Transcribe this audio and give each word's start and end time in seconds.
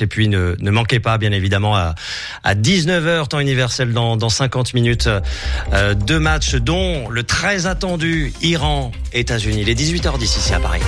et 0.00 0.06
puis 0.06 0.28
ne, 0.28 0.56
ne 0.58 0.70
manquez 0.70 1.00
pas 1.00 1.18
bien 1.18 1.32
évidemment 1.32 1.76
à, 1.76 1.94
à 2.44 2.54
19h 2.54 3.28
temps 3.28 3.40
universel 3.40 3.92
dans, 3.92 4.16
dans 4.16 4.30
50 4.30 4.72
minutes 4.72 5.06
euh, 5.74 5.92
deux 5.92 6.18
matchs 6.18 6.54
dont 6.54 7.10
le 7.10 7.24
très 7.24 7.66
attendu 7.66 8.32
Iran 8.40 8.90
États-Unis. 9.12 9.64
Les 9.64 9.74
18h10 9.74 10.22
ici 10.22 10.54
à 10.54 10.60
Paris. 10.60 10.80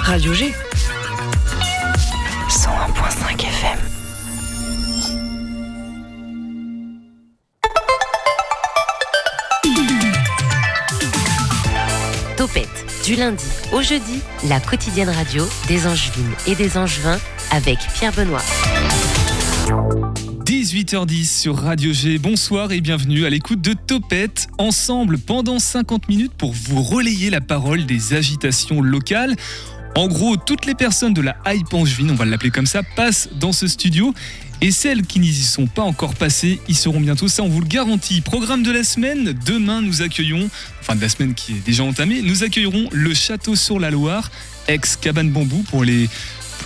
Radio 0.00 0.32
G 0.32 0.54
du 13.08 13.16
lundi 13.16 13.46
au 13.72 13.80
jeudi, 13.80 14.20
la 14.50 14.60
quotidienne 14.60 15.08
radio 15.08 15.48
des 15.66 15.86
Angevines 15.86 16.34
et 16.46 16.54
des 16.54 16.76
Angevins 16.76 17.18
avec 17.50 17.78
Pierre 17.94 18.12
Benoît. 18.12 18.42
18h10 20.44 21.24
sur 21.24 21.56
Radio 21.56 21.90
G. 21.94 22.18
Bonsoir 22.18 22.70
et 22.70 22.82
bienvenue 22.82 23.24
à 23.24 23.30
l'écoute 23.30 23.62
de 23.62 23.72
Topette. 23.72 24.48
Ensemble 24.58 25.16
pendant 25.16 25.58
50 25.58 26.06
minutes 26.10 26.34
pour 26.36 26.52
vous 26.52 26.82
relayer 26.82 27.30
la 27.30 27.40
parole 27.40 27.86
des 27.86 28.12
agitations 28.12 28.82
locales. 28.82 29.36
En 29.96 30.06
gros, 30.06 30.36
toutes 30.36 30.66
les 30.66 30.74
personnes 30.74 31.14
de 31.14 31.22
la 31.22 31.34
hype 31.46 31.72
angevine, 31.72 32.10
on 32.10 32.14
va 32.14 32.26
l'appeler 32.26 32.50
comme 32.50 32.66
ça, 32.66 32.82
passent 32.82 33.30
dans 33.40 33.52
ce 33.52 33.66
studio. 33.68 34.12
Et 34.60 34.72
celles 34.72 35.02
qui 35.02 35.20
n'y 35.20 35.32
sont 35.32 35.66
pas 35.66 35.82
encore 35.82 36.14
passées, 36.14 36.60
y 36.68 36.74
seront 36.74 37.00
bientôt, 37.00 37.28
ça 37.28 37.42
on 37.44 37.48
vous 37.48 37.60
le 37.60 37.66
garantit. 37.66 38.20
Programme 38.20 38.62
de 38.62 38.72
la 38.72 38.82
semaine, 38.82 39.32
demain 39.46 39.80
nous 39.82 40.02
accueillons, 40.02 40.50
enfin 40.80 40.96
de 40.96 41.00
la 41.00 41.08
semaine 41.08 41.34
qui 41.34 41.52
est 41.52 41.64
déjà 41.64 41.84
entamée, 41.84 42.22
nous 42.22 42.42
accueillerons 42.42 42.88
le 42.90 43.14
Château 43.14 43.54
sur 43.54 43.78
la 43.78 43.90
Loire, 43.90 44.30
ex-cabane 44.66 45.30
bambou 45.30 45.64
pour 45.70 45.84
les 45.84 46.08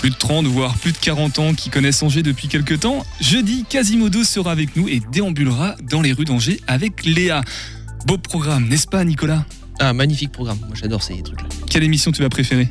plus 0.01 0.11
de 0.11 0.17
30 0.17 0.47
voire 0.47 0.77
plus 0.79 0.93
de 0.93 0.97
40 0.97 1.39
ans 1.39 1.55
qui 1.55 1.71
connaissent 1.71 2.03
Angers 2.03 2.23
depuis 2.23 2.49
quelques 2.49 2.81
temps. 2.81 3.05
Jeudi, 3.21 3.65
Quasimodo 3.69 4.25
sera 4.25 4.51
avec 4.51 4.75
nous 4.75 4.89
et 4.89 5.01
déambulera 5.13 5.77
dans 5.83 6.01
les 6.01 6.13
rues 6.13 6.25
d'Angers 6.25 6.61
avec 6.67 7.05
Léa. 7.05 7.43
Beau 8.07 8.19
programme, 8.19 8.69
n'est-ce 8.69 8.89
pas 8.89 9.05
Nicolas? 9.05 9.45
Ah, 9.79 9.93
magnifique 9.93 10.33
programme. 10.33 10.59
Moi, 10.67 10.75
j'adore 10.75 11.03
ces 11.03 11.23
trucs-là. 11.23 11.49
Quelle 11.71 11.85
émission 11.85 12.11
tu 12.11 12.23
vas 12.23 12.29
préférer? 12.29 12.69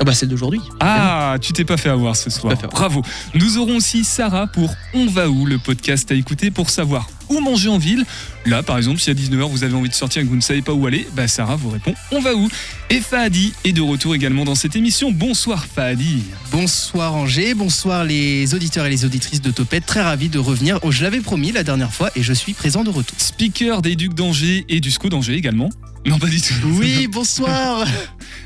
Ah, 0.00 0.04
bah, 0.04 0.14
celle 0.14 0.30
d'aujourd'hui. 0.30 0.60
Ah, 0.80 1.36
tu 1.40 1.52
t'es 1.52 1.64
pas 1.64 1.76
fait 1.76 1.88
avoir 1.88 2.16
ce 2.16 2.30
soir. 2.30 2.54
Avoir. 2.54 2.70
Bravo. 2.70 3.02
Nous 3.34 3.58
aurons 3.58 3.76
aussi 3.76 4.04
Sarah 4.04 4.46
pour 4.46 4.74
On 4.94 5.06
va 5.06 5.28
où, 5.28 5.46
le 5.46 5.58
podcast 5.58 6.10
à 6.10 6.14
écouter 6.14 6.50
pour 6.50 6.70
savoir 6.70 7.08
où 7.28 7.40
manger 7.40 7.68
en 7.68 7.78
ville. 7.78 8.04
Là, 8.44 8.62
par 8.62 8.76
exemple, 8.76 9.00
si 9.00 9.10
à 9.10 9.14
19h 9.14 9.48
vous 9.48 9.64
avez 9.64 9.74
envie 9.74 9.88
de 9.88 9.94
sortir 9.94 10.22
et 10.22 10.24
que 10.24 10.30
vous 10.30 10.36
ne 10.36 10.42
savez 10.42 10.62
pas 10.62 10.72
où 10.72 10.86
aller, 10.86 11.06
bah 11.14 11.28
Sarah 11.28 11.56
vous 11.56 11.70
répond 11.70 11.94
On 12.10 12.20
va 12.20 12.34
où 12.34 12.48
Et 12.90 13.00
Fahadi 13.00 13.54
est 13.64 13.72
de 13.72 13.80
retour 13.80 14.14
également 14.14 14.44
dans 14.44 14.54
cette 14.54 14.76
émission. 14.76 15.12
Bonsoir 15.12 15.64
Fahadi. 15.64 16.22
Bonsoir 16.50 17.14
Angers, 17.14 17.54
bonsoir 17.54 18.04
les 18.04 18.54
auditeurs 18.54 18.86
et 18.86 18.90
les 18.90 19.04
auditrices 19.04 19.40
de 19.40 19.50
Topette. 19.50 19.86
Très 19.86 20.02
ravi 20.02 20.28
de 20.28 20.38
revenir. 20.38 20.78
Oh, 20.82 20.90
je 20.90 21.02
l'avais 21.02 21.20
promis 21.20 21.52
la 21.52 21.62
dernière 21.62 21.92
fois 21.92 22.10
et 22.16 22.22
je 22.22 22.32
suis 22.32 22.54
présent 22.54 22.84
de 22.84 22.90
retour. 22.90 23.16
Speaker 23.18 23.82
des 23.82 23.96
Ducs 23.96 24.14
d'Angers 24.14 24.64
et 24.68 24.80
du 24.80 24.90
SCO 24.90 25.08
d'Angers 25.08 25.34
également. 25.34 25.70
Non, 26.04 26.18
pas 26.18 26.26
du 26.26 26.40
tout. 26.40 26.54
Oui, 26.64 27.06
bonsoir. 27.06 27.86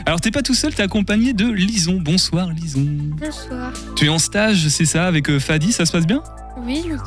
Alors, 0.04 0.20
t'es 0.20 0.30
pas 0.30 0.42
tout 0.42 0.54
seul, 0.54 0.74
t'es 0.74 0.82
accompagné 0.82 1.32
de 1.32 1.50
Lison. 1.50 1.98
Bonsoir 2.00 2.50
Lison. 2.50 2.86
Bonsoir. 3.18 3.72
Tu 3.96 4.06
es 4.06 4.08
en 4.08 4.18
stage, 4.18 4.68
c'est 4.68 4.84
ça, 4.84 5.06
avec 5.06 5.30
euh, 5.30 5.40
Fahadi, 5.40 5.72
ça 5.72 5.86
se 5.86 5.92
passe 5.92 6.06
bien? 6.06 6.22
Oui, 6.58 6.76
nickel. 6.76 6.98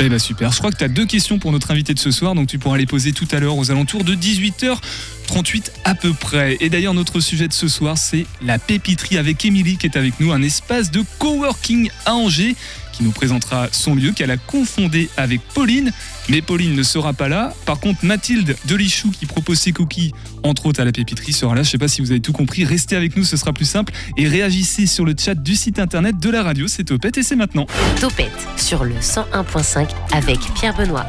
Eh 0.00 0.08
ben 0.08 0.18
super, 0.18 0.50
je 0.50 0.58
crois 0.58 0.72
que 0.72 0.76
tu 0.76 0.84
as 0.84 0.88
deux 0.88 1.06
questions 1.06 1.38
pour 1.38 1.52
notre 1.52 1.70
invité 1.70 1.94
de 1.94 1.98
ce 1.98 2.10
soir, 2.10 2.34
donc 2.34 2.48
tu 2.48 2.58
pourras 2.58 2.76
les 2.76 2.86
poser 2.86 3.12
tout 3.12 3.28
à 3.30 3.38
l'heure 3.38 3.56
aux 3.56 3.70
alentours 3.70 4.02
de 4.02 4.14
18h38 4.16 5.70
à 5.84 5.94
peu 5.94 6.12
près. 6.12 6.56
Et 6.60 6.68
d'ailleurs 6.68 6.92
notre 6.92 7.20
sujet 7.20 7.46
de 7.46 7.52
ce 7.52 7.68
soir 7.68 7.96
c'est 7.98 8.26
la 8.42 8.58
pépiterie 8.58 9.16
avec 9.16 9.44
Émilie 9.44 9.76
qui 9.76 9.86
est 9.86 9.96
avec 9.96 10.18
nous, 10.18 10.32
un 10.32 10.42
espace 10.42 10.90
de 10.90 11.04
coworking 11.20 11.88
à 12.04 12.14
Angers 12.14 12.56
qui 12.96 13.04
nous 13.04 13.10
présentera 13.10 13.68
son 13.72 13.94
lieu 13.94 14.12
qu'elle 14.12 14.30
a 14.30 14.36
confondé 14.36 15.08
avec 15.16 15.40
Pauline. 15.54 15.92
Mais 16.28 16.42
Pauline 16.42 16.74
ne 16.74 16.82
sera 16.82 17.12
pas 17.12 17.28
là. 17.28 17.54
Par 17.66 17.78
contre, 17.78 18.04
Mathilde 18.04 18.56
Delichou, 18.66 19.10
qui 19.10 19.26
propose 19.26 19.58
ses 19.58 19.72
cookies, 19.72 20.12
entre 20.42 20.66
autres 20.66 20.80
à 20.80 20.84
la 20.84 20.92
pépiterie, 20.92 21.32
sera 21.32 21.54
là. 21.54 21.62
Je 21.62 21.70
sais 21.70 21.78
pas 21.78 21.88
si 21.88 22.00
vous 22.00 22.10
avez 22.10 22.20
tout 22.20 22.32
compris. 22.32 22.64
Restez 22.64 22.96
avec 22.96 23.16
nous, 23.16 23.24
ce 23.24 23.36
sera 23.36 23.52
plus 23.52 23.64
simple. 23.64 23.92
Et 24.16 24.26
réagissez 24.28 24.86
sur 24.86 25.04
le 25.04 25.14
chat 25.18 25.34
du 25.34 25.54
site 25.54 25.78
internet 25.78 26.18
de 26.18 26.30
la 26.30 26.42
radio. 26.42 26.66
C'est 26.68 26.84
Topette 26.84 27.18
et 27.18 27.22
c'est 27.22 27.36
maintenant. 27.36 27.66
Topette 28.00 28.46
sur 28.56 28.84
le 28.84 28.94
101.5 28.94 29.88
avec 30.12 30.40
Pierre 30.54 30.76
Benoît. 30.76 31.06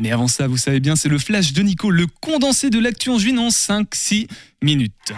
Mais 0.00 0.12
avant 0.12 0.28
ça, 0.28 0.46
vous 0.46 0.56
savez 0.56 0.80
bien, 0.80 0.94
c'est 0.96 1.08
le 1.08 1.18
flash 1.18 1.52
de 1.52 1.62
Nico, 1.62 1.90
le 1.90 2.06
condensé 2.20 2.70
de 2.70 2.78
l'actu 2.78 3.10
en 3.10 3.18
juin 3.18 3.38
en 3.38 3.48
5-6 3.48 4.28
minutes. 4.62 5.12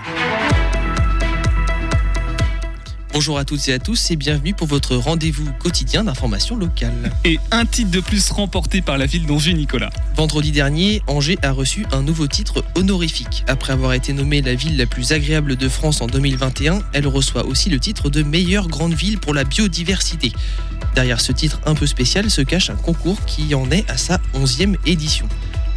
Bonjour 3.13 3.39
à 3.39 3.45
toutes 3.45 3.67
et 3.69 3.73
à 3.73 3.81
tous 3.81 4.13
et 4.13 4.17
bienvenue 4.17 4.55
pour 4.55 4.69
votre 4.69 4.95
rendez-vous 4.95 5.51
quotidien 5.59 6.05
d'information 6.05 6.57
locale. 6.57 7.11
Et 7.25 7.41
un 7.51 7.67
titre 7.67 7.91
de 7.91 7.99
plus 7.99 8.31
remporté 8.31 8.83
par 8.83 8.99
la 8.99 9.07
ville 9.07 9.27
d'Angers, 9.27 9.53
Nicolas. 9.53 9.91
Vendredi 10.15 10.53
dernier, 10.53 11.03
Angers 11.09 11.37
a 11.43 11.51
reçu 11.51 11.85
un 11.91 12.03
nouveau 12.03 12.29
titre 12.29 12.65
honorifique. 12.77 13.45
Après 13.49 13.73
avoir 13.73 13.95
été 13.95 14.13
nommée 14.13 14.43
la 14.43 14.55
ville 14.55 14.77
la 14.77 14.87
plus 14.87 15.11
agréable 15.11 15.57
de 15.57 15.69
France 15.69 16.01
en 16.03 16.07
2021, 16.07 16.83
elle 16.93 17.09
reçoit 17.09 17.47
aussi 17.47 17.69
le 17.69 17.81
titre 17.81 18.11
de 18.11 18.23
meilleure 18.23 18.69
grande 18.69 18.95
ville 18.95 19.19
pour 19.19 19.35
la 19.35 19.43
biodiversité. 19.43 20.33
Derrière 20.95 21.21
ce 21.21 21.33
titre 21.33 21.61
un 21.67 21.75
peu 21.75 21.87
spécial 21.87 22.31
se 22.31 22.43
cache 22.43 22.71
un 22.71 22.77
concours 22.77 23.25
qui 23.25 23.57
en 23.57 23.73
est 23.73 23.91
à 23.91 23.97
sa 23.97 24.21
11e 24.35 24.77
édition. 24.87 25.29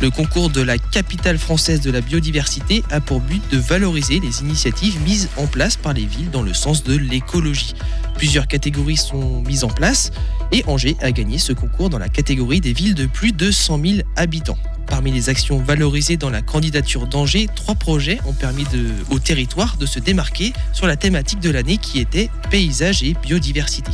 Le 0.03 0.09
concours 0.09 0.49
de 0.49 0.59
la 0.59 0.77
capitale 0.77 1.37
française 1.37 1.79
de 1.79 1.89
la 1.89 2.01
biodiversité 2.01 2.83
a 2.91 2.99
pour 2.99 3.21
but 3.21 3.41
de 3.51 3.57
valoriser 3.57 4.19
les 4.19 4.41
initiatives 4.41 5.01
mises 5.01 5.29
en 5.37 5.47
place 5.47 5.77
par 5.77 5.93
les 5.93 6.05
villes 6.05 6.29
dans 6.29 6.41
le 6.41 6.53
sens 6.53 6.83
de 6.83 6.97
l'écologie. 6.97 7.73
Plusieurs 8.17 8.47
catégories 8.47 8.97
sont 8.97 9.41
mises 9.43 9.63
en 9.63 9.69
place 9.69 10.11
et 10.51 10.61
Angers 10.67 10.97
a 10.99 11.13
gagné 11.13 11.37
ce 11.37 11.53
concours 11.53 11.89
dans 11.89 11.99
la 11.99 12.09
catégorie 12.09 12.59
des 12.59 12.73
villes 12.73 12.95
de 12.95 13.05
plus 13.05 13.31
de 13.31 13.49
100 13.49 13.81
000 13.81 13.93
habitants. 14.17 14.57
Parmi 14.87 15.11
les 15.11 15.29
actions 15.29 15.57
valorisées 15.57 16.17
dans 16.17 16.29
la 16.29 16.41
candidature 16.41 17.07
d'Angers, 17.07 17.47
trois 17.55 17.75
projets 17.75 18.19
ont 18.25 18.33
permis 18.33 18.65
au 19.09 19.19
territoire 19.19 19.77
de 19.77 19.85
se 19.85 19.99
démarquer 19.99 20.53
sur 20.71 20.87
la 20.87 20.95
thématique 20.95 21.39
de 21.39 21.49
l'année 21.49 21.77
qui 21.77 21.99
était 21.99 22.29
paysage 22.49 23.03
et 23.03 23.15
biodiversité. 23.21 23.91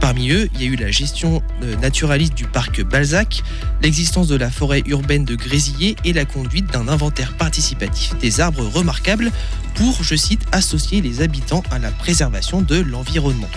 Parmi 0.00 0.30
eux, 0.30 0.48
il 0.54 0.62
y 0.62 0.64
a 0.64 0.66
eu 0.66 0.76
la 0.76 0.90
gestion 0.90 1.42
euh, 1.62 1.76
naturaliste 1.76 2.34
du 2.34 2.44
parc 2.44 2.82
Balzac, 2.82 3.42
l'existence 3.82 4.28
de 4.28 4.36
la 4.36 4.50
forêt 4.50 4.82
urbaine 4.86 5.24
de 5.24 5.34
Grésillé 5.34 5.96
et 6.04 6.12
la 6.12 6.26
conduite 6.26 6.70
d'un 6.72 6.88
inventaire 6.88 7.34
participatif 7.36 8.16
des 8.18 8.40
arbres 8.40 8.66
remarquables 8.66 9.30
pour, 9.74 10.02
je 10.02 10.14
cite, 10.14 10.42
associer 10.52 11.00
les 11.00 11.22
habitants 11.22 11.62
à 11.70 11.78
la 11.78 11.90
préservation 11.90 12.60
de 12.60 12.76
l'environnement. 12.76 13.48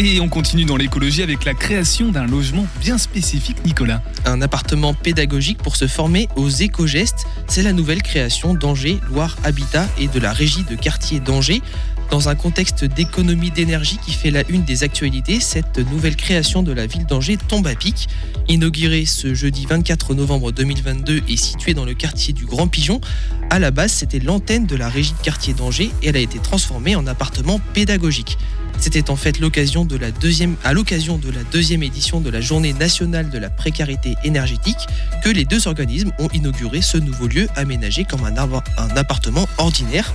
Et 0.00 0.20
on 0.20 0.28
continue 0.28 0.64
dans 0.64 0.76
l'écologie 0.76 1.24
avec 1.24 1.44
la 1.44 1.54
création 1.54 2.12
d'un 2.12 2.24
logement 2.24 2.68
bien 2.80 2.98
spécifique, 2.98 3.56
Nicolas. 3.64 4.00
Un 4.26 4.40
appartement 4.42 4.94
pédagogique 4.94 5.58
pour 5.58 5.74
se 5.74 5.88
former 5.88 6.28
aux 6.36 6.48
éco-gestes, 6.48 7.26
c'est 7.48 7.62
la 7.62 7.72
nouvelle 7.72 8.00
création 8.00 8.54
d'Angers, 8.54 9.00
Loire 9.10 9.36
Habitat 9.42 9.88
et 9.98 10.06
de 10.06 10.20
la 10.20 10.32
régie 10.32 10.62
de 10.62 10.76
quartier 10.76 11.18
d'Angers. 11.18 11.62
Dans 12.10 12.30
un 12.30 12.34
contexte 12.34 12.84
d'économie 12.84 13.50
d'énergie 13.50 13.98
qui 13.98 14.12
fait 14.12 14.30
la 14.30 14.42
une 14.48 14.64
des 14.64 14.82
actualités, 14.82 15.40
cette 15.40 15.78
nouvelle 15.78 16.16
création 16.16 16.62
de 16.62 16.72
la 16.72 16.86
ville 16.86 17.04
d'Angers 17.04 17.36
tombe 17.36 17.66
à 17.66 17.74
pic. 17.74 18.08
Inaugurée 18.48 19.04
ce 19.04 19.34
jeudi 19.34 19.66
24 19.66 20.14
novembre 20.14 20.50
2022 20.50 21.20
et 21.28 21.36
située 21.36 21.74
dans 21.74 21.84
le 21.84 21.92
quartier 21.92 22.32
du 22.32 22.46
Grand 22.46 22.66
Pigeon, 22.66 23.02
à 23.50 23.58
la 23.58 23.70
base 23.70 23.92
c'était 23.92 24.20
l'antenne 24.20 24.64
de 24.64 24.74
la 24.74 24.88
régie 24.88 25.12
de 25.12 25.22
quartier 25.22 25.52
d'Angers 25.52 25.90
et 26.02 26.08
elle 26.08 26.16
a 26.16 26.20
été 26.20 26.38
transformée 26.38 26.96
en 26.96 27.06
appartement 27.06 27.60
pédagogique. 27.74 28.38
C'était 28.80 29.10
en 29.10 29.16
fait 29.16 29.36
à 29.36 29.40
l'occasion 29.40 29.84
de 29.84 29.96
la 29.96 30.10
deuxième 30.10 31.82
édition 31.82 32.20
de 32.20 32.30
la 32.30 32.40
Journée 32.40 32.72
nationale 32.72 33.28
de 33.28 33.38
la 33.38 33.50
précarité 33.50 34.14
énergétique 34.24 34.78
que 35.22 35.28
les 35.28 35.44
deux 35.44 35.68
organismes 35.68 36.12
ont 36.18 36.28
inauguré 36.32 36.80
ce 36.80 36.96
nouveau 36.96 37.26
lieu 37.26 37.48
aménagé 37.54 38.04
comme 38.04 38.24
un 38.24 38.96
appartement 38.96 39.46
ordinaire 39.58 40.14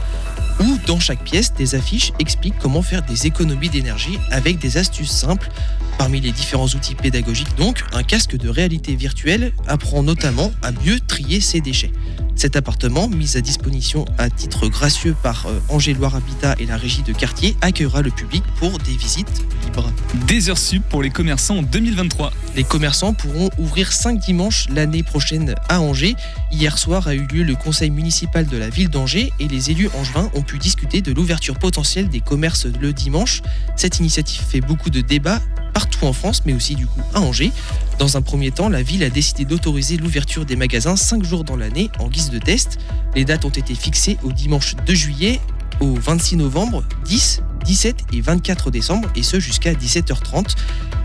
où 0.60 0.78
dans 0.86 1.00
chaque 1.00 1.24
pièce 1.24 1.54
des 1.54 1.76
affiches 1.76 2.12
expliquent 2.20 2.58
comment 2.60 2.82
faire 2.82 3.02
des 3.02 3.28
économies 3.28 3.70
d'énergie 3.70 4.20
avec 4.32 4.60
des 4.60 4.78
astuces 4.78 5.12
simples. 5.12 5.50
Parmi 5.98 6.20
les 6.20 6.32
différents 6.32 6.68
outils 6.68 6.96
pédagogiques 6.96 7.56
donc, 7.58 7.84
un 7.94 8.04
casque 8.04 8.36
de 8.36 8.50
réalité 8.50 8.96
virtuelle 8.96 9.54
apprend 9.68 10.04
notamment 10.04 10.52
à 10.62 10.72
mieux 10.72 11.00
trier 11.00 11.40
ses 11.42 11.62
déchets. 11.62 11.92
Cet 12.36 12.56
appartement, 12.56 13.08
mis 13.08 13.38
à 13.38 13.42
disposition 13.42 14.06
à 14.18 14.30
titre 14.30 14.68
gracieux 14.68 15.16
par 15.22 15.46
euh, 15.46 15.60
Angers 15.70 15.94
Loire 15.94 16.16
Habitat 16.16 16.56
et 16.60 16.66
la 16.66 16.78
régie 16.78 17.04
de 17.04 17.14
quartier, 17.14 17.56
accueillera 17.62 18.02
le 18.02 18.10
public 18.10 18.44
pour 18.58 18.80
des 18.80 18.98
visites 18.98 19.44
libres. 19.64 19.92
Des 20.28 20.50
heures 20.50 20.58
sup 20.58 20.84
pour 20.90 21.04
les 21.04 21.12
commerçants 21.12 21.58
en 21.58 21.62
2023. 21.62 22.34
Les 22.56 22.64
commerçants 22.64 23.14
pourront 23.14 23.50
ouvrir 23.60 23.92
5 23.92 24.20
dimanches 24.20 24.68
l'année 24.70 25.04
prochaine 25.04 25.56
à 25.70 25.80
Angers. 25.80 26.16
Hier 26.52 26.78
soir 26.78 27.08
a 27.08 27.14
eu 27.14 27.26
lieu 27.28 27.44
le 27.44 27.56
conseil 27.56 27.92
municipal 27.92 28.46
de 28.48 28.58
la 28.58 28.70
ville 28.70 28.90
d'Angers 28.90 29.32
et 29.40 29.48
les 29.48 29.72
élus 29.72 29.90
angevins 29.98 30.30
ont 30.34 30.42
pu 30.42 30.58
discuter 30.58 31.02
de 31.02 31.12
l'ouverture 31.12 31.58
potentielle 31.58 32.10
des 32.10 32.20
commerces 32.20 32.66
le 32.66 32.94
dimanche. 32.94 33.42
Cette 33.76 34.00
initiative 34.00 34.42
fait 34.42 34.62
beaucoup 34.62 34.90
de 34.90 35.02
débats 35.02 35.42
partout 35.74 36.06
en 36.06 36.14
France, 36.14 36.44
mais 36.46 36.54
aussi 36.54 36.76
du 36.76 36.88
coup 36.88 37.02
à 37.14 37.22
Angers. 37.22 37.52
Dans 38.00 38.18
un 38.18 38.22
premier 38.22 38.52
temps, 38.52 38.70
la 38.70 38.84
ville 38.84 39.04
a 39.04 39.10
décidé 39.10 39.46
d'autoriser 39.46 39.98
l'ouverture 39.98 40.46
des 40.46 40.56
magasins 40.56 40.96
5 40.96 41.24
jours 41.24 41.44
dans 41.44 41.56
l'année 41.56 41.90
en 42.00 42.08
guise 42.08 42.30
de 42.30 42.40
test. 42.40 42.78
Les 43.16 43.26
dates 43.26 43.46
ont 43.46 43.50
été 43.50 43.76
fixées 43.76 44.18
au 44.24 44.32
dimanche 44.32 44.76
2 44.86 44.94
juillet, 44.94 45.40
au 45.80 45.94
26 45.94 46.38
novembre, 46.38 46.84
10, 47.06 47.42
17 47.64 48.06
et 48.14 48.22
24 48.22 48.72
décembre, 48.72 49.10
et 49.16 49.24
ce 49.24 49.40
jusqu'à 49.40 49.74
17h30. 49.74 50.56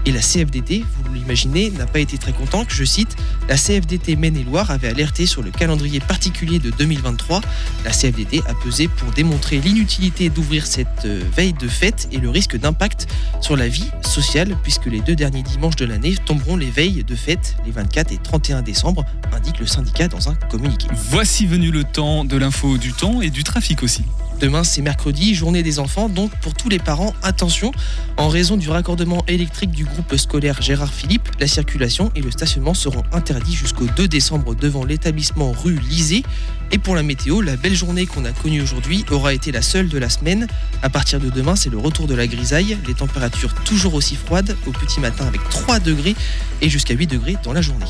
Et 0.07 0.13
la 0.13 0.21
CFDT, 0.21 0.85
vous 1.05 1.13
l'imaginez, 1.13 1.71
n'a 1.71 1.87
pas 1.87 1.99
été 1.99 2.17
très 2.17 2.33
content 2.33 2.65
que, 2.65 2.73
je 2.73 2.85
cite, 2.85 3.17
la 3.49 3.57
CFDT 3.57 4.17
Maine-et-Loire 4.17 4.71
avait 4.71 4.89
alerté 4.89 5.27
sur 5.27 5.43
le 5.43 5.51
calendrier 5.51 6.01
particulier 6.01 6.59
de 6.59 6.71
2023. 6.71 7.41
La 7.85 7.91
CFDT 7.91 8.43
a 8.47 8.55
pesé 8.55 8.89
pour 8.89 9.11
démontrer 9.13 9.59
l'inutilité 9.59 10.31
d'ouvrir 10.31 10.67
cette 10.67 11.05
euh, 11.05 11.23
veille 11.37 11.53
de 11.53 11.69
fête 11.69 12.09
et 12.11 12.19
le 12.19 12.31
risque 12.31 12.57
d'impact 12.57 13.09
sur 13.41 13.57
la 13.57 13.69
vie 13.69 13.89
sociale, 14.03 14.57
puisque 14.63 14.87
les 14.87 15.01
deux 15.01 15.17
derniers 15.17 15.43
dimanches 15.43 15.77
de 15.77 15.85
l'année 15.85 16.15
tomberont 16.25 16.57
les 16.57 16.71
veilles 16.71 17.05
de 17.05 17.15
fête, 17.15 17.57
les 17.67 17.73
24 17.73 18.13
et 18.13 18.19
31 18.19 18.63
décembre, 18.63 19.05
indique 19.33 19.59
le 19.59 19.67
syndicat 19.67 20.09
dans 20.09 20.29
un 20.29 20.35
communiqué. 20.35 20.89
Voici 21.11 21.47
venu 21.47 21.71
le 21.71 21.85
temps 21.85 22.25
de 22.25 22.37
l'info 22.37 22.79
du 22.79 22.93
temps 22.93 23.21
et 23.21 23.31
du 23.31 23.45
trafic 23.45 23.83
aussi. 23.83 24.05
Demain, 24.41 24.63
c'est 24.63 24.83
mercredi, 24.83 25.35
journée 25.35 25.65
des 25.65 25.81
enfants. 25.81 26.09
Donc, 26.09 26.31
pour 26.41 26.55
tous 26.55 26.69
les 26.69 26.79
parents, 26.79 27.13
attention. 27.23 27.73
En 28.17 28.29
raison 28.29 28.57
du 28.57 28.71
raccordement 28.71 29.25
électrique 29.27 29.73
du 29.73 29.85
groupe 29.85 30.15
scolaire 30.17 30.63
Gérard 30.63 30.93
Philippe, 30.93 31.29
la 31.41 31.49
circulation 31.49 32.13
et 32.15 32.21
le 32.21 32.31
stationnement 32.31 32.75
seront 32.75 33.03
interdits 33.13 33.57
jusqu'au 33.57 33.87
2 33.87 34.07
décembre 34.07 34.55
devant 34.55 34.85
l'établissement 34.85 35.51
rue 35.51 35.79
Lisée. 35.79 36.23
Et 36.71 36.79
pour 36.79 36.95
la 36.95 37.03
météo, 37.03 37.41
la 37.41 37.57
belle 37.57 37.75
journée 37.75 38.07
qu'on 38.07 38.25
a 38.25 38.31
connue 38.31 38.63
aujourd'hui 38.63 39.05
aura 39.11 39.35
été 39.35 39.51
la 39.51 39.63
seule 39.63 39.89
de 39.89 39.99
la 39.99 40.09
semaine. 40.09 40.47
À 40.83 40.89
partir 40.89 41.19
de 41.19 41.31
demain, 41.31 41.57
c'est 41.57 41.71
le 41.71 41.79
retour 41.79 42.07
de 42.07 42.15
la 42.15 42.29
grisaille. 42.29 42.79
Les 42.87 42.95
températures 42.95 43.55
toujours 43.65 43.95
aussi 43.95 44.15
froides 44.15 44.57
au 44.67 44.71
petit 44.71 45.01
matin 45.01 45.27
avec 45.27 45.41
3 45.49 45.81
degrés 45.81 46.15
et 46.63 46.69
jusqu'à 46.69 46.95
8 46.95 47.09
degrés 47.09 47.37
dans 47.43 47.53
la 47.53 47.63
journée. 47.63 47.87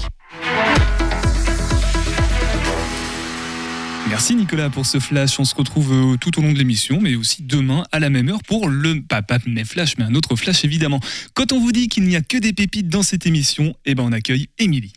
Merci 4.09 4.35
Nicolas 4.35 4.71
pour 4.71 4.87
ce 4.87 4.99
flash. 4.99 5.39
On 5.39 5.45
se 5.45 5.55
retrouve 5.55 5.93
euh, 5.93 6.17
tout 6.17 6.39
au 6.39 6.43
long 6.43 6.53
de 6.53 6.59
l'émission, 6.59 6.99
mais 7.01 7.15
aussi 7.15 7.43
demain 7.43 7.85
à 7.93 7.99
la 7.99 8.09
même 8.09 8.29
heure 8.31 8.43
pour 8.43 8.69
le 8.69 9.03
pas, 9.03 9.21
pas 9.21 9.39
mes 9.47 9.65
flash, 9.65 9.99
mais 9.99 10.05
un 10.05 10.15
autre 10.15 10.35
flash 10.35 10.65
évidemment. 10.65 10.99
Quand 11.35 11.53
on 11.53 11.61
vous 11.61 11.73
dit 11.73 11.89
qu'il 11.89 12.05
n'y 12.05 12.17
a 12.17 12.23
que 12.23 12.39
des 12.39 12.55
pépites 12.55 12.89
dans 12.89 13.03
cette 13.03 13.27
émission, 13.27 13.75
eh 13.85 13.95
ben 13.95 14.05
on 14.05 14.13
accueille 14.13 14.49
Émilie. 14.59 14.95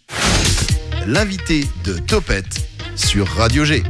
L'invité 1.07 1.67
de 1.83 1.97
Topette 1.97 2.65
sur 2.95 3.27
Radio 3.27 3.65
G. 3.65 3.83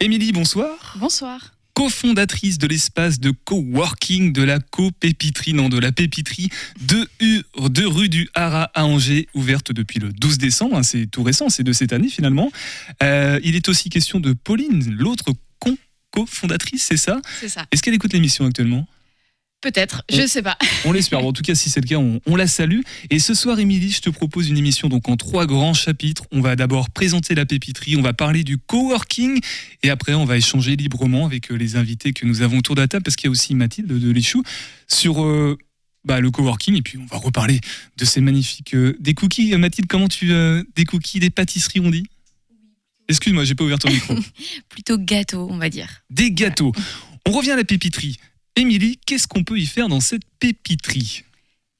Émilie, 0.00 0.32
bonsoir. 0.32 0.96
Bonsoir. 1.00 1.54
Cofondatrice 1.88 2.56
de 2.56 2.66
l'espace 2.66 3.20
de 3.20 3.30
coworking 3.30 4.32
de 4.32 4.42
la 4.42 4.58
copépiterie, 4.58 5.52
non 5.52 5.68
de 5.68 5.78
la 5.78 5.92
pépiterie 5.92 6.48
de, 6.80 7.06
U- 7.20 7.42
de 7.68 7.84
rue 7.84 8.08
du 8.08 8.26
Haras 8.34 8.70
à 8.74 8.86
Angers, 8.86 9.28
ouverte 9.34 9.70
depuis 9.70 10.00
le 10.00 10.10
12 10.10 10.38
décembre. 10.38 10.76
hein, 10.78 10.82
c'est 10.82 11.06
tout 11.10 11.22
récent, 11.22 11.50
c'est 11.50 11.62
de 11.62 11.74
cette 11.74 11.92
année 11.92 12.08
finalement. 12.08 12.50
Euh, 13.02 13.38
il 13.44 13.54
est 13.54 13.68
aussi 13.68 13.90
question 13.90 14.18
de 14.18 14.32
Pauline, 14.32 14.94
l'autre 14.96 15.26
cofondatrice, 16.10 16.84
c'est 16.84 16.96
ça? 16.96 17.20
C'est 17.40 17.48
ça. 17.50 17.66
Est-ce 17.70 17.82
qu'elle 17.82 17.92
écoute 17.94 18.12
l'émission 18.14 18.46
actuellement? 18.46 18.86
Peut-être, 19.64 20.02
je 20.12 20.26
sais 20.26 20.42
pas. 20.42 20.58
On 20.84 20.92
l'espère. 20.92 21.22
Bon, 21.22 21.28
en 21.28 21.32
tout 21.32 21.40
cas, 21.40 21.54
si 21.54 21.70
c'est 21.70 21.80
le 21.80 21.86
cas, 21.86 21.96
on, 21.96 22.20
on 22.26 22.36
la 22.36 22.46
salue. 22.46 22.80
Et 23.08 23.18
ce 23.18 23.32
soir, 23.32 23.58
Émilie, 23.58 23.90
je 23.90 24.02
te 24.02 24.10
propose 24.10 24.50
une 24.50 24.58
émission 24.58 24.90
donc 24.90 25.08
en 25.08 25.16
trois 25.16 25.46
grands 25.46 25.72
chapitres. 25.72 26.24
On 26.32 26.42
va 26.42 26.54
d'abord 26.54 26.90
présenter 26.90 27.34
la 27.34 27.46
pépiterie, 27.46 27.96
on 27.96 28.02
va 28.02 28.12
parler 28.12 28.44
du 28.44 28.58
coworking, 28.58 29.40
et 29.82 29.88
après, 29.88 30.12
on 30.12 30.26
va 30.26 30.36
échanger 30.36 30.76
librement 30.76 31.24
avec 31.24 31.50
euh, 31.50 31.54
les 31.54 31.76
invités 31.76 32.12
que 32.12 32.26
nous 32.26 32.42
avons 32.42 32.58
autour 32.58 32.74
de 32.74 32.82
la 32.82 32.88
table, 32.88 33.04
parce 33.04 33.16
qu'il 33.16 33.28
y 33.28 33.28
a 33.28 33.30
aussi 33.30 33.54
Mathilde 33.54 33.88
de 33.88 34.10
Lichou 34.10 34.42
sur 34.86 35.24
euh, 35.24 35.56
bah, 36.04 36.20
le 36.20 36.30
coworking, 36.30 36.76
et 36.76 36.82
puis 36.82 36.98
on 36.98 37.06
va 37.06 37.16
reparler 37.16 37.60
de 37.96 38.04
ces 38.04 38.20
magnifiques 38.20 38.74
euh, 38.74 38.94
des 39.00 39.14
cookies. 39.14 39.56
Mathilde, 39.56 39.88
comment 39.88 40.08
tu 40.08 40.30
euh, 40.32 40.62
des 40.76 40.84
cookies, 40.84 41.20
des 41.20 41.30
pâtisseries, 41.30 41.80
on 41.80 41.88
dit? 41.88 42.04
Excuse-moi, 43.08 43.44
j'ai 43.44 43.54
pas 43.54 43.64
ouvert 43.64 43.78
ton 43.78 43.88
micro. 43.90 44.14
Plutôt 44.68 44.98
gâteau, 44.98 45.48
on 45.50 45.56
va 45.56 45.70
dire. 45.70 46.02
Des 46.10 46.30
gâteaux. 46.32 46.72
On 47.26 47.32
revient 47.32 47.52
à 47.52 47.56
la 47.56 47.64
pépiterie. 47.64 48.18
Émilie, 48.56 48.98
qu'est-ce 49.04 49.26
qu'on 49.26 49.42
peut 49.42 49.58
y 49.58 49.66
faire 49.66 49.88
dans 49.88 50.00
cette 50.00 50.24
pépiterie? 50.38 51.24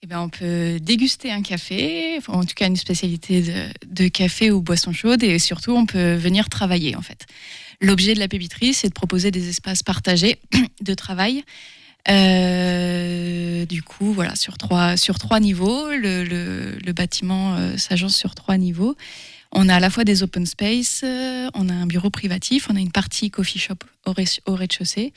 Eh 0.03 0.07
ben, 0.07 0.21
on 0.21 0.29
peut 0.29 0.79
déguster 0.81 1.31
un 1.31 1.41
café, 1.41 2.19
en 2.29 2.45
tout 2.45 2.55
cas 2.55 2.67
une 2.67 2.77
spécialité 2.77 3.43
de, 3.87 4.09
café 4.09 4.51
ou 4.51 4.61
boisson 4.61 4.93
chaude, 4.93 5.23
et 5.23 5.39
surtout 5.39 5.73
on 5.73 5.87
peut 5.87 6.15
venir 6.15 6.49
travailler 6.51 6.95
en 6.95 7.01
fait. 7.01 7.27
L'objet 7.81 8.15
de 8.15 8.19
la 8.19 8.29
pépiterie, 8.29 8.75
c'est 8.75 8.89
de 8.89 8.93
proposer 8.93 9.31
des 9.31 9.49
espaces 9.49 9.83
partagés 9.83 10.39
de 10.83 10.95
travail. 10.95 11.45
Euh, 12.11 13.65
du 13.67 13.83
coup, 13.83 14.13
voilà, 14.13 14.35
sur 14.35 14.59
trois, 14.59 14.97
sur 14.97 15.19
trois 15.19 15.41
niveaux, 15.41 15.89
le, 15.91 16.93
bâtiment 16.93 17.55
euh, 17.55 17.77
s'agence 17.79 18.17
sur 18.17 18.35
trois 18.35 18.59
niveaux. 18.59 18.97
On 19.53 19.69
a 19.69 19.77
à 19.77 19.81
la 19.81 19.89
fois 19.89 20.05
des 20.05 20.23
open 20.23 20.45
space, 20.45 21.01
euh, 21.05 21.49
on 21.55 21.69
a 21.69 21.73
un 21.73 21.87
bureau 21.87 22.11
privatif, 22.11 22.69
on 22.69 22.77
a 22.77 22.81
une 22.81 22.93
partie 22.93 23.31
coffee 23.31 23.59
shop 23.59 23.77
au 24.05 24.13
rez-de-chaussée. 24.13 25.13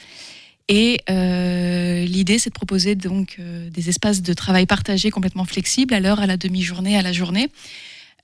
Et 0.69 0.99
euh, 1.09 2.05
l'idée, 2.05 2.39
c'est 2.39 2.49
de 2.49 2.55
proposer 2.55 2.95
donc 2.95 3.37
euh, 3.39 3.69
des 3.69 3.89
espaces 3.89 4.21
de 4.21 4.33
travail 4.33 4.65
partagés 4.65 5.11
complètement 5.11 5.45
flexibles 5.45 5.93
à 5.93 5.99
l'heure, 5.99 6.19
à 6.19 6.27
la 6.27 6.35
demi-journée, 6.35 6.97
à 6.97 7.01
la 7.01 7.13
journée, 7.13 7.49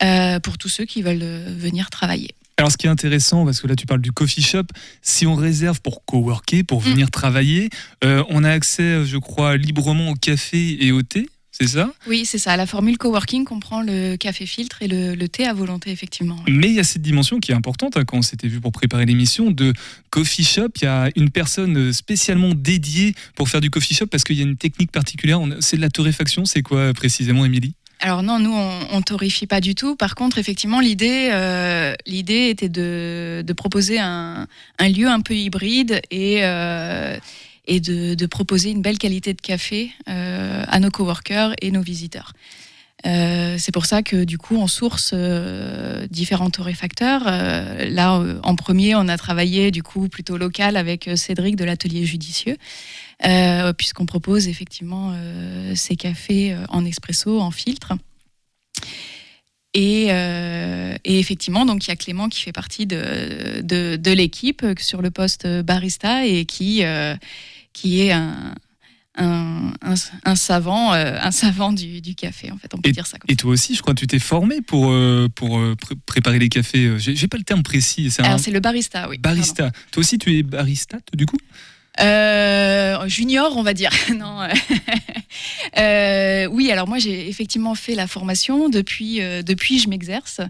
euh, 0.03 0.39
pour 0.39 0.57
tous 0.57 0.67
ceux 0.67 0.85
qui 0.85 1.01
veulent 1.01 1.23
venir 1.57 1.89
travailler. 1.89 2.31
Alors, 2.57 2.71
ce 2.71 2.77
qui 2.77 2.85
est 2.85 2.89
intéressant, 2.89 3.45
parce 3.45 3.61
que 3.61 3.67
là, 3.67 3.75
tu 3.75 3.85
parles 3.85 4.01
du 4.01 4.11
coffee 4.11 4.41
shop, 4.41 4.65
si 5.01 5.25
on 5.25 5.35
réserve 5.35 5.81
pour 5.81 6.05
coworker, 6.05 6.63
pour 6.63 6.81
venir 6.81 7.09
travailler, 7.09 7.69
on 8.03 8.43
a 8.43 8.51
accès, 8.51 9.05
je 9.05 9.17
crois, 9.17 9.57
librement 9.57 10.11
au 10.11 10.13
café 10.13 10.85
et 10.85 10.91
au 10.91 11.01
thé, 11.01 11.27
c'est 11.55 11.67
ça 11.67 11.93
Oui, 12.07 12.25
c'est 12.25 12.39
ça. 12.39 12.57
La 12.57 12.65
formule 12.65 12.97
coworking 12.97 13.45
comprend 13.45 13.83
le 13.83 14.15
café 14.15 14.47
filtre 14.47 14.81
et 14.81 14.87
le, 14.87 15.13
le 15.13 15.27
thé 15.29 15.45
à 15.45 15.53
volonté, 15.53 15.91
effectivement. 15.91 16.37
Mais 16.49 16.67
il 16.67 16.73
y 16.73 16.79
a 16.79 16.83
cette 16.83 17.03
dimension 17.03 17.39
qui 17.39 17.51
est 17.51 17.55
importante, 17.55 17.95
hein, 17.95 18.05
quand 18.05 18.17
on 18.17 18.21
s'était 18.23 18.47
vu 18.47 18.59
pour 18.59 18.71
préparer 18.71 19.05
l'émission, 19.05 19.51
de 19.51 19.71
coffee 20.09 20.43
shop. 20.43 20.69
Il 20.81 20.85
y 20.85 20.87
a 20.87 21.09
une 21.15 21.29
personne 21.29 21.93
spécialement 21.93 22.53
dédiée 22.55 23.13
pour 23.35 23.49
faire 23.49 23.61
du 23.61 23.69
coffee 23.69 23.93
shop, 23.93 24.07
parce 24.07 24.23
qu'il 24.23 24.35
y 24.35 24.41
a 24.41 24.45
une 24.45 24.57
technique 24.57 24.91
particulière. 24.91 25.39
C'est 25.59 25.77
de 25.77 25.81
la 25.81 25.91
torréfaction, 25.91 26.45
c'est 26.45 26.63
quoi 26.63 26.91
précisément, 26.93 27.45
Émilie? 27.45 27.75
Alors 27.99 28.23
non, 28.23 28.39
nous, 28.39 28.51
on, 28.51 28.79
on 28.91 29.01
torréfie 29.03 29.45
pas 29.45 29.61
du 29.61 29.75
tout. 29.75 29.95
Par 29.95 30.15
contre, 30.15 30.39
effectivement, 30.39 30.79
l'idée, 30.79 31.29
euh, 31.31 31.93
l'idée 32.07 32.49
était 32.49 32.67
de, 32.67 33.43
de 33.45 33.53
proposer 33.53 33.99
un, 33.99 34.47
un 34.79 34.89
lieu 34.89 35.07
un 35.07 35.21
peu 35.21 35.35
hybride 35.35 36.01
et, 36.11 36.39
euh, 36.41 37.17
et 37.65 37.79
de, 37.79 38.25
proposer 38.25 38.71
une 38.71 38.81
belle 38.81 38.97
qualité 38.97 39.33
de 39.33 39.41
café 39.41 39.91
euh, 40.09 40.63
à 40.67 40.79
nos 40.79 40.89
coworkers 40.89 41.53
et 41.61 41.71
nos 41.71 41.81
visiteurs. 41.81 42.33
Euh, 43.05 43.57
c'est 43.59 43.73
pour 43.73 43.85
ça 43.85 44.01
que 44.01 44.23
du 44.23 44.37
coup 44.37 44.55
on 44.55 44.67
source 44.67 45.11
euh, 45.13 46.07
différents 46.09 46.49
torréfacteurs. 46.49 47.23
Euh, 47.27 47.89
là, 47.89 48.23
en 48.43 48.55
premier, 48.55 48.95
on 48.95 49.07
a 49.07 49.17
travaillé 49.17 49.71
du 49.71 49.83
coup 49.83 50.07
plutôt 50.07 50.37
local 50.37 50.77
avec 50.77 51.09
Cédric 51.15 51.55
de 51.55 51.65
l'atelier 51.65 52.05
judicieux, 52.05 52.57
puisqu'on 53.77 54.05
propose 54.05 54.47
effectivement 54.47 55.15
ces 55.75 55.95
cafés 55.95 56.55
en 56.69 56.85
espresso, 56.85 57.39
en 57.39 57.51
filtre. 57.51 57.93
Et, 59.75 60.07
euh, 60.11 60.95
et 61.03 61.19
effectivement, 61.19 61.65
donc 61.65 61.85
il 61.85 61.89
y 61.89 61.91
a 61.91 61.95
Clément 61.95 62.29
qui 62.29 62.41
fait 62.41 62.51
partie 62.51 62.85
de, 62.85 63.61
de, 63.61 63.95
de 63.95 64.11
l'équipe 64.11 64.63
sur 64.77 65.01
le 65.01 65.09
poste 65.09 65.47
barista 65.47 66.25
et 66.27 66.45
qui, 66.45 66.83
euh, 66.83 67.15
qui 67.73 68.01
est 68.01 68.11
un, 68.11 68.53
un, 69.17 69.73
un, 69.81 69.93
un 70.25 70.35
savant, 70.35 70.93
euh, 70.93 71.17
un 71.19 71.31
savant 71.31 71.73
du, 71.73 72.01
du 72.01 72.13
café, 72.13 72.51
en 72.51 72.57
fait, 72.57 72.71
on 72.75 72.81
peut 72.81 72.91
dire 72.91 73.07
ça 73.07 73.17
comme 73.17 73.25
Et 73.31 73.35
toi 73.35 73.51
aussi, 73.51 73.73
je 73.73 73.81
crois 73.81 73.95
que 73.95 73.99
tu 73.99 74.07
t'es 74.07 74.19
formé 74.19 74.61
pour, 74.61 74.91
euh, 74.91 75.27
pour 75.33 75.59
pré- 75.81 75.95
préparer 76.05 76.37
les 76.37 76.49
cafés. 76.49 76.99
J'ai 76.99 77.15
j'ai 77.15 77.27
pas 77.27 77.37
le 77.37 77.43
terme 77.43 77.63
précis. 77.63 78.09
Alors 78.19 78.39
c'est 78.39 78.51
le 78.51 78.59
barista, 78.59 79.09
oui. 79.09 79.17
barista. 79.17 79.71
Toi 79.91 80.01
aussi, 80.01 80.19
tu 80.19 80.37
es 80.37 80.43
barista, 80.43 80.99
du 81.15 81.25
coup? 81.25 81.37
Euh, 81.99 83.07
junior, 83.07 83.55
on 83.57 83.63
va 83.63 83.73
dire. 83.73 83.91
non. 84.15 84.41
euh, 84.41 84.47
euh, 85.77 86.45
oui, 86.47 86.71
alors 86.71 86.87
moi 86.87 86.97
j'ai 86.97 87.29
effectivement 87.29 87.75
fait 87.75 87.95
la 87.95 88.07
formation 88.07 88.69
depuis. 88.69 89.21
euh, 89.21 89.41
depuis, 89.43 89.79
je 89.79 89.89
m'exerce. 89.89 90.41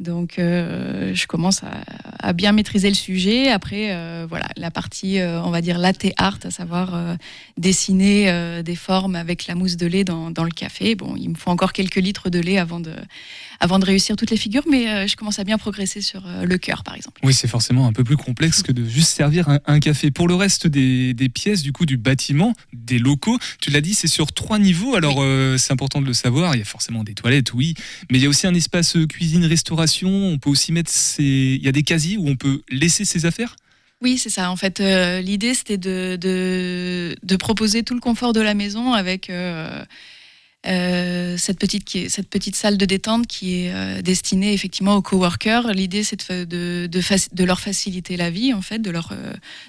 Donc, 0.00 0.38
euh, 0.38 1.14
je 1.14 1.26
commence 1.26 1.62
à, 1.62 1.70
à 2.18 2.32
bien 2.32 2.50
maîtriser 2.52 2.88
le 2.88 2.96
sujet. 2.96 3.50
Après, 3.50 3.92
euh, 3.92 4.26
voilà, 4.28 4.48
la 4.56 4.72
partie, 4.72 5.20
euh, 5.20 5.40
on 5.42 5.50
va 5.50 5.60
dire, 5.60 5.78
latte 5.78 6.06
art, 6.16 6.38
à 6.42 6.50
savoir 6.50 7.16
dessiner 7.56 8.62
des 8.62 8.76
formes 8.76 9.14
avec 9.14 9.46
la 9.46 9.54
mousse 9.54 9.76
de 9.76 9.86
lait 9.86 10.04
dans, 10.04 10.30
dans 10.30 10.44
le 10.44 10.50
café. 10.50 10.94
Bon, 10.94 11.14
il 11.16 11.30
me 11.30 11.34
faut 11.34 11.50
encore 11.50 11.72
quelques 11.72 11.96
litres 11.96 12.28
de 12.28 12.40
lait 12.40 12.58
avant 12.58 12.80
de, 12.80 12.92
avant 13.60 13.78
de 13.78 13.84
réussir 13.84 14.16
toutes 14.16 14.30
les 14.30 14.36
figures, 14.36 14.64
mais 14.68 15.06
je 15.06 15.16
commence 15.16 15.38
à 15.38 15.44
bien 15.44 15.58
progresser 15.58 16.00
sur 16.00 16.24
le 16.42 16.58
cœur, 16.58 16.82
par 16.82 16.96
exemple. 16.96 17.20
Oui, 17.22 17.32
c'est 17.32 17.48
forcément 17.48 17.86
un 17.86 17.92
peu 17.92 18.04
plus 18.04 18.16
complexe 18.16 18.62
que 18.62 18.72
de 18.72 18.84
juste 18.84 19.10
servir 19.10 19.48
un, 19.48 19.60
un 19.66 19.80
café. 19.80 20.10
Pour 20.10 20.28
le 20.28 20.34
reste 20.34 20.66
des, 20.66 21.14
des 21.14 21.28
pièces, 21.28 21.62
du 21.62 21.72
coup, 21.72 21.86
du 21.86 21.96
bâtiment, 21.96 22.54
des 22.72 22.98
locaux, 22.98 23.38
tu 23.60 23.70
l'as 23.70 23.80
dit, 23.80 23.94
c'est 23.94 24.08
sur 24.08 24.32
trois 24.32 24.58
niveaux. 24.58 24.96
Alors, 24.96 25.24
c'est 25.58 25.72
important 25.72 26.00
de 26.00 26.06
le 26.06 26.14
savoir. 26.14 26.54
Il 26.54 26.58
y 26.58 26.62
a 26.62 26.66
forcément 26.66 27.04
des 27.04 27.14
toilettes, 27.14 27.54
oui, 27.54 27.74
mais 28.10 28.18
il 28.18 28.22
y 28.22 28.26
a 28.26 28.28
aussi 28.28 28.46
un 28.46 28.54
espace 28.54 28.96
euh, 28.96 29.06
On 30.32 30.38
peut 30.38 30.50
aussi 30.50 30.72
mettre. 30.72 30.92
Il 31.18 31.62
y 31.62 31.68
a 31.68 31.72
des 31.72 31.82
casiers 31.82 32.16
où 32.16 32.28
on 32.28 32.36
peut 32.36 32.62
laisser 32.70 33.04
ses 33.04 33.26
affaires? 33.26 33.56
Oui, 34.04 34.18
c'est 34.18 34.28
ça. 34.28 34.50
En 34.50 34.56
fait, 34.56 34.80
euh, 34.80 35.22
l'idée, 35.22 35.54
c'était 35.54 35.78
de, 35.78 37.16
proposer 37.38 37.82
tout 37.82 37.94
le 37.94 38.00
confort 38.00 38.34
de 38.34 38.40
la 38.40 38.52
maison 38.52 38.92
avec, 38.92 39.30
euh, 39.30 39.82
euh, 40.66 41.36
cette, 41.38 41.58
petite, 41.58 42.54
salle 42.54 42.76
de 42.76 42.84
détente 42.84 43.26
qui 43.26 43.54
est 43.54 44.02
destinée 44.02 44.52
effectivement 44.52 44.94
aux 44.96 45.00
coworkers. 45.00 45.72
L'idée, 45.72 46.02
c'est 46.02 46.30
de, 46.30 46.86
de, 46.86 47.44
leur 47.44 47.60
faciliter 47.60 48.18
la 48.18 48.28
vie, 48.28 48.52
en 48.52 48.60
fait, 48.60 48.80
de 48.80 48.90
leur 48.90 49.14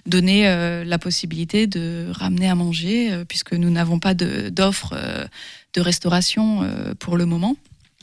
donner 0.05 0.43
la 0.85 0.99
possibilité 0.99 1.65
de 1.65 2.07
ramener 2.11 2.49
à 2.49 2.55
manger, 2.55 3.23
puisque 3.29 3.53
nous 3.53 3.69
n'avons 3.69 3.99
pas 3.99 4.13
de- 4.13 4.49
d'offre 4.49 4.93
euh, 4.97 5.25
de 5.73 5.81
restauration 5.81 6.69
pour 6.99 7.15
le 7.15 7.25
moment. 7.25 7.55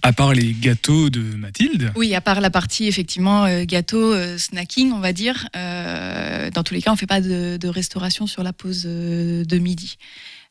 À 0.05 0.13
part 0.13 0.35
les 0.35 0.53
gâteaux 0.53 1.11
de 1.11 1.21
Mathilde. 1.21 1.93
Oui, 1.95 2.13
à 2.15 2.21
part 2.21 2.41
la 2.41 2.51
partie 2.51 2.89
effectivement 2.89 3.45
euh, 3.45 3.65
gâteau, 3.65 4.13
euh, 4.13 4.37
snacking, 4.37 4.91
on 4.91 4.99
va 4.99 5.13
dire. 5.13 5.49
euh, 5.55 6.51
dans 6.51 6.65
tous 6.65 6.75
les 6.75 6.83
cas, 6.83 6.91
on 6.91 6.95
ne 6.95 6.99
fait 6.99 7.07
pas 7.07 7.21
de, 7.21 7.69
restauration 7.69 8.27
sur 8.27 8.43
la 8.43 8.53
pause 8.53 8.83
de 8.85 9.59
midi. 9.59 9.97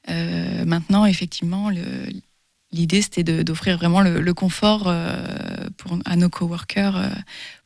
Maintenant, 0.07 1.05
effectivement, 1.05 1.69
l'idée 2.71 3.01
c'était 3.01 3.23
d'offrir 3.43 3.77
vraiment 3.77 4.01
le, 4.01 4.33
confort 4.33 4.91
pour, 5.77 5.99
à 6.05 6.15
nos 6.15 6.29
coworkers 6.29 7.11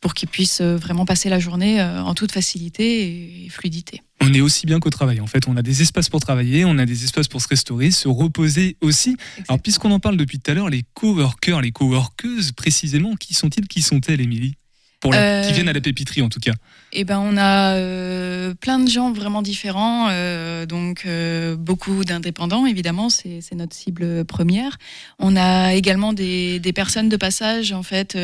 pour 0.02 0.14
qu'ils 0.14 0.28
puissent 0.28 0.62
vraiment 0.62 1.06
passer 1.06 1.30
la 1.30 1.40
journée 1.40 1.82
en 1.82 2.14
toute 2.14 2.32
facilité 2.32 3.46
et 3.46 3.50
fluidité. 3.50 4.02
On 4.26 4.34
est 4.34 4.42
aussi 4.42 4.66
bien 4.66 4.80
qu'au 4.80 4.90
travail. 4.90 5.20
En 5.22 5.28
fait, 5.28 5.48
on 5.48 5.56
a 5.58 5.62
des 5.62 5.82
espaces 5.82 6.10
pour 6.10 6.20
travailler, 6.20 6.66
on 6.66 6.78
a 6.78 6.86
des 6.86 7.04
espaces 7.04 7.28
pour 7.28 7.42
se 7.42 7.48
restaurer, 7.48 7.92
se 7.92 8.08
reposer 8.08 8.78
aussi. 8.82 9.18
Alors, 9.48 9.62
puisqu'on 9.62 9.92
en 9.92 10.00
parle 10.00 10.18
depuis 10.18 10.40
tout 10.40 10.50
à 10.52 10.54
l'heure, 10.54 10.70
les 10.70 10.84
coworkers, 10.94 11.62
les 11.62 11.72
coworkeuses, 11.72 12.52
précisément, 12.52 13.16
qui 13.16 13.34
sont-ils 13.34 13.68
Qui 13.68 13.82
sont-elles, 13.82 14.22
Émilie? 14.22 14.56
Pour 15.02 15.12
la- 15.12 15.42
Euh, 15.44 15.48
Qui 15.48 15.54
viennent 15.54 15.70
à 15.70 15.74
la 15.74 15.82
pépiterie, 15.82 16.22
en 16.22 16.30
tout 16.30 16.40
cas. 16.40 16.54
Eh 16.98 17.04
ben, 17.04 17.20
on 17.20 17.36
a 17.36 17.74
euh, 17.74 18.54
plein 18.54 18.80
de 18.80 18.88
gens 18.88 19.12
vraiment 19.12 19.42
différents, 19.42 20.08
euh, 20.12 20.66
donc 20.66 21.04
euh, 21.06 21.58
beaucoup 21.58 22.06
d'indépendants, 22.06 22.66
évidemment, 22.66 23.10
c'est 23.10 23.42
notre 23.54 23.76
cible 23.76 24.24
première. 24.24 24.78
On 25.20 25.36
a 25.36 25.74
également 25.74 26.14
des, 26.14 26.60
des 26.60 26.72
personnes 26.72 27.10
de 27.10 27.18
passage, 27.18 27.74
en 27.74 27.84
fait, 27.84 28.18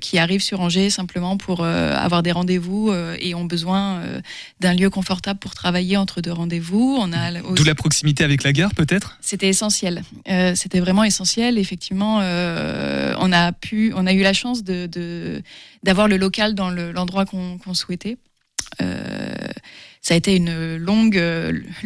qui 0.00 0.18
arrivent 0.18 0.40
sur 0.42 0.60
Angers 0.62 0.88
simplement 0.88 1.36
pour 1.36 1.62
avoir 1.64 2.22
des 2.22 2.32
rendez-vous 2.32 2.90
et 3.18 3.34
ont 3.34 3.44
besoin 3.44 4.00
d'un 4.60 4.72
lieu 4.74 4.88
confortable 4.88 5.38
pour 5.38 5.54
travailler 5.54 5.96
entre 5.98 6.22
deux 6.22 6.32
rendez-vous. 6.32 6.96
On 6.98 7.12
a 7.12 7.32
D'où 7.54 7.64
la 7.64 7.74
proximité 7.74 8.24
avec 8.24 8.42
la 8.44 8.52
gare, 8.52 8.74
peut-être? 8.74 9.18
C'était 9.20 9.48
essentiel. 9.48 10.02
C'était 10.54 10.80
vraiment 10.80 11.04
essentiel. 11.04 11.58
Effectivement, 11.58 12.16
on 12.18 13.32
a 13.32 13.52
pu, 13.52 13.92
on 13.94 14.06
a 14.06 14.12
eu 14.14 14.22
la 14.22 14.32
chance 14.32 14.64
de 14.64 15.42
d'avoir 15.82 16.08
le 16.08 16.18
local 16.18 16.54
dans 16.54 16.68
le- 16.70 16.92
l'endroit 16.92 17.24
qu'on 17.24 17.58
souhaitait. 17.72 17.89
Euh, 18.80 19.34
ça 20.00 20.14
a 20.14 20.16
été 20.16 20.36
une 20.36 20.76
longue, 20.76 21.22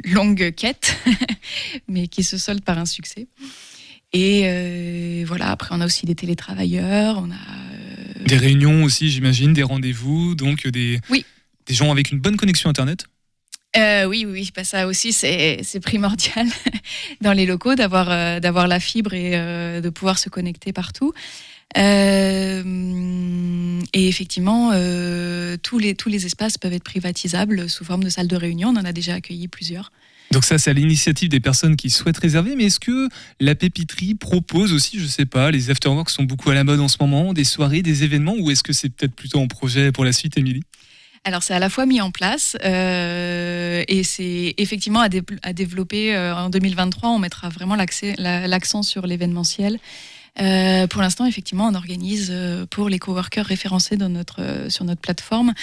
longue 0.04 0.52
quête, 0.54 0.96
mais 1.88 2.08
qui 2.08 2.22
se 2.22 2.38
solde 2.38 2.62
par 2.62 2.78
un 2.78 2.86
succès. 2.86 3.26
Et 4.12 4.42
euh, 4.44 5.24
voilà. 5.26 5.50
Après, 5.50 5.70
on 5.72 5.80
a 5.80 5.86
aussi 5.86 6.06
des 6.06 6.14
télétravailleurs. 6.14 7.18
On 7.18 7.30
a 7.30 7.34
euh, 7.34 8.24
Des 8.26 8.36
réunions 8.36 8.84
aussi, 8.84 9.10
j'imagine, 9.10 9.52
des 9.52 9.64
rendez-vous, 9.64 10.34
donc 10.36 10.68
des, 10.68 11.00
Oui. 11.10 11.24
des 11.66 11.74
gens 11.74 11.90
avec 11.90 12.12
une 12.12 12.20
bonne 12.20 12.36
connexion 12.36 12.70
Internet. 12.70 13.06
Euh, 13.76 14.04
oui, 14.04 14.24
oui, 14.24 14.52
bah, 14.54 14.62
ça 14.62 14.86
aussi, 14.86 15.12
c'est 15.12 15.58
c'est 15.64 15.80
primordial 15.80 16.46
dans 17.20 17.32
les 17.32 17.44
locaux 17.44 17.74
d'avoir 17.74 18.08
euh, 18.08 18.38
d'avoir 18.38 18.68
la 18.68 18.78
fibre 18.78 19.14
et 19.14 19.32
euh, 19.34 19.80
de 19.80 19.90
pouvoir 19.90 20.18
se 20.20 20.28
connecter 20.28 20.72
partout. 20.72 21.12
Euh, 21.76 22.62
et 23.92 24.08
effectivement, 24.08 24.70
euh, 24.72 25.56
tous, 25.62 25.78
les, 25.78 25.94
tous 25.94 26.08
les 26.08 26.26
espaces 26.26 26.58
peuvent 26.58 26.72
être 26.72 26.84
privatisables 26.84 27.68
sous 27.68 27.84
forme 27.84 28.04
de 28.04 28.08
salle 28.08 28.28
de 28.28 28.36
réunion. 28.36 28.68
On 28.70 28.76
en 28.80 28.84
a 28.84 28.92
déjà 28.92 29.14
accueilli 29.14 29.48
plusieurs. 29.48 29.92
Donc 30.30 30.44
ça, 30.44 30.58
c'est 30.58 30.70
à 30.70 30.72
l'initiative 30.72 31.28
des 31.28 31.40
personnes 31.40 31.76
qui 31.76 31.90
souhaitent 31.90 32.18
réserver. 32.18 32.56
Mais 32.56 32.64
est-ce 32.64 32.80
que 32.80 33.08
la 33.40 33.54
pépiterie 33.54 34.14
propose 34.14 34.72
aussi, 34.72 34.98
je 34.98 35.06
sais 35.06 35.26
pas, 35.26 35.50
les 35.50 35.70
afterworks 35.70 36.10
sont 36.10 36.24
beaucoup 36.24 36.50
à 36.50 36.54
la 36.54 36.64
mode 36.64 36.80
en 36.80 36.88
ce 36.88 36.96
moment, 37.00 37.32
des 37.32 37.44
soirées, 37.44 37.82
des 37.82 38.02
événements, 38.04 38.34
ou 38.38 38.50
est-ce 38.50 38.62
que 38.62 38.72
c'est 38.72 38.88
peut-être 38.88 39.14
plutôt 39.14 39.38
en 39.38 39.46
projet 39.46 39.92
pour 39.92 40.04
la 40.04 40.12
suite, 40.12 40.36
Émilie? 40.38 40.62
Alors, 41.26 41.42
c'est 41.42 41.54
à 41.54 41.58
la 41.58 41.70
fois 41.70 41.86
mis 41.86 42.00
en 42.02 42.10
place 42.10 42.54
euh, 42.64 43.82
et 43.88 44.02
c'est 44.02 44.54
effectivement 44.58 45.00
à, 45.00 45.08
dé- 45.08 45.22
à 45.42 45.52
développer 45.54 46.14
euh, 46.14 46.34
en 46.36 46.50
2023. 46.50 47.10
On 47.10 47.18
mettra 47.18 47.48
vraiment 47.48 47.76
la- 47.76 48.46
l'accent 48.48 48.82
sur 48.82 49.06
l'événementiel. 49.06 49.78
Euh, 50.40 50.88
pour 50.88 51.00
l'instant, 51.00 51.26
effectivement, 51.26 51.68
on 51.68 51.74
organise 51.74 52.30
euh, 52.32 52.66
pour 52.66 52.88
les 52.88 52.98
coworkers 52.98 53.46
référencés 53.46 53.96
euh, 54.00 54.68
sur 54.68 54.84
notre 54.84 55.00
plateforme 55.00 55.54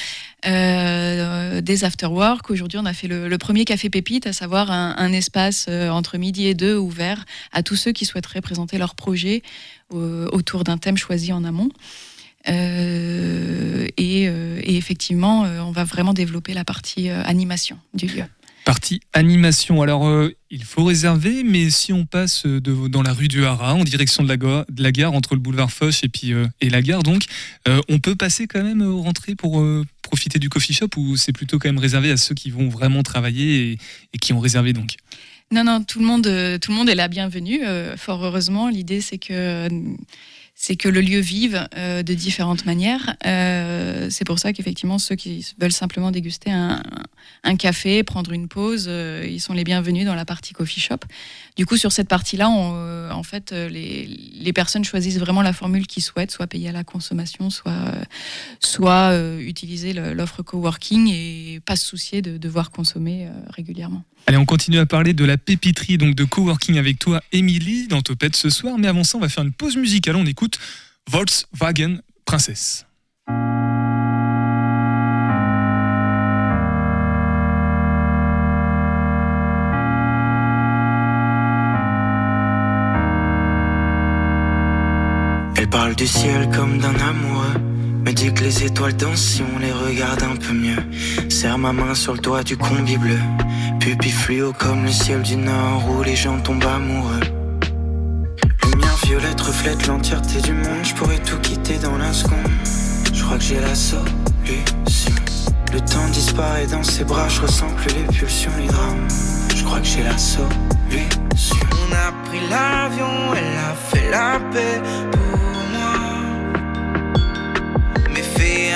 euh, 0.46 1.60
des 1.60 1.84
afterwork. 1.84 2.50
Aujourd'hui, 2.50 2.80
on 2.80 2.86
a 2.86 2.94
fait 2.94 3.08
le, 3.08 3.38
premier 3.38 3.66
café 3.66 3.90
pépite, 3.90 4.28
à 4.28 4.34
savoir 4.34 4.72
un, 4.72 5.12
espace 5.12 5.68
entre 5.68 6.18
midi 6.18 6.46
et 6.46 6.54
deux 6.54 6.78
ouvert 6.78 7.26
à 7.52 7.64
tous 7.64 7.76
ceux 7.76 7.92
qui 7.92 8.06
souhaiteraient 8.06 8.42
présenter 8.42 8.78
leur 8.78 8.96
projet 8.96 9.42
autour 9.90 10.64
d'un 10.64 10.78
thème 10.78 10.96
choisi 10.96 11.34
en 11.34 11.44
amont. 11.44 11.70
Et, 12.48 14.30
effectivement, 14.78 15.42
on 15.42 15.72
va 15.72 15.84
vraiment 15.84 16.14
développer 16.14 16.54
la 16.54 16.64
partie 16.64 17.10
animation 17.10 17.78
du 17.94 18.06
lieu. 18.06 18.24
Partie 18.72 19.02
animation. 19.12 19.82
Alors, 19.82 20.08
euh, 20.08 20.34
il 20.50 20.64
faut 20.64 20.86
réserver, 20.86 21.44
mais 21.44 21.70
si 21.70 21.92
on 21.92 22.06
passe 22.06 22.46
de, 22.46 22.88
dans 22.88 23.02
la 23.02 23.12
rue 23.12 23.28
du 23.28 23.44
Haras, 23.44 23.74
en 23.74 23.84
direction 23.84 24.24
de 24.24 24.30
la, 24.30 24.92
gare, 24.94 25.12
entre 25.12 25.34
le 25.34 25.42
boulevard 25.42 25.74
Foch 25.74 26.06
et, 26.06 26.08
puis, 26.08 26.32
euh, 26.32 26.48
et 26.62 26.70
la 26.70 26.82
gare, 26.82 27.04
donc, 27.04 27.26
euh, 27.68 27.82
on 27.90 28.00
peut 28.00 28.16
passer 28.16 28.48
quand 28.48 28.64
même 28.64 28.82
aux 28.82 29.02
rentrées 29.02 29.36
pour 29.36 29.60
euh, 29.60 29.84
profiter 30.02 30.40
du 30.40 30.48
coffee 30.48 30.72
shop 30.72 30.88
ou 30.96 31.18
c'est 31.18 31.34
plutôt 31.34 31.60
quand 31.60 31.68
même 31.68 31.80
réservé 31.80 32.12
à 32.12 32.16
ceux 32.16 32.34
qui 32.34 32.50
vont 32.50 32.70
vraiment 32.70 33.04
travailler 33.04 33.78
et, 34.14 34.18
qui 34.20 34.32
ont 34.32 34.40
réservé 34.40 34.72
donc? 34.72 34.96
Non, 35.52 35.66
non, 35.66 35.84
tout 35.84 36.00
le 36.00 36.06
monde, 36.06 36.28
euh, 36.28 36.58
tout 36.58 36.72
le 36.72 36.78
monde 36.78 36.88
est 36.88 36.96
la 36.96 37.10
bienvenue. 37.10 37.66
euh, 37.66 37.98
fort 37.98 38.24
heureusement, 38.24 38.70
l'idée 38.70 39.02
c'est 39.02 39.18
que 39.18 39.68
c'est 40.56 40.76
que 40.76 40.90
le 40.90 41.02
lieu 41.02 41.20
vive 41.20 41.68
euh, 41.76 42.04
de 42.04 42.14
différentes 42.14 42.66
manières. 42.66 43.16
Euh, 43.26 44.10
c'est 44.12 44.26
pour 44.26 44.38
ça 44.38 44.54
qu'effectivement, 44.54 45.00
ceux 45.00 45.16
qui 45.16 45.56
veulent 45.60 45.72
simplement 45.72 46.12
déguster 46.12 46.52
un, 46.52 47.56
café, 47.58 48.04
prendre 48.04 48.32
une 48.32 48.48
pause, 48.48 48.86
euh, 48.88 49.26
ils 49.28 49.40
sont 49.42 49.54
les 49.54 49.64
bienvenus 49.64 50.06
dans 50.06 50.16
la 50.16 50.26
partie 50.26 50.54
coffee 50.54 50.80
shop. 50.80 51.00
Du 51.58 51.66
coup, 51.66 51.76
sur 51.76 51.92
cette 51.92 52.08
partie-là, 52.08 52.50
euh, 52.50 53.12
en 53.12 53.24
fait, 53.24 53.52
euh, 53.52 53.68
les, 53.68 54.06
les 54.08 54.54
personnes 54.54 54.86
choisissent 54.86 55.18
vraiment 55.18 55.42
la 55.42 55.54
formule 55.54 55.86
qu'ils 55.86 56.04
souhaitent, 56.04 56.32
soit 56.32 56.48
payer 56.48 56.70
à 56.70 56.72
la 56.72 56.84
consommation, 56.84 57.50
soit, 57.50 57.72
euh, 57.72 58.04
soit 58.60 59.18
utiliser 59.40 59.94
l'offre 59.94 60.44
coworking 60.44 61.10
et 61.10 61.60
pas 61.66 61.76
se 61.76 61.86
soucier 61.86 62.22
de 62.22 62.38
devoir 62.38 62.72
consommer 62.72 63.28
régulièrement. 63.50 64.04
Allez, 64.28 64.38
on 64.38 64.46
continue 64.46 64.80
à 64.80 64.86
parler 64.86 65.14
de 65.14 65.26
la 65.26 65.38
pépiterie, 65.38 65.98
donc 65.98 66.16
de 66.16 66.24
coworking 66.24 66.78
avec 66.78 67.00
toi, 67.00 67.22
Émilie, 67.32 67.88
dans 67.88 68.02
Topette 68.02 68.36
ce 68.36 68.50
soir. 68.50 68.78
Mais 68.78 68.88
avant 68.88 69.04
ça, 69.04 69.18
on 69.18 69.22
va 69.22 69.30
faire 69.30 69.44
une 69.44 69.54
pause 69.54 69.76
musicale. 69.76 70.16
On 70.16 70.26
écoute 70.26 70.60
Volkswagen 71.10 71.98
Princesse. 72.26 72.86
Elle 85.62 85.70
parle 85.70 85.94
du 85.94 86.08
ciel 86.08 86.50
comme 86.50 86.80
d'un 86.80 86.96
amoureux. 86.96 87.54
Me 88.04 88.12
dit 88.14 88.34
que 88.34 88.44
les 88.44 88.64
étoiles 88.64 88.98
dansent 88.98 89.22
si 89.22 89.44
on 89.44 89.60
les 89.60 89.72
regarde 89.72 90.24
un 90.24 90.36
peu 90.36 90.54
mieux. 90.54 91.30
Serre 91.30 91.60
ma 91.60 91.72
main 91.72 91.94
sur 91.94 92.14
le 92.14 92.20
toit 92.20 92.42
du 92.42 92.58
combi 92.58 92.98
bleu. 92.98 93.20
Pupille 93.80 94.12
fluo 94.12 94.54
comme 94.54 94.86
le 94.86 94.92
ciel 94.92 95.22
du 95.22 95.36
nord 95.36 95.84
où 95.88 96.02
les 96.02 96.16
gens 96.16 96.40
tombent 96.40 96.66
amoureux. 96.66 97.20
Lumière 98.64 98.98
violette 99.06 99.40
reflète 99.40 99.86
l'entièreté 99.86 100.42
du 100.42 100.54
monde. 100.54 100.84
Je 100.84 100.96
pourrais 100.96 101.20
tout 101.20 101.38
quitter 101.38 101.78
dans 101.78 101.96
la 101.96 102.12
seconde. 102.12 102.52
Je 103.14 103.24
crois 103.24 103.38
que 103.38 103.44
j'ai 103.44 103.60
la 103.60 103.76
solution. 103.76 105.14
Le 105.72 105.80
temps 105.82 106.10
disparaît 106.12 106.66
dans 106.66 106.82
ses 106.82 107.04
bras. 107.04 107.30
Je 107.30 107.40
ressens 107.40 107.70
plus 107.78 107.94
les 107.94 108.18
pulsions, 108.18 108.52
les 108.60 108.66
drames. 108.66 109.08
Je 109.56 109.64
crois 109.64 109.80
que 109.80 109.86
j'ai 109.86 110.02
la 110.02 110.18
solution. 110.18 110.50
On 111.72 111.94
a 111.94 112.12
pris 112.26 112.40
l'avion, 112.50 113.36
elle 113.36 113.58
a 113.60 113.76
fait 113.76 114.10
la 114.10 114.40
paix 114.52 114.82
pour 115.12 115.31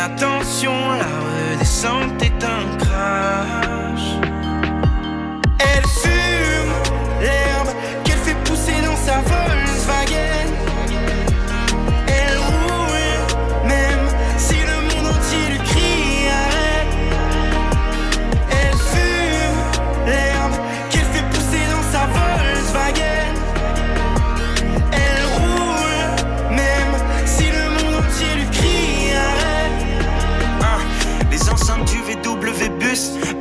attention, 0.06 0.74
la 1.02 1.10
redescente 1.26 2.22
est 2.22 2.44
un 2.44 2.78
crash. 2.78 4.06
Elle 5.60 5.88
fume 5.88 6.74
l'herbe 7.22 7.55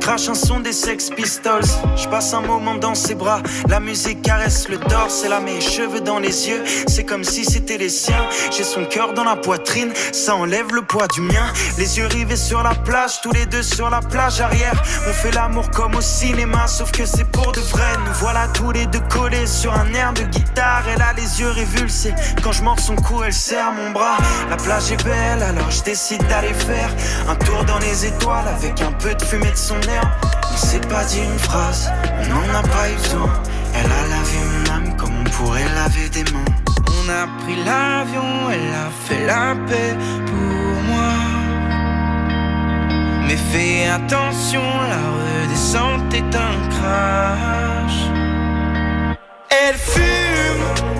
crache 0.05 0.29
un 0.29 0.35
son 0.35 0.59
des 0.59 0.71
Sex 0.71 1.09
Pistols. 1.09 1.65
Je 1.95 2.07
passe 2.07 2.31
un 2.35 2.41
moment 2.41 2.75
dans 2.75 2.93
ses 2.93 3.15
bras, 3.15 3.41
la 3.67 3.79
musique 3.79 4.21
caresse 4.21 4.69
le 4.69 4.77
torse, 4.77 5.23
elle 5.25 5.33
a 5.33 5.39
mes 5.39 5.59
cheveux 5.59 5.99
dans 5.99 6.19
les 6.19 6.47
yeux, 6.47 6.63
c'est 6.85 7.05
comme 7.05 7.23
si 7.23 7.43
c'était 7.43 7.79
les 7.79 7.89
siens. 7.89 8.23
J'ai 8.55 8.63
son 8.63 8.85
cœur 8.85 9.13
dans 9.13 9.23
la 9.23 9.35
poitrine, 9.35 9.91
ça 10.11 10.35
enlève 10.35 10.71
le 10.75 10.83
poids 10.83 11.07
du 11.07 11.21
mien. 11.21 11.47
Les 11.79 11.97
yeux 11.97 12.05
rivés 12.05 12.35
sur 12.35 12.61
la 12.61 12.75
plage, 12.75 13.19
tous 13.23 13.31
les 13.31 13.47
deux 13.47 13.63
sur 13.63 13.89
la 13.89 13.99
plage 13.99 14.41
arrière. 14.41 14.79
On 15.09 15.11
fait 15.11 15.31
l'amour 15.31 15.71
comme 15.71 15.95
au 15.95 16.01
cinéma, 16.01 16.67
sauf 16.67 16.91
que 16.91 17.07
c'est 17.07 17.25
pour 17.31 17.51
de 17.51 17.61
vrai. 17.61 17.97
Nous 18.05 18.13
voilà 18.19 18.47
tous 18.49 18.69
les 18.69 18.85
deux 18.85 19.03
collés 19.09 19.47
sur 19.47 19.73
un 19.73 19.91
air 19.95 20.13
de 20.13 20.21
guitare. 20.21 20.83
Elle 20.93 21.01
a 21.01 21.13
les 21.13 21.39
yeux 21.41 21.49
révulsés, 21.49 22.13
quand 22.43 22.51
je 22.51 22.61
mords 22.61 22.79
son 22.79 22.95
cou, 22.95 23.23
elle 23.23 23.33
serre 23.33 23.71
mon 23.71 23.89
bras. 23.89 24.17
La 24.51 24.57
plage 24.57 24.91
est 24.91 25.03
belle, 25.03 25.41
alors 25.41 25.71
je 25.71 25.81
décide 25.81 26.23
d'aller 26.27 26.53
faire 26.53 26.91
un 27.27 27.35
tour 27.35 27.63
dans 27.65 27.79
les 27.79 28.05
étoiles 28.05 28.47
avec 28.47 28.79
un 28.83 28.91
peu 28.91 29.15
de 29.15 29.23
fumée 29.23 29.49
de 29.49 29.57
son 29.57 29.81
air. 29.81 29.94
On 30.51 30.57
s'est 30.57 30.79
pas 30.79 31.03
dit 31.05 31.21
une 31.21 31.39
phrase, 31.39 31.91
on 32.19 32.25
n'en 32.29 32.59
a 32.59 32.61
pas 32.61 32.89
eu 32.89 32.95
besoin. 32.95 33.33
Elle 33.73 33.91
a 33.91 34.07
lavé 34.13 34.39
mon 34.51 34.73
âme 34.73 34.97
comme 34.97 35.13
on 35.19 35.29
pourrait 35.31 35.69
laver 35.75 36.09
des 36.09 36.23
mains. 36.31 36.53
On 36.97 37.09
a 37.09 37.27
pris 37.41 37.57
l'avion, 37.63 38.49
elle 38.51 38.73
a 38.73 38.89
fait 39.05 39.25
la 39.25 39.55
paix 39.67 39.95
pour 40.25 40.81
moi. 40.89 41.13
Mais 43.27 43.37
fais 43.51 43.87
attention, 43.87 44.61
la 44.89 45.03
redescente 45.17 46.13
est 46.13 46.35
un 46.35 46.55
crash. 46.69 47.99
Elle 49.49 49.75
fume 49.75 50.94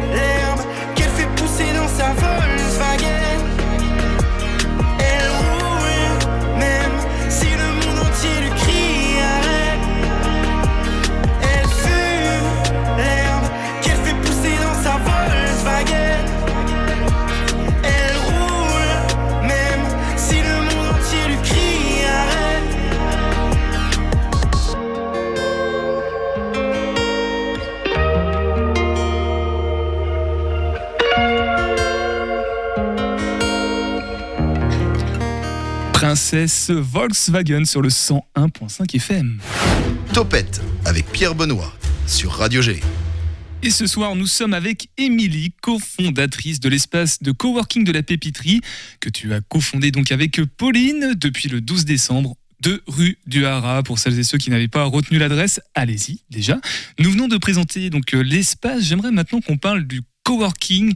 Volkswagen 36.45 37.65
sur 37.65 37.81
le 37.81 37.89
101.5 37.89 38.95
FM. 38.95 39.39
Topette 40.13 40.61
avec 40.85 41.11
Pierre 41.11 41.33
Benoît 41.33 41.73
sur 42.05 42.31
Radio 42.31 42.61
G. 42.61 42.79
Et 43.63 43.71
ce 43.71 43.87
soir, 43.87 44.15
nous 44.15 44.27
sommes 44.27 44.53
avec 44.53 44.89
Émilie, 44.97 45.53
cofondatrice 45.61 46.59
de 46.59 46.69
l'espace 46.69 47.23
de 47.23 47.31
coworking 47.31 47.83
de 47.83 47.91
la 47.91 48.03
Pépiterie, 48.03 48.61
que 48.99 49.09
tu 49.09 49.33
as 49.33 49.41
cofondé 49.41 49.89
donc 49.89 50.11
avec 50.11 50.39
Pauline 50.57 51.15
depuis 51.17 51.49
le 51.49 51.61
12 51.61 51.85
décembre. 51.85 52.35
de 52.61 52.81
rue 52.87 53.17
du 53.25 53.45
Haras. 53.45 53.83
Pour 53.83 53.99
celles 53.99 54.17
et 54.19 54.23
ceux 54.23 54.37
qui 54.37 54.49
n'avaient 54.49 54.67
pas 54.67 54.83
retenu 54.83 55.17
l'adresse, 55.17 55.59
allez-y 55.73 56.21
déjà. 56.29 56.59
Nous 56.99 57.11
venons 57.11 57.27
de 57.27 57.37
présenter 57.37 57.89
donc 57.89 58.13
euh, 58.13 58.21
l'espace. 58.21 58.83
J'aimerais 58.83 59.11
maintenant 59.11 59.41
qu'on 59.41 59.57
parle 59.57 59.85
du 59.85 60.01
coworking, 60.23 60.93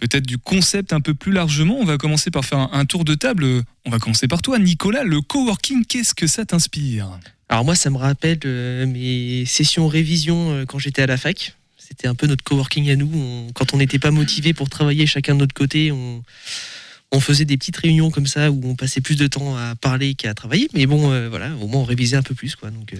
peut-être 0.00 0.26
du 0.26 0.38
concept 0.38 0.92
un 0.92 1.00
peu 1.00 1.14
plus 1.14 1.32
largement. 1.32 1.76
On 1.78 1.84
va 1.84 1.98
commencer 1.98 2.30
par 2.30 2.44
faire 2.44 2.58
un, 2.58 2.70
un 2.72 2.84
tour 2.86 3.04
de 3.04 3.14
table. 3.14 3.44
On 3.86 3.90
va 3.90 3.98
commencer 3.98 4.26
par 4.26 4.42
toi, 4.42 4.58
Nicolas. 4.58 5.04
Le 5.04 5.20
coworking, 5.20 5.84
qu'est-ce 5.84 6.14
que 6.14 6.26
ça 6.26 6.44
t'inspire? 6.44 7.06
Alors 7.48 7.64
moi, 7.64 7.74
ça 7.74 7.90
me 7.90 7.96
rappelle 7.98 8.38
euh, 8.44 8.86
mes 8.86 9.44
sessions 9.46 9.86
révision 9.88 10.52
euh, 10.52 10.64
quand 10.64 10.78
j'étais 10.78 11.02
à 11.02 11.06
la 11.06 11.16
fac. 11.16 11.54
C'était 11.76 12.06
un 12.06 12.14
peu 12.14 12.26
notre 12.26 12.44
coworking 12.44 12.88
à 12.90 12.96
nous. 12.96 13.10
On- 13.14 13.52
quand 13.52 13.74
on 13.74 13.78
n'était 13.78 13.98
pas 13.98 14.10
motivé 14.12 14.54
pour 14.54 14.70
travailler 14.70 15.06
chacun 15.06 15.34
de 15.34 15.40
notre 15.40 15.54
côté, 15.54 15.90
on, 15.92 16.22
on 17.12 17.20
faisait 17.20 17.44
des 17.44 17.56
petites 17.56 17.76
réunions 17.76 18.10
comme 18.10 18.26
ça 18.26 18.50
où 18.52 18.60
on 18.64 18.76
passait 18.76 19.00
plus 19.00 19.16
de 19.16 19.26
temps 19.26 19.56
à 19.56 19.74
parler 19.74 20.14
qu'à 20.14 20.32
travailler. 20.34 20.68
Mais 20.74 20.86
bon, 20.86 21.10
euh, 21.10 21.28
voilà, 21.28 21.50
au 21.60 21.66
moins 21.66 21.80
on 21.80 21.84
révisait 21.84 22.16
un 22.16 22.22
peu 22.22 22.34
plus, 22.34 22.54
quoi. 22.54 22.70
Donc, 22.70 22.94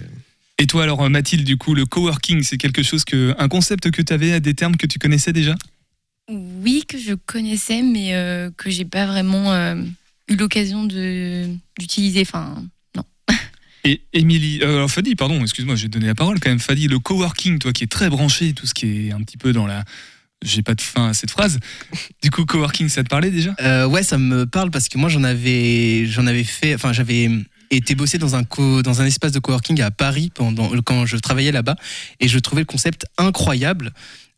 Et 0.57 0.67
toi 0.67 0.83
alors 0.83 1.09
Mathilde, 1.09 1.45
du 1.45 1.55
coup, 1.55 1.73
le 1.73 1.85
coworking, 1.85 2.43
c'est 2.43 2.57
quelque 2.57 2.83
chose 2.83 3.05
que, 3.05 3.33
un 3.39 3.47
concept 3.47 3.89
que 3.89 4.01
tu 4.01 4.11
avais, 4.11 4.41
des 4.41 4.53
termes 4.53 4.75
que 4.75 4.85
tu 4.85 4.99
connaissais 4.99 5.31
déjà? 5.31 5.55
Oui, 6.29 6.83
que 6.87 6.97
je 6.97 7.13
connaissais, 7.13 7.81
mais 7.81 8.13
euh, 8.13 8.49
que 8.55 8.69
j'ai 8.69 8.85
pas 8.85 9.05
vraiment 9.05 9.51
euh, 9.53 9.75
eu 10.29 10.35
l'occasion 10.35 10.85
de- 10.85 11.49
d'utiliser. 11.79 12.21
Enfin, 12.21 12.63
Et 13.83 14.01
Émilie, 14.13 14.59
euh, 14.61 14.77
alors 14.77 14.91
Fadi, 14.91 15.15
pardon, 15.15 15.41
excuse-moi, 15.41 15.75
je 15.75 15.83
vais 15.83 15.87
te 15.89 15.93
donner 15.93 16.07
la 16.07 16.15
parole 16.15 16.39
quand 16.39 16.49
même. 16.49 16.59
Fadi, 16.59 16.87
le 16.87 16.99
coworking, 16.99 17.59
toi 17.59 17.73
qui 17.73 17.83
es 17.83 17.87
très 17.87 18.09
branché, 18.09 18.53
tout 18.53 18.65
ce 18.67 18.73
qui 18.73 19.07
est 19.07 19.11
un 19.11 19.21
petit 19.21 19.37
peu 19.37 19.53
dans 19.53 19.65
la. 19.67 19.83
J'ai 20.43 20.63
pas 20.63 20.73
de 20.73 20.81
fin 20.81 21.09
à 21.09 21.13
cette 21.13 21.29
phrase. 21.31 21.59
Du 22.23 22.31
coup, 22.31 22.45
coworking, 22.45 22.89
ça 22.89 23.03
te 23.03 23.09
parlait 23.09 23.29
déjà? 23.29 23.53
Euh, 23.61 23.87
ouais, 23.87 24.01
ça 24.03 24.17
me 24.17 24.45
parle 24.45 24.71
parce 24.71 24.89
que 24.89 24.97
moi 24.97 25.07
j'en 25.09 25.23
avais, 25.23 26.05
j'en 26.07 26.25
avais 26.25 26.43
fait, 26.43 26.73
enfin 26.73 26.93
j'avais 26.93 27.29
été 27.69 27.93
bossé 27.93 28.17
dans 28.17 28.35
un 28.35 28.43
co, 28.43 28.81
dans 28.81 29.01
un 29.01 29.05
espace 29.05 29.31
de 29.31 29.39
coworking 29.39 29.81
à 29.81 29.91
Paris 29.91 30.31
pendant 30.33 30.69
quand 30.81 31.05
je 31.05 31.17
travaillais 31.17 31.51
là-bas 31.51 31.75
et 32.19 32.27
je 32.27 32.39
trouvais 32.39 32.61
le 32.63 32.65
concept 32.65 33.05
incroyable. 33.19 33.93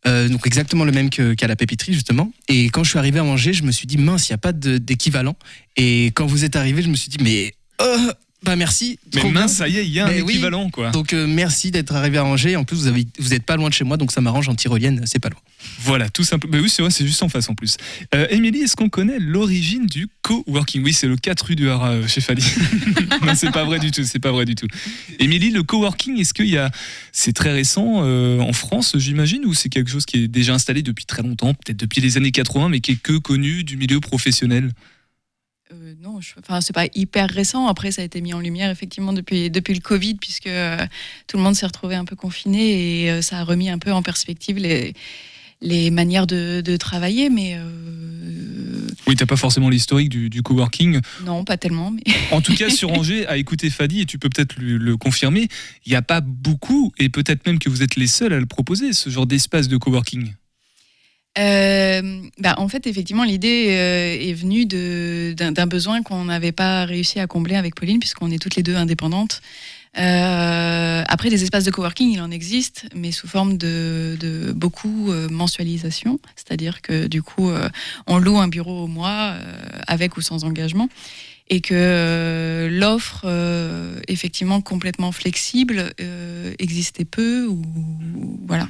Euh, 0.05 0.27
donc 0.27 0.45
exactement 0.45 0.83
le 0.83 0.91
même 0.91 1.09
qu'à 1.09 1.47
la 1.47 1.55
pépiterie 1.55 1.93
justement. 1.93 2.31
Et 2.49 2.65
quand 2.65 2.83
je 2.83 2.89
suis 2.89 2.99
arrivé 2.99 3.19
à 3.19 3.23
manger, 3.23 3.53
je 3.53 3.63
me 3.63 3.71
suis 3.71 3.87
dit 3.87 3.97
mince, 3.97 4.27
il 4.29 4.31
n'y 4.33 4.35
a 4.35 4.39
pas 4.39 4.51
d'équivalent. 4.51 5.35
Et 5.77 6.07
quand 6.07 6.25
vous 6.25 6.43
êtes 6.43 6.55
arrivé, 6.55 6.81
je 6.81 6.89
me 6.89 6.95
suis 6.95 7.09
dit 7.09 7.17
mais 7.21 7.53
euh, 7.81 8.13
bah 8.43 8.55
merci. 8.55 8.99
Mais 9.15 9.31
mince, 9.31 9.53
ça 9.53 9.67
y 9.67 9.77
est, 9.77 9.85
il 9.85 9.91
y 9.91 9.99
a 9.99 10.05
un 10.05 10.09
Mais 10.09 10.21
oui. 10.21 10.33
équivalent, 10.33 10.69
quoi. 10.69 10.91
Donc 10.91 11.13
euh, 11.13 11.25
merci 11.27 11.71
d'être 11.71 11.95
arrivé 11.95 12.17
à 12.17 12.25
Angers. 12.25 12.55
En 12.55 12.63
plus, 12.63 12.77
vous 12.77 12.87
avez, 12.87 13.07
vous 13.19 13.33
êtes 13.33 13.43
pas 13.43 13.55
loin 13.55 13.69
de 13.69 13.73
chez 13.73 13.83
moi, 13.83 13.97
donc 13.97 14.11
ça 14.11 14.21
m'arrange 14.21 14.49
en 14.49 14.55
tyrolienne, 14.55 15.01
c'est 15.05 15.19
pas 15.19 15.29
loin. 15.29 15.39
Voilà, 15.79 16.09
tout 16.09 16.23
simplement. 16.23 16.53
Mais 16.53 16.59
oui, 16.59 16.69
c'est 16.69 16.81
vrai, 16.81 16.91
c'est 16.91 17.05
juste 17.05 17.23
en 17.23 17.29
face 17.29 17.49
en 17.49 17.55
plus. 17.55 17.77
Euh, 18.13 18.27
Émilie, 18.29 18.59
est-ce 18.61 18.75
qu'on 18.75 18.89
connaît 18.89 19.19
l'origine 19.19 19.85
du 19.85 20.07
coworking? 20.21 20.83
Oui, 20.83 20.93
c'est 20.93 21.07
le 21.07 21.15
4 21.15 21.45
rue 21.45 21.55
du 21.55 21.69
Haras 21.69 21.93
euh, 21.93 22.07
chez 22.07 22.21
Fadi. 22.21 22.45
non, 23.25 23.33
c'est 23.35 23.51
pas 23.51 23.63
vrai 23.63 23.79
du 23.79 23.91
tout, 23.91 24.03
c'est 24.03 24.19
pas 24.19 24.31
vrai 24.31 24.45
du 24.45 24.55
tout. 24.55 24.67
Émilie, 25.19 25.51
le 25.51 25.63
coworking, 25.63 26.19
est-ce 26.19 26.33
qu'il 26.33 26.49
y 26.49 26.57
a. 26.57 26.69
C'est 27.11 27.33
très 27.33 27.51
récent 27.51 28.01
euh, 28.03 28.39
en 28.39 28.53
France, 28.53 28.97
j'imagine, 28.97 29.45
ou 29.45 29.53
c'est 29.53 29.69
quelque 29.69 29.89
chose 29.89 30.05
qui 30.05 30.23
est 30.23 30.27
déjà 30.27 30.53
installé 30.53 30.81
depuis 30.81 31.05
très 31.05 31.21
longtemps, 31.21 31.53
peut-être 31.53 31.77
depuis 31.77 32.01
les 32.01 32.17
années 32.17 32.31
80, 32.31 32.69
mais 32.69 32.79
qui 32.79 32.91
est 32.91 33.01
que 33.01 33.13
connu 33.13 33.63
du 33.63 33.77
milieu 33.77 33.99
professionnel? 33.99 34.71
Euh, 35.73 35.93
non, 36.01 36.21
je- 36.21 36.33
enfin, 36.39 36.61
c'est 36.61 36.73
pas 36.73 36.85
hyper 36.95 37.29
récent. 37.29 37.67
Après, 37.67 37.91
ça 37.91 38.01
a 38.01 38.05
été 38.05 38.21
mis 38.21 38.33
en 38.33 38.39
lumière 38.39 38.69
effectivement 38.69 39.13
depuis, 39.13 39.49
depuis 39.49 39.73
le 39.73 39.79
Covid, 39.81 40.15
puisque 40.15 40.47
euh, 40.47 40.77
tout 41.27 41.37
le 41.37 41.43
monde 41.43 41.55
s'est 41.55 41.65
retrouvé 41.65 41.95
un 41.95 42.05
peu 42.05 42.15
confiné 42.15 43.03
et 43.03 43.11
euh, 43.11 43.21
ça 43.21 43.39
a 43.39 43.43
remis 43.43 43.69
un 43.69 43.79
peu 43.79 43.91
en 43.91 44.01
perspective 44.03 44.57
les, 44.57 44.93
les 45.61 45.91
manières 45.91 46.27
de, 46.27 46.61
de 46.63 46.77
travailler. 46.77 47.29
Mais 47.29 47.57
Oui, 49.07 49.15
t'as 49.15 49.25
pas 49.25 49.35
forcément 49.35 49.69
l'historique 49.69 50.09
du, 50.09 50.29
du 50.29 50.41
coworking. 50.41 50.99
non, 51.25 51.43
pas 51.43 51.57
tellement. 51.57 51.91
Mais... 51.91 52.03
En 52.31 52.41
tout 52.41 52.55
cas, 52.55 52.69
sur 52.69 52.91
Angers, 52.97 53.25
à 53.27 53.37
écouter 53.37 53.69
Fadi, 53.69 54.01
et 54.01 54.05
tu 54.05 54.17
peux 54.19 54.29
peut-être 54.29 54.55
le 54.59 54.97
confirmer, 54.97 55.47
il 55.85 55.89
n'y 55.89 55.95
a 55.95 56.01
pas 56.01 56.21
beaucoup, 56.21 56.91
et 56.99 57.09
peut-être 57.09 57.45
même 57.45 57.59
que 57.59 57.69
vous 57.69 57.83
êtes 57.83 57.95
les 57.95 58.07
seuls 58.07 58.33
à 58.33 58.39
le 58.39 58.45
proposer, 58.45 58.93
ce 58.93 59.09
genre 59.09 59.25
d'espace 59.27 59.67
de 59.67 59.77
coworking. 59.77 60.33
Euh, 61.37 62.21
bah, 62.37 62.55
en 62.57 62.67
fait, 62.67 62.85
effectivement, 62.85 63.23
l'idée 63.23 63.67
euh, 63.69 64.29
est 64.29 64.33
venue 64.33 64.65
d'un 64.65 65.67
besoin 65.67 66.03
qu'on 66.03 66.25
n'avait 66.25 66.51
pas 66.51 66.85
réussi 66.85 67.19
à 67.19 67.27
combler 67.27 67.55
avec 67.55 67.75
Pauline, 67.75 67.99
puisqu'on 67.99 68.29
est 68.31 68.39
toutes 68.39 68.55
les 68.55 68.63
deux 68.63 68.75
indépendantes. 68.75 69.41
Euh, 69.97 71.03
après, 71.07 71.29
des 71.29 71.43
espaces 71.43 71.63
de 71.63 71.71
coworking, 71.71 72.11
il 72.11 72.21
en 72.21 72.31
existe, 72.31 72.85
mais 72.95 73.11
sous 73.11 73.27
forme 73.27 73.57
de, 73.57 74.53
beaucoup 74.55 75.11
euh, 75.11 75.27
mensualisation, 75.29 76.19
c'est-à-dire 76.35 76.81
que 76.81 77.07
du 77.07 77.21
coup, 77.21 77.51
on 78.07 78.17
loue 78.17 78.37
un 78.39 78.47
bureau 78.47 78.83
au 78.83 78.87
mois, 78.87 79.35
avec 79.87 80.17
ou 80.17 80.21
sans 80.21 80.43
engagement, 80.45 80.89
et 81.49 81.61
que 81.61 82.69
l'offre, 82.71 83.25
effectivement 84.07 84.61
complètement 84.61 85.11
flexible, 85.11 85.93
existait 86.59 87.05
peu, 87.05 87.45
ou 87.45 87.61
voilà 88.47 88.67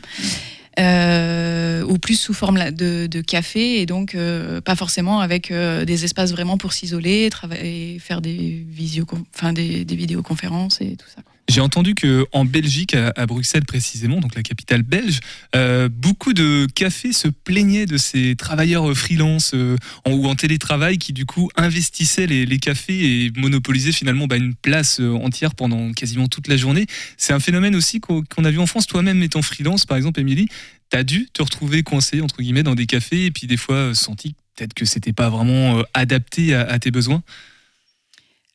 euh, 0.79 1.83
ou 1.83 1.99
plus 1.99 2.19
sous 2.19 2.33
forme 2.33 2.71
de, 2.71 3.07
de 3.07 3.21
café 3.21 3.79
et 3.81 3.85
donc 3.85 4.15
euh, 4.15 4.61
pas 4.61 4.75
forcément 4.75 5.19
avec 5.19 5.51
euh, 5.51 5.85
des 5.85 6.03
espaces 6.03 6.31
vraiment 6.31 6.57
pour 6.57 6.73
s'isoler, 6.73 7.29
travailler, 7.29 7.99
faire 7.99 8.21
des 8.21 8.65
visio, 8.67 9.05
enfin 9.35 9.53
des 9.53 9.83
vidéoconférences 9.83 10.81
et 10.81 10.95
tout 10.95 11.09
ça. 11.13 11.21
J'ai 11.49 11.59
entendu 11.59 11.93
que 11.93 12.25
en 12.31 12.45
Belgique, 12.45 12.95
à, 12.95 13.25
Bruxelles 13.25 13.65
précisément, 13.65 14.21
donc 14.21 14.33
la 14.33 14.43
capitale 14.43 14.81
belge, 14.81 15.19
euh, 15.55 15.89
beaucoup 15.89 16.33
de 16.33 16.67
cafés 16.73 17.11
se 17.11 17.27
plaignaient 17.27 17.85
de 17.85 17.97
ces 17.97 18.35
travailleurs 18.37 18.89
euh, 18.89 18.95
freelance 18.95 19.51
euh, 19.53 19.75
en, 20.05 20.13
ou 20.13 20.25
en 20.27 20.35
télétravail 20.35 20.97
qui 20.97 21.11
du 21.11 21.25
coup 21.25 21.49
investissaient 21.57 22.27
les, 22.27 22.59
cafés 22.59 23.25
et 23.25 23.31
monopolisaient 23.35 23.91
finalement 23.91 24.25
bah, 24.25 24.37
une 24.37 24.55
place 24.55 25.01
entière 25.01 25.53
pendant 25.53 25.91
quasiment 25.91 26.27
toute 26.27 26.47
la 26.47 26.55
journée. 26.55 26.85
C'est 27.17 27.33
un 27.33 27.41
phénomène 27.41 27.75
aussi 27.75 27.99
qu'on 27.99 28.45
a 28.45 28.49
vu 28.49 28.59
en 28.59 28.65
France. 28.65 28.87
Toi-même 28.87 29.21
étant 29.21 29.41
freelance, 29.41 29.85
par 29.85 29.97
exemple, 29.97 30.21
Émilie, 30.21 30.47
t'as 30.89 31.03
dû 31.03 31.27
te 31.33 31.43
retrouver 31.43 31.83
coincé 31.83 32.21
entre 32.21 32.41
guillemets 32.41 32.63
dans 32.63 32.75
des 32.75 32.85
cafés 32.85 33.25
et 33.25 33.31
puis 33.31 33.47
des 33.47 33.57
fois 33.57 33.93
senti 33.93 34.35
peut-être 34.55 34.73
que 34.73 34.85
c'était 34.85 35.13
pas 35.13 35.29
vraiment 35.29 35.83
adapté 35.93 36.55
à 36.55 36.79
tes 36.79 36.91
besoins? 36.91 37.21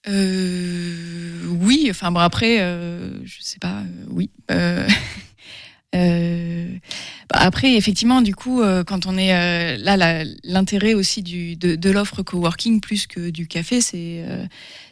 Euh, 0.07 1.47
oui, 1.61 1.89
enfin 1.91 2.13
bon 2.13 2.21
après, 2.21 2.61
euh, 2.61 3.11
je 3.25 3.43
sais 3.43 3.59
pas, 3.59 3.81
euh, 3.81 4.05
oui. 4.11 4.31
Euh, 4.51 4.87
euh, 5.95 6.69
bah, 7.29 7.41
après, 7.41 7.75
effectivement, 7.75 8.23
du 8.23 8.35
coup, 8.35 8.63
quand 8.87 9.07
on 9.07 9.17
est 9.17 9.77
là, 9.79 10.25
l'intérêt 10.45 10.95
aussi 10.95 11.23
de, 11.23 11.75
de 11.75 11.91
l'offre 11.91 12.23
coworking 12.23 12.81
plus 12.81 13.07
que 13.07 13.31
du 13.31 13.47
café, 13.49 13.81
c'est 13.81 14.25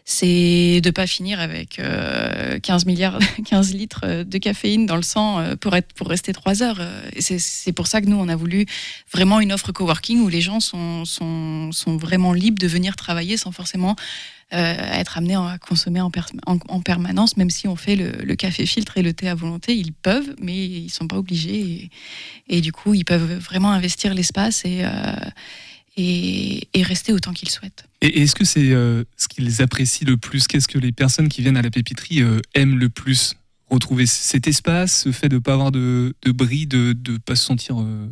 c'est 0.09 0.81
de 0.83 0.91
pas 0.91 1.09
finir 1.09 1.41
avec 1.41 1.81
euh, 1.81 2.61
15 2.61 2.87
milliards, 2.87 3.19
15 3.45 3.75
litres 3.75 4.23
de 4.23 4.39
caféine 4.39 4.87
dans 4.87 4.95
le 4.95 5.03
sang 5.03 5.41
euh, 5.41 5.57
pour 5.57 5.75
être 5.75 5.93
pour 5.95 6.09
rester 6.09 6.33
trois 6.33 6.63
heures. 6.63 6.79
Euh, 6.79 7.11
Et 7.15 7.21
c'est 7.21 7.73
pour 7.73 7.89
ça 7.89 8.01
que 8.01 8.07
nous, 8.07 8.17
on 8.17 8.29
a 8.29 8.37
voulu 8.37 8.67
vraiment 9.13 9.41
une 9.41 9.53
offre 9.53 9.73
coworking 9.73 10.21
où 10.21 10.29
les 10.29 10.41
gens 10.41 10.61
sont 10.61 11.05
sont, 11.05 11.73
sont 11.73 11.97
vraiment 11.97 12.33
libres 12.33 12.61
de 12.61 12.69
venir 12.69 12.95
travailler 12.95 13.37
sans 13.37 13.51
forcément 13.51 13.97
euh, 14.55 14.75
être 14.93 15.19
amenés 15.19 15.35
à 15.35 15.59
consommer 15.59 16.01
en, 16.01 16.13
en, 16.47 16.59
en 16.69 16.81
permanence, 16.81 17.37
même 17.37 17.51
si 17.51 17.67
on 17.67 17.75
fait 17.75 17.97
le, 17.97 18.37
café 18.37 18.65
filtre 18.65 18.97
et 18.99 19.03
le 19.03 19.13
thé 19.13 19.29
à 19.29 19.35
volonté, 19.35 19.75
ils 19.75 19.93
peuvent, 19.93 20.37
mais 20.41 20.57
ils 20.57 20.89
sont 20.89 21.09
pas 21.09 21.17
obligés. 21.17 21.91
Et, 22.49 22.59
et 22.59 22.61
du 22.61 22.71
coup, 22.71 22.95
ils 22.95 23.05
peuvent 23.05 23.39
vraiment 23.39 23.73
investir 23.73 24.15
l'espace 24.15 24.65
et, 24.65 24.85
euh, 24.85 25.17
et, 25.97 26.69
et 26.75 26.83
rester 26.83 27.13
autant 27.13 27.33
qu'ils 27.33 27.51
souhaitent. 27.51 27.85
Et 28.01 28.23
est-ce 28.23 28.35
que 28.35 28.45
c'est 28.45 28.73
euh, 28.73 29.05
ce 29.17 29.29
qu'ils 29.29 29.63
apprécient 29.63 30.07
le 30.07 30.17
plus? 30.17 30.47
Qu'est-ce 30.47 30.69
que 30.69 30.79
les 30.79 30.93
personnes 30.93 31.29
qui 31.29 31.43
viennent 31.43 31.57
à 31.57 31.63
la 31.63 31.71
pépiterie 31.71 32.23
euh, 32.23 32.41
aiment 32.55 32.79
le 32.79 32.89
plus 32.89 33.35
Retrouver? 33.69 34.07
Cet 34.07 34.47
espace, 34.47 35.03
ce 35.03 35.13
fait 35.13 35.29
de 35.29 35.37
ne 35.37 35.41
pas 35.41 35.55
avoir 35.55 35.73
de, 35.73 36.15
de 36.23 36.33
bris, 36.33 36.67
de 36.67 36.95
ne 37.09 37.19
pas 37.19 37.35
se 37.35 37.45
sentir 37.45 37.81
euh, 37.81 38.09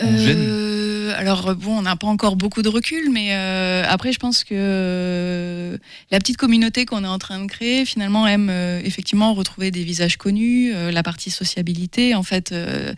en 0.00 0.16
gêne? 0.16 0.81
Alors 1.16 1.54
bon, 1.54 1.78
on 1.78 1.82
n'a 1.82 1.96
pas 1.96 2.06
encore 2.06 2.36
beaucoup 2.36 2.62
de 2.62 2.68
recul, 2.68 3.10
mais 3.10 3.28
euh, 3.32 3.84
après, 3.88 4.12
je 4.12 4.18
pense 4.18 4.44
que 4.44 4.54
euh, 4.54 5.78
la 6.10 6.18
petite 6.18 6.36
communauté 6.36 6.86
qu'on 6.86 7.04
est 7.04 7.08
en 7.08 7.18
train 7.18 7.40
de 7.40 7.46
créer, 7.46 7.84
finalement, 7.84 8.26
aime 8.26 8.48
euh, 8.50 8.80
effectivement 8.84 9.34
retrouver 9.34 9.70
des 9.70 9.84
visages 9.84 10.16
connus, 10.16 10.72
euh, 10.74 10.90
la 10.90 11.02
partie 11.02 11.30
sociabilité. 11.30 12.14
En 12.14 12.22
fait, 12.22 12.52
euh, 12.52 12.92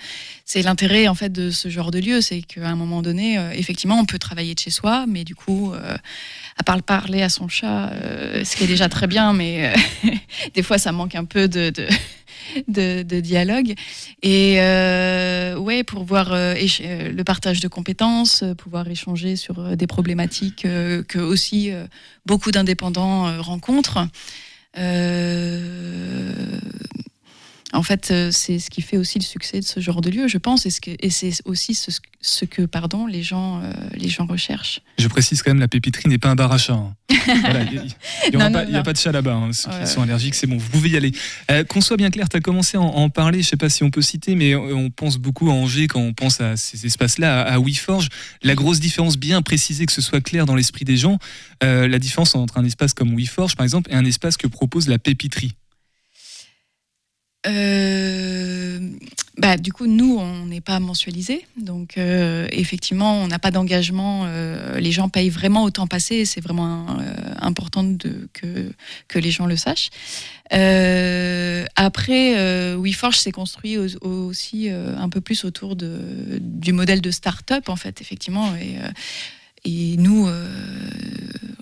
c'est 0.44 0.62
l'intérêt 0.62 1.08
en 1.08 1.14
fait 1.14 1.30
de 1.30 1.50
ce 1.50 1.68
genre 1.68 1.90
de 1.90 1.98
lieu, 1.98 2.20
c'est 2.20 2.42
qu'à 2.42 2.68
un 2.68 2.76
moment 2.76 3.02
donné, 3.02 3.38
euh, 3.38 3.50
effectivement, 3.52 3.98
on 3.98 4.04
peut 4.04 4.18
travailler 4.18 4.54
de 4.54 4.60
chez 4.60 4.70
soi, 4.70 5.06
mais 5.08 5.24
du 5.24 5.34
coup, 5.34 5.72
euh, 5.72 5.96
à 6.58 6.62
part 6.62 6.82
parler 6.82 7.22
à 7.22 7.28
son 7.28 7.48
chat, 7.48 7.90
euh, 7.92 8.44
ce 8.44 8.56
qui 8.56 8.64
est 8.64 8.66
déjà 8.66 8.88
très 8.88 9.06
bien, 9.06 9.32
mais 9.32 9.72
euh, 9.72 10.10
des 10.54 10.62
fois, 10.62 10.78
ça 10.78 10.92
manque 10.92 11.14
un 11.14 11.24
peu 11.24 11.48
de, 11.48 11.70
dialogue. 13.20 13.74
Et 14.22 14.56
euh, 14.58 15.56
ouais, 15.56 15.82
pour 15.82 16.04
voir 16.04 16.32
euh, 16.32 16.54
euh, 16.54 17.12
le 17.12 17.24
partage 17.24 17.60
de 17.60 17.68
compétences, 17.68 18.03
euh, 18.42 18.54
pouvoir 18.54 18.88
échanger 18.88 19.36
sur 19.36 19.58
euh, 19.58 19.76
des 19.76 19.86
problématiques 19.86 20.64
euh, 20.66 21.02
que 21.02 21.18
aussi 21.18 21.72
beaucoup 22.26 22.50
d'indépendants 22.50 23.42
rencontrent. 23.42 24.08
En 27.74 27.82
fait, 27.82 28.10
euh, 28.10 28.30
c'est 28.32 28.58
ce 28.58 28.70
qui 28.70 28.80
fait 28.82 28.96
aussi 28.96 29.18
le 29.18 29.24
succès 29.24 29.60
de 29.60 29.64
ce 29.64 29.80
genre 29.80 30.00
de 30.00 30.08
lieu, 30.10 30.28
je 30.28 30.38
pense, 30.38 30.64
et, 30.66 30.70
ce 30.70 30.80
que- 30.80 30.96
et 31.00 31.10
c'est 31.10 31.32
aussi 31.44 31.74
ce, 31.74 31.90
ce 32.20 32.44
que 32.44 32.62
pardon, 32.62 33.06
les, 33.06 33.22
gens, 33.22 33.60
euh, 33.62 33.72
les 33.94 34.08
gens 34.08 34.26
recherchent. 34.26 34.80
Je 34.98 35.08
précise 35.08 35.42
quand 35.42 35.50
même, 35.50 35.60
la 35.60 35.68
pépiterie 35.68 36.08
n'est 36.08 36.18
pas 36.18 36.28
un 36.30 36.34
bar 36.34 36.50
à 36.52 36.58
chat. 36.58 36.72
hein. 36.74 36.94
Il 37.10 38.30
n'y 38.32 38.36
Non, 38.38 38.54
a, 38.54 38.82
pas 38.82 38.92
de 38.92 38.98
chat 38.98 39.12
là-bas. 39.12 39.34
hein. 39.34 39.52
Ceux 39.52 39.70
Ouais, 39.70 39.80
qui 39.84 39.86
sont 39.90 40.02
allergiques, 40.02 40.34
c'est 40.34 40.46
bon, 40.46 40.56
vous 40.56 40.68
pouvez 40.68 40.90
y 40.90 40.96
aller. 40.96 41.12
Euh, 41.50 41.64
Qu'on 41.64 41.80
soit 41.80 41.96
bien 41.96 42.10
clair, 42.10 42.28
tu 42.28 42.36
as 42.36 42.40
commencé 42.40 42.76
à 42.76 42.80
en, 42.80 42.86
en 42.86 43.10
parler, 43.10 43.38
je 43.42 43.46
ne 43.46 43.50
sais 43.50 43.56
pas 43.56 43.68
si 43.68 43.82
on 43.82 43.90
peut 43.90 44.02
citer, 44.02 44.34
mais 44.34 44.54
on 44.54 44.90
pense 44.90 45.18
beaucoup 45.18 45.50
à 45.50 45.52
Angers 45.54 45.86
quand 45.88 46.00
on 46.00 46.12
pense 46.12 46.40
à 46.40 46.56
ces 46.56 46.86
espaces-là, 46.86 47.42
à, 47.42 47.54
à 47.54 47.58
WeForge. 47.58 48.08
La 48.42 48.54
grosse 48.54 48.80
différence, 48.80 49.16
bien 49.16 49.42
préciser 49.42 49.86
que 49.86 49.92
ce 49.92 50.00
soit 50.02 50.20
clair 50.20 50.46
dans 50.46 50.54
l'esprit 50.54 50.84
des 50.84 50.96
gens, 50.96 51.18
euh, 51.62 51.88
la 51.88 51.98
différence 51.98 52.34
entre 52.34 52.58
un 52.58 52.64
espace 52.64 52.94
comme 52.94 53.14
WeForge, 53.16 53.56
par 53.56 53.64
exemple, 53.64 53.90
et 53.90 53.94
un 53.94 54.04
espace 54.04 54.36
que 54.36 54.46
propose 54.46 54.88
la 54.88 54.98
pépiterie. 54.98 55.52
Euh, 57.46 58.78
bah, 59.36 59.56
du 59.56 59.72
coup, 59.72 59.86
nous, 59.86 60.16
on 60.18 60.46
n'est 60.46 60.60
pas 60.60 60.80
mensualisé. 60.80 61.44
Donc, 61.56 61.98
euh, 61.98 62.46
effectivement, 62.52 63.22
on 63.22 63.26
n'a 63.28 63.38
pas 63.38 63.50
d'engagement. 63.50 64.22
euh, 64.26 64.78
les 64.80 64.92
gens 64.92 65.08
payent 65.08 65.28
vraiment 65.28 65.64
au 65.64 65.70
temps 65.70 65.86
passé. 65.86 66.24
C'est 66.24 66.40
vraiment 66.40 66.86
important 67.40 67.96
que, 68.32 69.18
les 69.18 69.30
gens 69.30 69.46
le 69.46 69.56
sachent. 69.56 69.90
Après, 71.76 72.74
WeForge 72.76 73.18
s'est 73.18 73.32
construit 73.32 73.76
au- 73.78 73.88
aussi 74.02 74.68
un 74.70 75.08
peu 75.08 75.20
plus 75.20 75.44
autour 75.44 75.76
du 75.76 76.72
modèle 76.72 77.00
de 77.00 77.10
start-up, 77.10 77.68
en 77.68 77.76
fait, 77.76 78.00
effectivement. 78.00 78.52
Et 79.64 79.96
nous, 79.96 80.26
euh, 80.26 80.48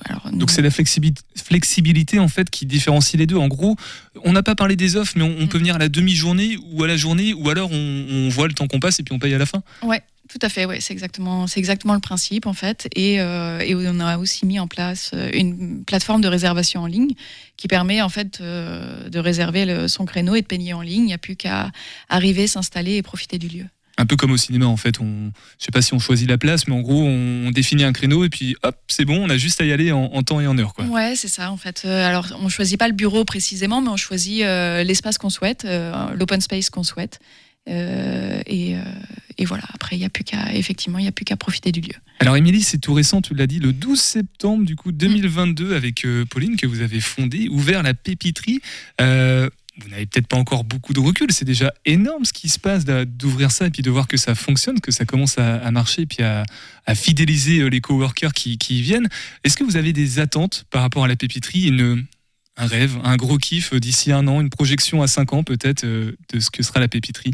alors, 0.04 0.28
nous- 0.32 0.38
Donc 0.38 0.50
c'est 0.50 0.62
la 0.62 0.70
flexibi- 0.70 1.14
flexibilité 1.36 2.18
en 2.18 2.28
fait 2.28 2.50
qui 2.50 2.66
différencie 2.66 3.18
les 3.18 3.26
deux. 3.26 3.36
En 3.36 3.48
gros, 3.48 3.76
on 4.24 4.32
n'a 4.32 4.42
pas 4.42 4.54
parlé 4.54 4.76
des 4.76 4.96
offres, 4.96 5.12
mais 5.16 5.22
on, 5.22 5.36
on 5.38 5.46
peut 5.46 5.58
venir 5.58 5.76
à 5.76 5.78
la 5.78 5.88
demi-journée 5.88 6.56
ou 6.72 6.82
à 6.82 6.88
la 6.88 6.96
journée, 6.96 7.32
ou 7.34 7.48
alors 7.50 7.70
on, 7.72 8.06
on 8.10 8.28
voit 8.28 8.48
le 8.48 8.54
temps 8.54 8.66
qu'on 8.66 8.80
passe 8.80 8.98
et 9.00 9.02
puis 9.02 9.14
on 9.14 9.18
paye 9.18 9.34
à 9.34 9.38
la 9.38 9.46
fin. 9.46 9.62
Ouais, 9.82 10.02
tout 10.28 10.38
à 10.42 10.48
fait. 10.48 10.64
Ouais, 10.64 10.80
c'est 10.80 10.92
exactement, 10.92 11.46
c'est 11.46 11.60
exactement 11.60 11.94
le 11.94 12.00
principe 12.00 12.46
en 12.46 12.52
fait. 12.54 12.88
Et, 12.96 13.20
euh, 13.20 13.60
et 13.60 13.74
on 13.74 14.00
a 14.00 14.18
aussi 14.18 14.46
mis 14.46 14.58
en 14.58 14.66
place 14.66 15.10
euh, 15.14 15.30
une 15.34 15.84
plateforme 15.84 16.22
de 16.22 16.28
réservation 16.28 16.82
en 16.82 16.86
ligne 16.86 17.12
qui 17.56 17.68
permet 17.68 18.00
en 18.02 18.08
fait 18.08 18.40
euh, 18.40 19.08
de 19.08 19.18
réserver 19.20 19.64
le- 19.66 19.86
son 19.88 20.04
créneau 20.06 20.34
et 20.34 20.42
de 20.42 20.46
payer 20.46 20.72
en 20.72 20.80
ligne. 20.82 21.02
Il 21.02 21.06
n'y 21.06 21.12
a 21.14 21.18
plus 21.18 21.36
qu'à 21.36 21.70
arriver, 22.08 22.46
s'installer 22.48 22.94
et 22.96 23.02
profiter 23.02 23.38
du 23.38 23.48
lieu. 23.48 23.66
Un 23.98 24.06
peu 24.06 24.16
comme 24.16 24.30
au 24.30 24.36
cinéma 24.36 24.66
en 24.66 24.76
fait. 24.76 25.00
On, 25.00 25.32
je 25.58 25.64
sais 25.64 25.70
pas 25.70 25.82
si 25.82 25.92
on 25.94 25.98
choisit 25.98 26.28
la 26.28 26.38
place, 26.38 26.66
mais 26.66 26.74
en 26.74 26.80
gros 26.80 27.02
on, 27.02 27.50
définit 27.50 27.84
un 27.84 27.92
créneau 27.92 28.24
et 28.24 28.30
puis 28.30 28.56
hop, 28.62 28.76
c'est 28.88 29.04
bon, 29.04 29.24
on 29.24 29.28
a 29.28 29.36
juste 29.36 29.60
à 29.60 29.64
y 29.64 29.72
aller 29.72 29.92
en, 29.92 30.04
en 30.04 30.22
temps 30.22 30.40
et 30.40 30.46
en 30.46 30.56
heure 30.58 30.74
quoi. 30.74 30.84
Ouais, 30.86 31.14
c'est 31.16 31.28
ça 31.28 31.50
en 31.50 31.56
fait. 31.56 31.82
Euh, 31.84 32.08
alors, 32.08 32.26
on 32.40 32.48
choisit 32.48 32.78
pas 32.78 32.88
le 32.88 32.94
bureau 32.94 33.24
précisément, 33.24 33.82
mais 33.82 33.88
on 33.88 33.96
choisit 33.96 34.42
euh, 34.42 34.82
l'espace 34.82 35.18
qu'on 35.18 35.30
souhaite, 35.30 35.64
euh, 35.64 35.92
l'open 36.14 36.40
space 36.40 36.70
qu'on 36.70 36.84
souhaite. 36.84 37.20
Euh, 37.68 38.42
et, 38.46 38.74
et 39.38 39.44
voilà. 39.44 39.64
Après, 39.72 39.96
il 39.96 40.02
y 40.02 40.04
a 40.04 40.08
plus 40.08 40.24
qu'à 40.24 40.52
effectivement, 40.54 40.98
il 40.98 41.04
y 41.04 41.08
a 41.08 41.12
plus 41.12 41.24
qu'à 41.24 41.36
profiter 41.36 41.72
du 41.72 41.80
lieu. 41.80 41.94
Alors 42.22 42.36
Émilie, 42.36 42.62
c'est 42.62 42.78
tout 42.78 42.94
récent, 42.94 43.20
tu 43.20 43.34
l'as 43.34 43.48
dit, 43.48 43.58
le 43.58 43.72
12 43.72 43.98
septembre 43.98 44.64
du 44.64 44.76
coup 44.76 44.92
2022 44.92 45.74
avec 45.74 46.04
euh, 46.04 46.24
Pauline 46.24 46.56
que 46.56 46.66
vous 46.66 46.80
avez 46.80 47.00
fondé, 47.00 47.48
ouvert 47.48 47.82
la 47.82 47.94
pépiterie. 47.94 48.60
Vous 49.78 49.88
n'avez 49.88 50.04
peut-être 50.04 50.26
pas 50.26 50.36
encore 50.36 50.64
beaucoup 50.64 50.92
de 50.92 51.00
recul, 51.00 51.32
c'est 51.32 51.46
déjà 51.46 51.72
énorme 51.86 52.26
ce 52.26 52.34
qui 52.34 52.50
se 52.50 52.58
passe 52.58 52.84
d'ouvrir 52.84 53.50
ça 53.50 53.66
et 53.66 53.70
puis 53.70 53.80
de 53.80 53.90
voir 53.90 54.06
que 54.06 54.18
ça 54.18 54.34
fonctionne, 54.34 54.80
que 54.80 54.90
ça 54.90 55.06
commence 55.06 55.38
à, 55.38 55.70
marcher 55.70 56.02
et 56.02 56.06
puis 56.06 56.22
à, 56.22 56.44
à 56.84 56.94
fidéliser 56.94 57.60
euh, 57.60 57.68
les 57.68 57.80
coworkers 57.80 58.34
qui, 58.34 58.58
qui 58.58 58.80
y 58.80 58.82
viennent. 58.82 59.08
Est-ce 59.44 59.56
que 59.56 59.64
vous 59.64 59.76
avez 59.76 59.94
des 59.94 60.18
attentes 60.18 60.64
par 60.70 60.82
rapport 60.82 61.04
à 61.04 61.08
la 61.08 61.16
pépiterie, 61.16 61.68
une, 61.68 62.04
un 62.58 62.66
rêve, 62.66 62.98
un 63.02 63.16
gros 63.16 63.38
kiff 63.38 63.72
euh, 63.72 63.80
d'ici 63.80 64.12
un 64.12 64.28
an, 64.28 64.42
une 64.42 64.50
projection 64.50 65.00
à 65.00 65.06
cinq 65.06 65.32
ans 65.32 65.42
peut-être 65.42 65.84
euh, 65.84 66.16
de 66.32 66.38
ce 66.38 66.50
que 66.50 66.62
sera 66.62 66.78
la 66.78 66.88
pépiterie? 66.88 67.32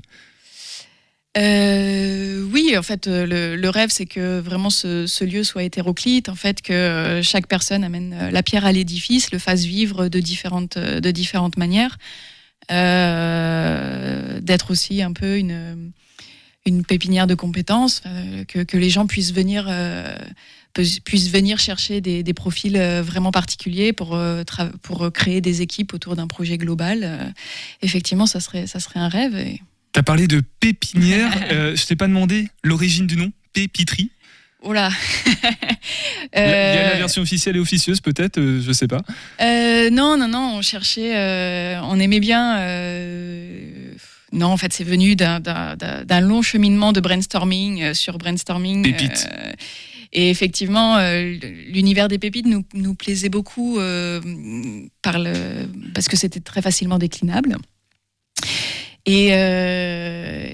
Euh, 1.38 2.42
oui, 2.52 2.74
en 2.76 2.82
fait, 2.82 3.06
euh, 3.06 3.56
le, 3.56 3.68
rêve, 3.68 3.90
c'est 3.90 4.06
que 4.06 4.40
vraiment 4.40 4.70
ce, 4.70 5.24
lieu 5.24 5.44
soit 5.44 5.62
hétéroclite, 5.62 6.28
en 6.28 6.34
fait, 6.34 6.62
que 6.62 6.72
euh, 6.72 7.22
chaque 7.22 7.46
personne 7.46 7.84
amène 7.84 8.30
la 8.32 8.42
pierre 8.42 8.66
à 8.66 8.72
l'édifice, 8.72 9.30
le 9.30 9.38
fasse 9.38 9.64
vivre 9.64 10.08
de 10.08 10.20
différentes, 10.20 10.78
de 10.78 11.10
différentes 11.10 11.56
manières, 11.56 11.98
d'être 12.70 14.70
aussi 14.70 15.02
un 15.02 15.12
peu 15.12 15.38
une, 15.38 15.92
une 16.66 16.84
pépinière 16.84 17.26
de 17.26 17.34
compétences, 17.34 18.02
que, 18.48 18.76
les 18.76 18.90
gens 18.90 19.06
puissent 19.06 19.32
venir, 19.32 19.70
pu- 20.74 21.00
puissent 21.04 21.30
venir 21.30 21.58
chercher 21.58 22.00
des, 22.00 22.34
profils 22.34 22.78
vraiment 23.02 23.30
particuliers 23.30 23.92
pour, 23.92 24.18
pour 24.82 25.12
créer 25.12 25.40
des 25.40 25.62
équipes 25.62 25.94
autour 25.94 26.16
d'un 26.16 26.26
projet 26.26 26.58
global. 26.58 27.32
Effectivement, 27.80 28.26
ça 28.26 28.40
serait, 28.40 28.66
ça 28.66 28.80
serait 28.80 29.00
un 29.00 29.08
rêve. 29.08 29.58
Tu 29.92 30.00
as 30.00 30.02
parlé 30.02 30.26
de 30.26 30.42
pépinière, 30.60 31.30
euh, 31.52 31.74
je 31.76 31.86
t'ai 31.86 31.96
pas 31.96 32.06
demandé 32.06 32.48
l'origine 32.62 33.06
du 33.06 33.16
nom, 33.16 33.32
pépiterie. 33.52 34.10
Oh 34.62 34.72
là 34.72 34.90
Il 36.34 36.38
y 36.38 36.40
a 36.40 36.82
la 36.90 36.96
version 36.96 37.22
officielle 37.22 37.56
et 37.56 37.60
officieuse 37.60 38.00
peut-être, 38.00 38.38
euh, 38.38 38.60
je 38.60 38.72
sais 38.72 38.88
pas. 38.88 39.02
euh, 39.40 39.88
non, 39.90 40.16
non, 40.16 40.26
non, 40.28 40.54
on 40.56 40.62
cherchait, 40.62 41.16
euh, 41.16 41.80
on 41.84 41.98
aimait 42.00 42.18
bien. 42.20 42.58
euh, 42.58 43.92
non, 44.32 44.46
en 44.48 44.56
fait, 44.56 44.72
c'est 44.72 44.84
venu 44.84 45.14
d'un- 45.16 45.40
long 46.20 46.42
cheminement 46.42 46.92
de 46.92 47.00
brainstorming 47.00 47.94
sur 47.94 48.18
brainstorming. 48.18 48.82
Pépites. 48.82 49.28
et 50.12 50.28
effectivement, 50.28 50.96
euh, 50.98 51.36
l'univers 51.68 52.08
des 52.08 52.18
pépites 52.18 52.46
nous, 52.46 52.64
nous 52.74 52.94
plaisait 52.94 53.28
beaucoup 53.30 53.78
euh, 53.78 54.20
par 55.02 55.18
le, 55.20 55.32
parce 55.94 56.08
que 56.08 56.16
c'était 56.16 56.40
très 56.40 56.60
facilement 56.62 56.98
déclinable. 56.98 57.56
Et, 59.10 59.30
euh, 59.32 60.48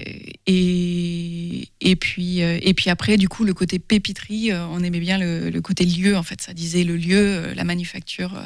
et, 0.47 1.67
Et 1.81 1.95
puis, 1.95 2.41
euh, 2.41 2.57
et 2.61 2.73
puis 2.73 2.89
après, 2.89 3.17
du 3.17 3.27
coup, 3.29 3.43
le 3.43 3.53
côté 3.53 3.79
pépiterie, 3.79 4.51
euh, 4.51 4.65
on 4.67 4.81
aimait 4.83 4.99
bien 4.99 5.17
le, 5.17 5.49
le 5.49 5.61
côté 5.61 5.85
lieu, 5.85 6.15
en 6.17 6.23
fait. 6.23 6.41
Ça 6.41 6.53
disait 6.53 6.83
le 6.83 6.97
lieu, 6.97 7.17
euh, 7.17 7.53
la 7.53 7.63
manufacture. 7.63 8.33
euh, 8.35 8.43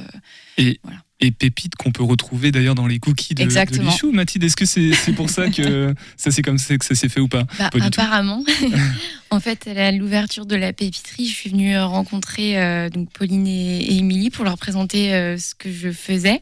Et, 0.58 0.80
Voilà. 0.84 0.98
et 1.22 1.32
pépites 1.32 1.76
qu'on 1.76 1.92
peut 1.92 2.04
retrouver 2.04 2.52
d'ailleurs 2.52 2.76
dans 2.76 2.88
les 2.88 3.00
cookies 3.00 3.36
de, 3.36 3.44
de. 3.46 3.82
Lichou. 3.82 4.12
Mathilde, 4.12 4.44
est-ce 4.44 4.56
que 4.58 4.66
c'est 4.66 4.94
c'est 4.94 5.14
pour 5.14 5.30
ça 5.30 5.50
que 5.50 5.94
ça 6.18 6.32
c'est 6.32 6.42
comme 6.42 6.58
ça 6.58 6.78
que 6.78 6.86
ça 6.86 6.96
s'est 6.96 7.10
fait 7.10 7.20
ou 7.22 7.28
pas? 7.30 7.46
Bah, 7.58 7.70
Pas 7.72 7.86
apparemment. 7.86 8.44
en 9.30 9.40
fait, 9.40 9.68
à 9.68 9.92
l'ouverture 9.92 10.46
de 10.46 10.56
la 10.56 10.74
pépiterie, 10.74 11.28
je 11.28 11.34
suis 11.34 11.50
venue 11.50 11.78
rencontrer 11.78 12.58
euh, 12.62 12.90
donc 12.90 13.10
Pauline 13.12 13.48
et, 13.48 13.80
et 13.86 13.98
Émilie 13.98 14.32
pour 14.32 14.44
leur 14.44 14.58
présenter 14.58 15.14
euh, 15.14 15.38
ce 15.38 15.54
que 15.56 15.72
je 15.72 15.92
faisais. 15.92 16.42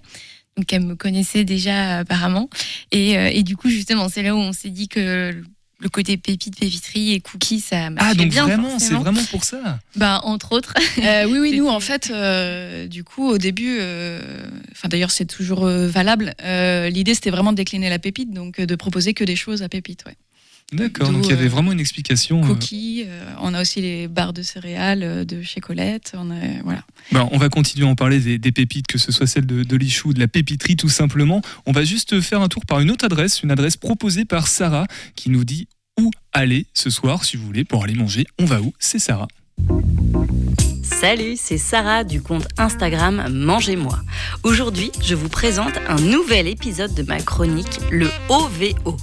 Donc, 0.58 0.72
elles 0.74 0.84
me 0.86 0.96
connaissaient 0.96 1.44
déjà 1.44 2.00
apparemment. 2.00 2.50
Et, 2.92 3.18
euh, 3.18 3.30
et 3.32 3.44
du 3.44 3.56
coup, 3.56 3.70
justement, 3.70 4.10
c'est 4.10 4.24
là 4.24 4.36
où 4.36 4.40
on 4.40 4.54
s'est 4.54 4.70
dit 4.72 4.88
que 4.88 5.42
le 5.80 5.90
côté 5.90 6.18
pépite, 6.18 6.60
pépiterie 6.60 7.14
et 7.14 7.20
cookies, 7.20 7.60
ça 7.60 7.92
marchait 7.92 8.10
Ah 8.12 8.16
donc 8.16 8.30
bien. 8.30 8.46
vraiment, 8.48 8.80
c'est 8.80 8.96
vraiment 8.96 9.24
pour 9.30 9.44
ça. 9.44 9.80
Bah, 9.96 10.22
entre 10.24 10.54
autres. 10.54 10.74
Euh, 11.04 11.26
oui, 11.30 11.38
oui, 11.38 11.58
nous, 11.58 11.68
en 11.68 11.80
fait, 11.80 12.10
euh, 12.12 12.88
du 12.88 13.04
coup, 13.04 13.28
au 13.30 13.38
début, 13.38 13.78
euh, 13.80 14.20
enfin 14.72 14.88
d'ailleurs, 14.88 15.12
c'est 15.12 15.26
toujours 15.28 15.66
euh, 15.68 15.88
valable. 15.88 16.34
euh, 16.44 16.90
L'idée, 16.90 17.14
c'était 17.14 17.30
vraiment 17.30 17.52
de 17.52 17.58
décliner 17.58 17.90
la 17.92 18.00
pépite, 18.00 18.34
donc 18.34 18.60
euh, 18.60 18.66
de 18.66 18.76
proposer 18.76 19.14
que 19.14 19.24
des 19.24 19.36
choses 19.36 19.62
à 19.62 19.70
pépite. 19.70 20.04
Ouais. 20.08 20.16
D'accord. 20.74 21.12
Donc 21.12 21.26
il 21.26 21.30
y 21.30 21.34
avait 21.34 21.46
euh, 21.46 21.50
vraiment 21.50 21.72
une 21.72 21.80
explication. 21.80 22.44
euh, 22.44 22.48
Cookies, 22.48 23.06
euh, 23.08 23.24
on 23.40 23.54
a 23.54 23.62
aussi 23.62 23.80
les 23.82 24.10
barres 24.10 24.34
de 24.34 24.42
céréales 24.42 25.26
de 25.26 25.42
chez 25.42 25.62
Colette. 25.62 26.12
On 26.18 26.30
a, 26.30 26.62
voilà. 26.64 26.84
Ben, 27.14 27.30
on 27.32 27.38
va 27.38 27.48
continuer 27.48 27.88
à 27.88 27.90
en 27.90 27.96
parler 27.96 28.20
des, 28.20 28.38
des 28.38 28.52
pépites, 28.52 28.88
que 28.88 28.98
ce 28.98 29.14
soit 29.14 29.28
celle 29.28 29.46
de, 29.46 29.64
de 29.64 29.78
Lichou, 29.78 30.14
de 30.14 30.20
la 30.20 30.28
pépiterie 30.28 30.76
tout 30.76 30.90
simplement. 30.90 31.42
On 31.66 31.72
va 31.72 31.86
juste 31.86 32.20
faire 32.20 32.42
un 32.42 32.50
tour 32.50 32.66
par 32.66 32.82
une 32.82 32.92
autre 32.92 33.06
adresse, 33.06 33.44
une 33.44 33.52
adresse 33.52 33.78
proposée 33.78 34.26
par 34.26 34.48
Sarah 34.48 34.88
qui 35.16 35.30
nous 35.30 35.46
dit 35.46 35.70
où 36.00 36.12
aller 36.34 36.66
ce 36.74 36.90
soir 36.90 37.24
si 37.24 37.38
vous 37.38 37.46
voulez 37.46 37.64
pour 37.64 37.86
aller 37.86 37.96
manger. 37.96 38.26
On 38.38 38.46
va 38.46 38.62
où? 38.62 38.74
C'est 38.78 39.00
Sarah. 39.00 39.30
Salut, 40.92 41.36
c'est 41.38 41.58
Sarah 41.58 42.04
du 42.04 42.22
compte 42.22 42.48
Instagram 42.58 43.28
Mangez-moi. 43.30 44.00
Aujourd'hui, 44.44 44.92
je 45.02 45.14
vous 45.14 45.30
présente 45.30 45.74
un 45.88 45.98
nouvel 45.98 46.48
épisode 46.48 46.94
de 46.96 47.04
ma 47.04 47.20
chronique, 47.20 47.80
le 47.92 48.10
OVO. 48.30 48.98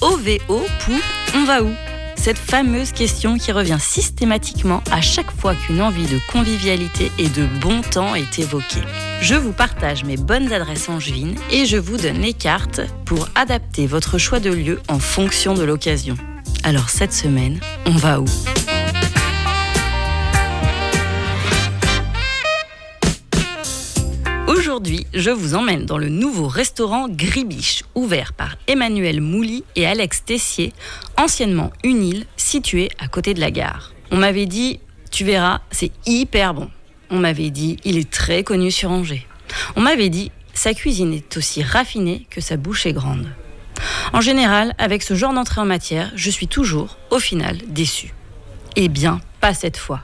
OVO 0.00 0.66
pour 0.80 0.98
On 1.34 1.44
va 1.44 1.62
où? 1.62 1.70
Cette 2.16 2.38
fameuse 2.38 2.92
question 2.92 3.38
qui 3.38 3.52
revient 3.52 3.78
systématiquement 3.80 4.82
à 4.90 5.00
chaque 5.00 5.30
fois 5.30 5.54
qu'une 5.54 5.80
envie 5.80 6.06
de 6.06 6.18
convivialité 6.30 7.10
et 7.18 7.28
de 7.28 7.46
bon 7.60 7.80
temps 7.80 8.14
est 8.14 8.38
évoquée. 8.38 8.82
Je 9.22 9.34
vous 9.34 9.52
partage 9.52 10.04
mes 10.04 10.16
bonnes 10.16 10.52
adresses 10.52 10.88
angevines 10.88 11.36
et 11.50 11.64
je 11.64 11.76
vous 11.76 11.96
donne 11.96 12.20
les 12.20 12.34
cartes 12.34 12.80
pour 13.06 13.28
adapter 13.34 13.86
votre 13.86 14.18
choix 14.18 14.40
de 14.40 14.50
lieu 14.50 14.80
en 14.88 14.98
fonction 14.98 15.54
de 15.54 15.62
l'occasion. 15.62 16.16
Alors 16.64 16.90
cette 16.90 17.14
semaine, 17.14 17.60
on 17.86 17.92
va 17.92 18.20
où? 18.20 18.26
Aujourd'hui, 24.48 25.06
je 25.12 25.28
vous 25.28 25.54
emmène 25.54 25.84
dans 25.84 25.98
le 25.98 26.08
nouveau 26.08 26.48
restaurant 26.48 27.06
Gribiche, 27.06 27.82
ouvert 27.94 28.32
par 28.32 28.56
Emmanuel 28.66 29.20
Mouly 29.20 29.62
et 29.76 29.86
Alex 29.86 30.24
Tessier, 30.24 30.72
anciennement 31.18 31.70
une 31.84 32.02
île 32.02 32.24
située 32.38 32.88
à 32.98 33.08
côté 33.08 33.34
de 33.34 33.40
la 33.40 33.50
gare. 33.50 33.92
On 34.10 34.16
m'avait 34.16 34.46
dit, 34.46 34.80
tu 35.10 35.26
verras, 35.26 35.60
c'est 35.70 35.92
hyper 36.06 36.54
bon. 36.54 36.70
On 37.10 37.18
m'avait 37.18 37.50
dit, 37.50 37.76
il 37.84 37.98
est 37.98 38.10
très 38.10 38.42
connu 38.42 38.70
sur 38.70 38.90
Angers. 38.90 39.26
On 39.76 39.82
m'avait 39.82 40.08
dit, 40.08 40.32
sa 40.54 40.72
cuisine 40.72 41.12
est 41.12 41.36
aussi 41.36 41.62
raffinée 41.62 42.26
que 42.30 42.40
sa 42.40 42.56
bouche 42.56 42.86
est 42.86 42.94
grande. 42.94 43.28
En 44.14 44.22
général, 44.22 44.74
avec 44.78 45.02
ce 45.02 45.12
genre 45.12 45.34
d'entrée 45.34 45.60
en 45.60 45.66
matière, 45.66 46.10
je 46.14 46.30
suis 46.30 46.48
toujours, 46.48 46.96
au 47.10 47.18
final, 47.18 47.58
déçue. 47.66 48.14
Eh 48.76 48.88
bien, 48.88 49.20
pas 49.42 49.52
cette 49.52 49.76
fois. 49.76 50.00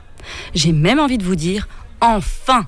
J'ai 0.53 0.71
même 0.71 0.99
envie 0.99 1.17
de 1.17 1.25
vous 1.25 1.35
dire, 1.35 1.67
enfin 1.99 2.67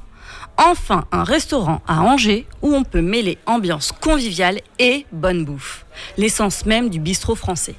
Enfin 0.58 1.06
un 1.12 1.24
restaurant 1.24 1.82
à 1.88 2.02
Angers 2.02 2.48
où 2.62 2.74
on 2.74 2.84
peut 2.84 3.02
mêler 3.02 3.38
ambiance 3.46 3.91
conviviale 3.91 4.60
et 4.80 5.06
bonne 5.12 5.46
bouffe. 5.46 5.86
L'essence 6.17 6.65
même 6.65 6.89
du 6.89 7.00
bistrot 7.00 7.36
français. 7.36 7.76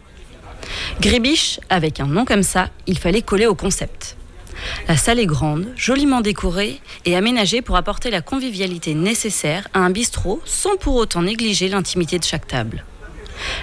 Grébiche, 1.00 1.60
avec 1.68 2.00
un 2.00 2.06
nom 2.06 2.24
comme 2.24 2.42
ça, 2.42 2.68
il 2.86 2.98
fallait 2.98 3.22
coller 3.22 3.46
au 3.46 3.54
concept. 3.54 4.16
La 4.88 4.96
salle 4.96 5.18
est 5.18 5.26
grande, 5.26 5.68
joliment 5.76 6.20
décorée 6.20 6.80
et 7.04 7.16
aménagée 7.16 7.62
pour 7.62 7.76
apporter 7.76 8.10
la 8.10 8.22
convivialité 8.22 8.94
nécessaire 8.94 9.68
à 9.74 9.80
un 9.80 9.90
bistrot 9.90 10.40
sans 10.44 10.76
pour 10.76 10.96
autant 10.96 11.22
négliger 11.22 11.68
l'intimité 11.68 12.18
de 12.18 12.24
chaque 12.24 12.46
table. 12.46 12.84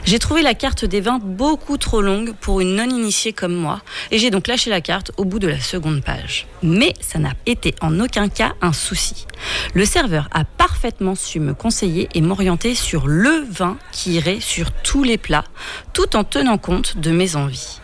J'ai 0.03 0.19
trouvé 0.19 0.41
la 0.41 0.53
carte 0.53 0.85
des 0.85 1.01
vins 1.01 1.19
beaucoup 1.21 1.77
trop 1.77 2.01
longue 2.01 2.33
pour 2.39 2.61
une 2.61 2.75
non-initiée 2.75 3.33
comme 3.33 3.55
moi, 3.55 3.81
et 4.11 4.19
j'ai 4.19 4.29
donc 4.29 4.47
lâché 4.47 4.69
la 4.69 4.81
carte 4.81 5.11
au 5.17 5.25
bout 5.25 5.39
de 5.39 5.47
la 5.47 5.59
seconde 5.59 6.03
page. 6.03 6.47
Mais 6.61 6.93
ça 7.01 7.19
n'a 7.19 7.33
été 7.45 7.75
en 7.81 7.99
aucun 7.99 8.29
cas 8.29 8.53
un 8.61 8.73
souci. 8.73 9.25
Le 9.73 9.85
serveur 9.85 10.29
a 10.31 10.43
parfaitement 10.43 11.15
su 11.15 11.39
me 11.39 11.53
conseiller 11.53 12.09
et 12.13 12.21
m'orienter 12.21 12.75
sur 12.75 13.07
le 13.07 13.45
vin 13.49 13.77
qui 13.91 14.13
irait 14.13 14.39
sur 14.39 14.71
tous 14.71 15.03
les 15.03 15.17
plats, 15.17 15.45
tout 15.93 16.15
en 16.15 16.23
tenant 16.23 16.57
compte 16.57 16.97
de 16.97 17.11
mes 17.11 17.35
envies. 17.35 17.79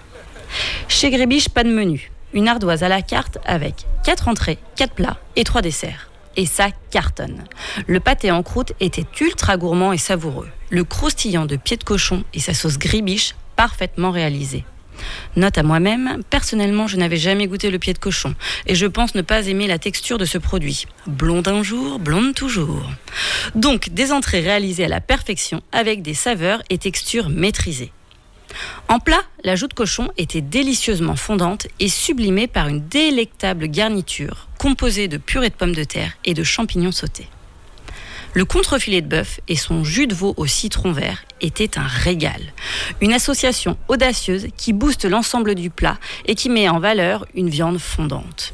Chez 0.87 1.09
Grébiche, 1.09 1.49
pas 1.49 1.63
de 1.63 1.69
menu. 1.69 2.11
Une 2.33 2.47
ardoise 2.47 2.83
à 2.83 2.89
la 2.89 3.01
carte 3.01 3.39
avec 3.45 3.85
4 4.05 4.27
entrées, 4.27 4.57
4 4.75 4.93
plats 4.93 5.17
et 5.35 5.43
3 5.43 5.61
desserts. 5.61 6.10
Et 6.37 6.45
ça 6.45 6.69
cartonne. 6.91 7.43
Le 7.87 7.99
pâté 7.99 8.31
en 8.31 8.43
croûte 8.43 8.73
était 8.79 9.05
ultra 9.19 9.57
gourmand 9.57 9.93
et 9.93 9.97
savoureux. 9.97 10.47
Le 10.69 10.83
croustillant 10.83 11.45
de 11.45 11.55
pied 11.55 11.77
de 11.77 11.83
cochon 11.83 12.23
et 12.33 12.39
sa 12.39 12.53
sauce 12.53 12.77
gribiche 12.77 13.35
parfaitement 13.55 14.11
réalisés. 14.11 14.63
Note 15.35 15.57
à 15.57 15.63
moi-même, 15.63 16.21
personnellement, 16.29 16.87
je 16.87 16.97
n'avais 16.97 17.17
jamais 17.17 17.47
goûté 17.47 17.71
le 17.71 17.79
pied 17.79 17.93
de 17.93 17.99
cochon 17.99 18.35
et 18.67 18.75
je 18.75 18.85
pense 18.85 19.15
ne 19.15 19.21
pas 19.21 19.47
aimer 19.47 19.67
la 19.67 19.79
texture 19.79 20.17
de 20.17 20.25
ce 20.25 20.37
produit. 20.37 20.85
Blonde 21.07 21.47
un 21.47 21.63
jour, 21.63 21.99
blonde 21.99 22.35
toujours. 22.35 22.89
Donc, 23.55 23.89
des 23.89 24.11
entrées 24.11 24.41
réalisées 24.41 24.85
à 24.85 24.89
la 24.89 25.01
perfection 25.01 25.61
avec 25.71 26.01
des 26.01 26.13
saveurs 26.13 26.61
et 26.69 26.77
textures 26.77 27.29
maîtrisées. 27.29 27.91
En 28.87 28.99
plat, 28.99 29.21
la 29.43 29.55
joue 29.55 29.67
de 29.67 29.73
cochon 29.73 30.11
était 30.17 30.41
délicieusement 30.41 31.15
fondante 31.15 31.67
et 31.79 31.89
sublimée 31.89 32.47
par 32.47 32.67
une 32.67 32.87
délectable 32.87 33.67
garniture 33.67 34.47
composée 34.57 35.07
de 35.07 35.17
purée 35.17 35.49
de 35.49 35.55
pommes 35.55 35.75
de 35.75 35.83
terre 35.83 36.13
et 36.25 36.33
de 36.33 36.43
champignons 36.43 36.91
sautés. 36.91 37.27
Le 38.33 38.45
contrefilet 38.45 39.01
de 39.01 39.07
bœuf 39.07 39.41
et 39.49 39.57
son 39.57 39.83
jus 39.83 40.07
de 40.07 40.15
veau 40.15 40.33
au 40.37 40.47
citron 40.47 40.93
vert 40.93 41.25
étaient 41.41 41.77
un 41.77 41.85
régal. 41.85 42.41
Une 43.01 43.11
association 43.11 43.77
audacieuse 43.89 44.47
qui 44.55 44.71
booste 44.71 45.03
l'ensemble 45.03 45.53
du 45.53 45.69
plat 45.69 45.97
et 46.25 46.35
qui 46.35 46.49
met 46.49 46.69
en 46.69 46.79
valeur 46.79 47.25
une 47.35 47.49
viande 47.49 47.77
fondante. 47.77 48.53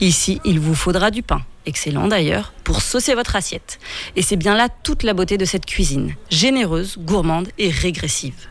Ici, 0.00 0.40
il 0.44 0.60
vous 0.60 0.74
faudra 0.74 1.10
du 1.10 1.22
pain, 1.22 1.42
excellent 1.64 2.08
d'ailleurs, 2.08 2.52
pour 2.64 2.82
saucer 2.82 3.14
votre 3.14 3.36
assiette. 3.36 3.78
Et 4.14 4.22
c'est 4.22 4.36
bien 4.36 4.54
là 4.54 4.68
toute 4.68 5.02
la 5.04 5.14
beauté 5.14 5.38
de 5.38 5.44
cette 5.46 5.66
cuisine, 5.66 6.14
généreuse, 6.30 6.98
gourmande 6.98 7.48
et 7.58 7.70
régressive. 7.70 8.48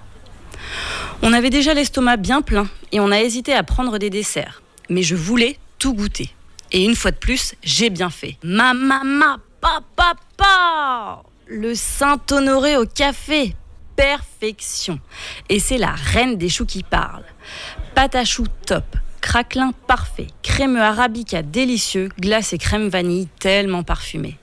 On 1.21 1.33
avait 1.33 1.49
déjà 1.49 1.73
l'estomac 1.73 2.17
bien 2.17 2.41
plein 2.41 2.67
et 2.91 2.99
on 2.99 3.11
a 3.11 3.19
hésité 3.19 3.53
à 3.53 3.63
prendre 3.63 3.97
des 3.97 4.09
desserts. 4.09 4.61
Mais 4.89 5.03
je 5.03 5.15
voulais 5.15 5.57
tout 5.79 5.93
goûter. 5.93 6.33
Et 6.71 6.83
une 6.83 6.95
fois 6.95 7.11
de 7.11 7.17
plus, 7.17 7.55
j'ai 7.63 7.89
bien 7.89 8.09
fait. 8.09 8.37
Ma 8.43 8.73
maman, 8.73 9.37
papa, 9.61 10.13
papa 10.37 11.23
Le 11.47 11.75
Saint-Honoré 11.75 12.77
au 12.77 12.85
café. 12.85 13.55
Perfection. 13.95 14.99
Et 15.49 15.59
c'est 15.59 15.77
la 15.77 15.91
reine 15.91 16.37
des 16.37 16.49
choux 16.49 16.65
qui 16.65 16.83
parle. 16.83 17.23
Pâte 17.95 18.15
à 18.15 18.25
choux 18.25 18.45
top. 18.65 18.85
Craquelin 19.21 19.71
parfait. 19.87 20.27
Crémeux 20.43 20.81
arabica 20.81 21.41
délicieux. 21.41 22.09
Glace 22.19 22.53
et 22.53 22.57
crème 22.57 22.89
vanille 22.89 23.27
tellement 23.39 23.83
parfumée. 23.83 24.37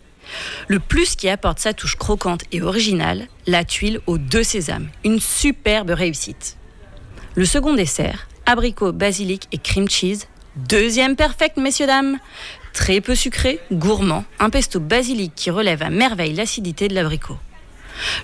Le 0.68 0.78
plus 0.78 1.16
qui 1.16 1.28
apporte 1.28 1.58
sa 1.58 1.72
touche 1.72 1.96
croquante 1.96 2.42
et 2.52 2.62
originale, 2.62 3.28
la 3.46 3.64
tuile 3.64 4.00
aux 4.06 4.18
deux 4.18 4.42
sésames. 4.42 4.88
Une 5.04 5.20
superbe 5.20 5.90
réussite. 5.90 6.56
Le 7.34 7.44
second 7.44 7.74
dessert, 7.74 8.28
abricot, 8.46 8.92
basilic 8.92 9.48
et 9.52 9.58
cream 9.58 9.88
cheese. 9.88 10.26
Deuxième 10.56 11.16
perfect, 11.16 11.56
messieurs, 11.56 11.86
dames. 11.86 12.18
Très 12.72 13.00
peu 13.00 13.14
sucré, 13.14 13.60
gourmand, 13.72 14.24
un 14.38 14.50
pesto 14.50 14.80
basilic 14.80 15.32
qui 15.34 15.50
relève 15.50 15.82
à 15.82 15.90
merveille 15.90 16.34
l'acidité 16.34 16.88
de 16.88 16.94
l'abricot. 16.94 17.38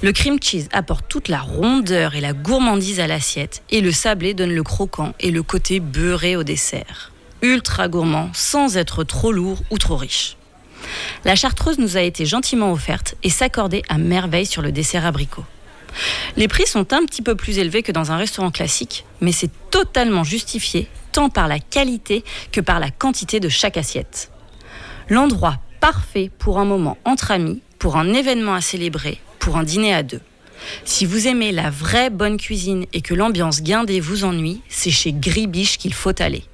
Le 0.03 0.13
cream 0.13 0.39
cheese 0.43 0.69
apporte 0.73 1.07
toute 1.09 1.29
la 1.29 1.41
rondeur 1.41 2.15
et 2.15 2.21
la 2.21 2.33
gourmandise 2.33 3.01
à 3.01 3.07
l'assiette 3.07 3.63
et 3.71 3.81
le 3.81 3.93
sablé 3.93 4.35
donne 4.35 4.53
le 4.53 4.63
croquant 4.63 5.15
et 5.21 5.31
le 5.31 5.43
côté 5.43 5.81
beurré 5.81 6.37
au 6.37 6.43
dessert. 6.43 7.13
Ultra 7.43 7.89
gourmand 7.89 8.31
sans 8.33 8.77
être 8.77 9.05
trop 9.05 9.33
lourd 9.33 9.63
ou 9.71 9.79
trop 9.79 9.97
riche. 9.97 10.37
La 11.25 11.35
chartreuse 11.35 11.79
nous 11.79 11.97
a 11.97 12.03
été 12.03 12.27
gentiment 12.27 12.73
offerte 12.73 13.15
et 13.23 13.31
s'accordait 13.31 13.83
à 13.89 13.99
merveille 13.99 14.47
sur 14.47 14.63
le 14.63 14.73
dessert 14.73 15.07
abricot. 15.07 15.45
Les 16.37 16.49
prix 16.49 16.67
sont 16.67 16.93
un 16.93 17.05
petit 17.05 17.23
peu 17.23 17.35
plus 17.35 17.59
élevés 17.59 17.83
que 17.83 17.93
dans 17.93 18.13
un 18.13 18.17
restaurant 18.17 18.51
classique, 18.51 19.05
mais 19.21 19.33
c'est 19.33 19.51
totalement 19.71 20.25
justifié 20.25 20.89
tant 21.13 21.29
par 21.29 21.49
la 21.49 21.59
qualité 21.59 22.25
que 22.53 22.61
par 22.61 22.81
la 22.81 22.91
quantité 22.91 23.41
de 23.41 23.49
chaque 23.49 23.77
assiette. 23.77 24.31
L'endroit 25.09 25.59
parfait 25.81 26.31
pour 26.39 26.59
un 26.59 26.65
moment 26.65 26.99
entre 27.05 27.33
amis, 27.33 27.61
pour 27.79 27.97
un 27.97 28.13
événement 28.13 28.55
à 28.55 28.61
célébrer, 28.61 29.19
pour 29.39 29.57
un 29.57 29.65
dîner 29.65 29.95
à 29.95 30.03
deux. 30.03 30.21
Si 30.85 31.07
vous 31.07 31.27
aimez 31.27 31.53
la 31.53 31.71
vraie 31.71 32.11
bonne 32.11 32.37
cuisine 32.37 32.85
et 32.93 33.01
que 33.01 33.15
l'ambiance 33.15 33.63
guindée 33.63 34.01
vous 34.01 34.25
ennuie, 34.25 34.61
c'est 34.69 34.91
chez 34.91 35.13
Gribiche 35.13 35.79
qu'il 35.79 35.95
faut 35.95 36.21
aller. 36.21 36.45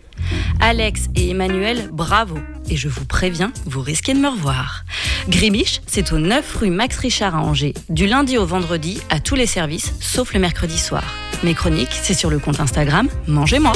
Alex 0.60 1.08
et 1.14 1.30
Emmanuel, 1.30 1.90
bravo. 1.92 2.38
Et 2.68 2.76
je 2.76 2.88
vous 2.88 3.04
préviens, 3.04 3.52
vous 3.64 3.80
risquez 3.80 4.14
de 4.14 4.18
me 4.18 4.28
revoir. 4.28 4.84
Gribiche, 5.28 5.80
c'est 5.86 6.12
au 6.12 6.18
9 6.18 6.56
rue 6.56 6.70
Max 6.70 6.96
Richard 6.98 7.36
à 7.36 7.40
Angers, 7.40 7.74
du 7.88 8.06
lundi 8.06 8.38
au 8.38 8.46
vendredi 8.46 9.00
à 9.10 9.20
tous 9.20 9.34
les 9.34 9.46
services, 9.46 9.92
sauf 10.00 10.34
le 10.34 10.40
mercredi 10.40 10.78
soir. 10.78 11.04
Mes 11.44 11.54
chroniques, 11.54 11.92
c'est 12.02 12.14
sur 12.14 12.30
le 12.30 12.38
compte 12.38 12.60
Instagram 12.60 13.08
Mangez-moi. 13.26 13.72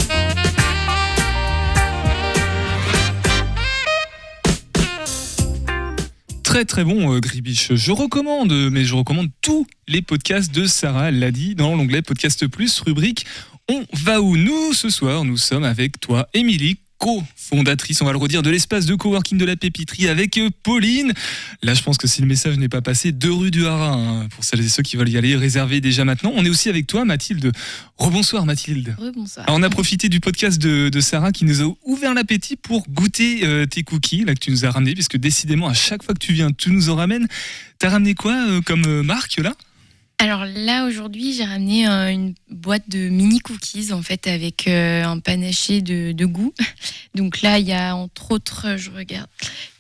Très 6.51 6.65
très 6.65 6.83
bon 6.83 7.15
euh, 7.15 7.21
Gribiche. 7.21 7.75
Je 7.75 7.93
recommande, 7.93 8.53
mais 8.73 8.85
je 8.85 8.97
recommande 8.97 9.29
tous 9.41 9.69
les 9.87 10.03
podcasts 10.03 10.53
de 10.53 10.67
Sarah, 10.67 11.11
elle 11.11 11.21
l'a 11.21 11.31
dit, 11.31 11.55
dans 11.55 11.77
l'onglet 11.77 12.03
Podcast 12.03 12.49
Plus, 12.49 12.81
rubrique 12.81 13.25
On 13.73 13.87
va 13.93 14.21
où 14.21 14.37
Nous, 14.37 14.73
ce 14.73 14.91
soir, 14.91 15.25
nous 15.25 15.37
sommes 15.37 15.63
avec 15.63 16.01
toi, 16.01 16.29
Émilie, 16.35 16.79
co-fondatrice, 16.99 18.03
on 18.03 18.05
va 18.05 18.11
le 18.11 18.19
redire, 18.19 18.43
de 18.43 18.51
l'espace 18.51 18.85
de 18.85 18.97
coworking 18.97 19.39
de 19.39 19.45
la 19.45 19.55
Pépiterie 19.55 20.09
avec 20.09 20.39
euh, 20.39 20.51
Pauline. 20.65 21.13
Là, 21.63 21.75
je 21.75 21.83
pense 21.85 21.97
que 21.97 22.09
si 22.09 22.21
le 22.21 22.27
message 22.27 22.59
n'est 22.59 22.69
pas 22.69 22.81
passé, 22.81 23.13
deux 23.13 23.33
rue 23.33 23.53
du 23.53 23.67
Haras, 23.67 23.93
hein, 23.93 24.29
pour 24.31 24.43
celles 24.43 24.59
et 24.59 24.69
ceux 24.69 24.83
qui 24.83 24.97
veulent 24.97 25.09
y 25.09 25.17
aller, 25.17 25.37
réservez 25.37 25.81
déjà 25.81 26.05
maintenant. 26.05 26.33
On 26.35 26.45
est 26.45 26.49
aussi 26.49 26.69
avec 26.69 26.89
toi, 26.89 27.05
Mathilde. 27.05 27.53
Rebonsoir, 27.97 28.45
Mathilde. 28.45 28.97
Rebonsoir. 28.99 29.47
Alors, 29.47 29.61
on 29.61 29.63
a 29.63 29.71
profité 29.71 30.09
du 30.09 30.19
podcast 30.19 30.61
de, 30.61 30.89
de 30.89 31.01
Sarah 31.01 31.31
qui 31.31 31.45
nous 31.45 31.63
a 31.63 31.73
ouvert 31.85 32.13
l'appétit 32.13 32.57
pour 32.57 32.89
goûter 32.89 33.43
euh, 33.45 33.67
tes 33.67 33.85
cookies, 33.85 34.25
là, 34.25 34.35
que 34.35 34.41
tu 34.41 34.51
nous 34.51 34.65
as 34.65 34.73
ramenés, 34.73 34.95
puisque 34.95 35.17
décidément, 35.17 35.69
à 35.69 35.75
chaque 35.75 36.03
fois 36.03 36.13
que 36.13 36.27
tu 36.27 36.33
viens, 36.33 36.51
tu 36.51 36.73
nous 36.73 36.91
en 36.91 36.97
ramènes. 36.97 37.29
T'as 37.79 37.91
ramené 37.91 38.15
quoi 38.15 38.35
euh, 38.35 38.61
comme 38.63 39.03
marque, 39.03 39.37
là? 39.37 39.55
Alors 40.23 40.45
là, 40.45 40.85
aujourd'hui, 40.85 41.33
j'ai 41.33 41.45
ramené 41.45 41.89
euh, 41.89 42.11
une 42.13 42.35
boîte 42.51 42.91
de 42.91 43.09
mini 43.09 43.39
cookies, 43.39 43.91
en 43.91 44.03
fait, 44.03 44.27
avec 44.27 44.69
euh, 44.69 45.03
un 45.03 45.19
panaché 45.19 45.81
de, 45.81 46.13
de 46.13 46.27
goût. 46.27 46.53
Donc 47.15 47.41
là, 47.41 47.59
il 47.59 47.67
y 47.67 47.73
a, 47.73 47.97
entre 47.97 48.33
autres, 48.33 48.77
je 48.77 48.91
regarde, 48.91 49.29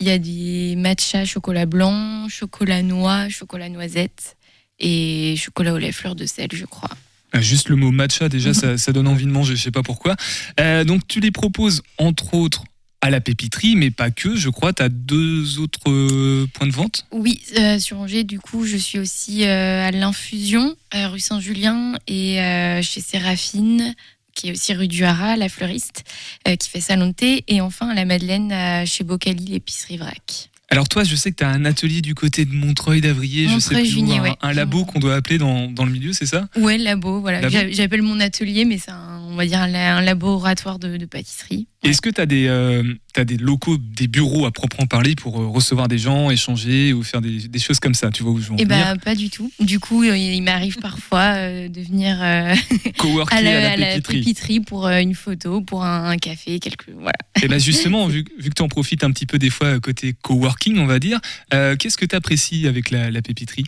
il 0.00 0.08
y 0.08 0.10
a 0.10 0.16
des 0.16 0.76
matcha 0.76 1.26
chocolat 1.26 1.66
blanc, 1.66 2.26
chocolat 2.30 2.82
noix, 2.82 3.28
chocolat 3.28 3.68
noisette 3.68 4.38
et 4.78 5.34
chocolat 5.36 5.74
au 5.74 5.78
lait 5.78 5.92
fleur 5.92 6.14
de 6.14 6.24
sel, 6.24 6.48
je 6.54 6.64
crois. 6.64 6.88
Ah, 7.32 7.42
Juste 7.42 7.68
le 7.68 7.76
mot 7.76 7.90
matcha, 7.90 8.30
déjà, 8.30 8.54
ça, 8.54 8.78
ça 8.78 8.92
donne 8.92 9.08
envie 9.08 9.26
de 9.26 9.30
manger, 9.30 9.56
je 9.56 9.62
sais 9.62 9.70
pas 9.70 9.82
pourquoi. 9.82 10.16
Euh, 10.58 10.84
donc, 10.84 11.06
tu 11.06 11.20
les 11.20 11.32
proposes, 11.32 11.82
entre 11.98 12.32
autres, 12.32 12.64
à 13.02 13.10
la 13.10 13.20
Pépiterie, 13.20 13.76
mais 13.76 13.90
pas 13.90 14.10
que, 14.10 14.36
je 14.36 14.48
crois. 14.50 14.72
Tu 14.72 14.82
as 14.82 14.88
deux 14.88 15.58
autres 15.58 15.90
euh, 15.90 16.46
points 16.52 16.66
de 16.66 16.72
vente? 16.72 17.06
Oui, 17.12 17.40
euh, 17.58 17.78
sur 17.78 17.98
Angers, 17.98 18.24
du 18.24 18.38
coup, 18.38 18.66
je 18.66 18.76
suis 18.76 18.98
aussi 18.98 19.44
euh, 19.44 19.86
à 19.86 19.90
l'Infusion, 19.90 20.76
rue 20.92 21.20
Saint-Julien, 21.20 21.94
et 22.06 22.36
chez 22.82 23.00
Séraphine, 23.00 23.94
qui 24.34 24.48
est 24.48 24.52
aussi 24.52 24.74
rue 24.74 24.88
du 24.88 25.04
Haras, 25.04 25.36
la 25.36 25.48
fleuriste, 25.48 26.04
qui 26.44 26.68
fait 26.68 26.80
salon 26.80 27.08
de 27.08 27.12
thé, 27.12 27.44
et 27.48 27.60
enfin 27.60 27.88
à 27.88 27.94
la 27.94 28.04
Madeleine, 28.04 28.86
chez 28.86 29.04
Bocali, 29.04 29.44
l'épicerie 29.46 29.96
vrac. 29.96 30.50
Alors, 30.72 30.88
toi, 30.88 31.02
je 31.02 31.16
sais 31.16 31.32
que 31.32 31.36
tu 31.36 31.42
as 31.44 31.48
un 31.48 31.64
atelier 31.64 32.00
du 32.00 32.14
côté 32.14 32.44
de 32.44 32.52
Montreuil, 32.54 33.00
d'Avrier, 33.00 33.48
je 33.48 33.58
sais 33.58 33.70
plus, 33.70 33.76
où, 33.76 33.78
Montreuil-Junier, 33.78 34.18
un, 34.18 34.22
ouais. 34.22 34.32
un 34.40 34.52
labo 34.52 34.84
qu'on 34.84 35.00
doit 35.00 35.16
appeler 35.16 35.36
dans, 35.36 35.68
dans 35.68 35.84
le 35.84 35.90
milieu, 35.90 36.12
c'est 36.12 36.26
ça? 36.26 36.48
Ouais, 36.54 36.78
labo, 36.78 37.20
voilà. 37.20 37.40
Labo. 37.40 37.52
J'a- 37.52 37.70
J'appelle 37.72 38.02
mon 38.02 38.20
atelier, 38.20 38.64
mais 38.64 38.78
c'est 38.78 38.92
un, 38.92 39.20
on 39.24 39.34
va 39.34 39.46
dire 39.46 39.60
un, 39.60 39.66
la- 39.66 39.96
un 39.96 40.00
laboratoire 40.00 40.78
de, 40.78 40.96
de 40.96 41.06
pâtisserie. 41.06 41.66
Est-ce 41.82 42.02
que 42.02 42.10
tu 42.10 42.20
as, 42.20 42.26
des, 42.26 42.46
euh, 42.46 42.82
t'as 43.14 43.24
des 43.24 43.38
locaux, 43.38 43.78
des 43.78 44.06
bureaux 44.06 44.44
à 44.44 44.50
proprement 44.50 44.86
parler 44.86 45.14
pour 45.14 45.40
euh, 45.40 45.46
recevoir 45.46 45.88
des 45.88 45.96
gens, 45.96 46.28
échanger 46.30 46.92
ou 46.92 47.02
faire 47.02 47.22
des, 47.22 47.48
des 47.48 47.58
choses 47.58 47.80
comme 47.80 47.94
ça 47.94 48.10
Tu 48.10 48.22
vois 48.22 48.32
où 48.32 48.38
je 48.38 48.48
veux 48.48 48.52
en 48.52 48.56
Eh 48.58 48.66
ben, 48.66 48.98
pas 48.98 49.14
du 49.14 49.30
tout. 49.30 49.50
Du 49.60 49.80
coup, 49.80 50.02
euh, 50.04 50.14
il 50.14 50.42
m'arrive 50.42 50.76
parfois 50.76 51.36
euh, 51.36 51.68
de 51.68 51.80
venir 51.80 52.18
euh, 52.20 52.54
à 53.30 53.40
la, 53.40 53.72
à 53.72 53.76
la 53.76 53.90
à 53.92 53.94
la 53.94 54.00
Pépiterie. 54.02 54.60
pour 54.60 54.88
une 54.88 55.14
photo, 55.14 55.62
pour 55.62 55.82
un, 55.82 56.10
un 56.10 56.18
café, 56.18 56.58
quelque. 56.60 56.90
Voilà. 56.92 57.16
Et 57.42 57.48
bien 57.48 57.58
justement, 57.58 58.06
vu, 58.08 58.26
vu 58.38 58.50
que 58.50 58.54
tu 58.54 58.62
en 58.62 58.68
profites 58.68 59.02
un 59.02 59.10
petit 59.10 59.26
peu 59.26 59.38
des 59.38 59.50
fois 59.50 59.80
côté 59.80 60.14
coworking, 60.20 60.78
on 60.78 60.86
va 60.86 60.98
dire, 60.98 61.18
qu'est-ce 61.50 61.96
que 61.96 62.04
tu 62.04 62.14
apprécies 62.14 62.66
avec 62.66 62.90
la, 62.90 63.10
la 63.10 63.22
Pépiterie? 63.22 63.64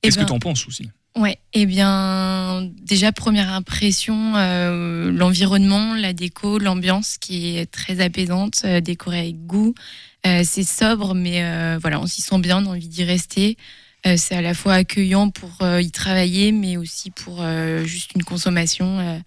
Qu'est-ce 0.00 0.16
ben, 0.16 0.22
que 0.22 0.28
tu 0.28 0.32
en 0.32 0.38
penses 0.38 0.66
aussi? 0.66 0.88
Ouais, 1.16 1.38
eh 1.54 1.66
bien, 1.66 2.70
déjà, 2.82 3.10
première 3.10 3.52
impression, 3.52 4.36
euh, 4.36 5.10
l'environnement, 5.10 5.94
la 5.94 6.12
déco, 6.12 6.58
l'ambiance 6.58 7.18
qui 7.18 7.56
est 7.56 7.66
très 7.66 8.00
apaisante, 8.00 8.62
euh, 8.64 8.80
décorée 8.80 9.18
avec 9.18 9.44
goût. 9.44 9.74
Euh, 10.24 10.42
c'est 10.44 10.62
sobre, 10.62 11.14
mais 11.14 11.42
voilà, 11.78 12.00
on 12.00 12.06
s'y 12.06 12.22
sent 12.22 12.38
bien, 12.38 12.64
on 12.64 12.70
a 12.70 12.70
envie 12.70 12.88
d'y 12.88 13.04
rester. 13.04 13.56
C'est 14.16 14.34
à 14.34 14.40
la 14.40 14.54
fois 14.54 14.74
accueillant 14.74 15.30
pour 15.30 15.50
y 15.62 15.90
travailler, 15.90 16.52
mais 16.52 16.76
aussi 16.78 17.10
pour 17.10 17.44
juste 17.84 18.12
une 18.14 18.24
consommation. 18.24 19.22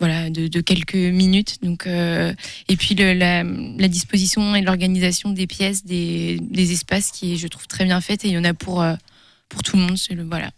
voilà, 0.00 0.30
de, 0.30 0.60
quelques 0.60 0.94
minutes. 0.94 1.62
Donc, 1.62 1.86
et 1.86 2.76
puis 2.76 2.94
la, 2.96 3.44
disposition 3.88 4.54
et 4.56 4.62
l'organisation 4.62 5.30
des 5.30 5.46
pièces, 5.46 5.84
des, 5.84 6.40
espaces 6.72 7.10
qui 7.12 7.34
est, 7.34 7.36
je 7.36 7.48
trouve, 7.48 7.66
très 7.68 7.84
bien 7.84 8.00
faite. 8.00 8.24
Et 8.24 8.28
il 8.28 8.34
y 8.34 8.38
en 8.38 8.44
a 8.44 8.54
pour, 8.54 8.84
pour 9.48 9.62
tout 9.62 9.76
le 9.76 9.82
monde. 9.82 9.96
Le, 10.10 10.24
voilà. 10.24 10.50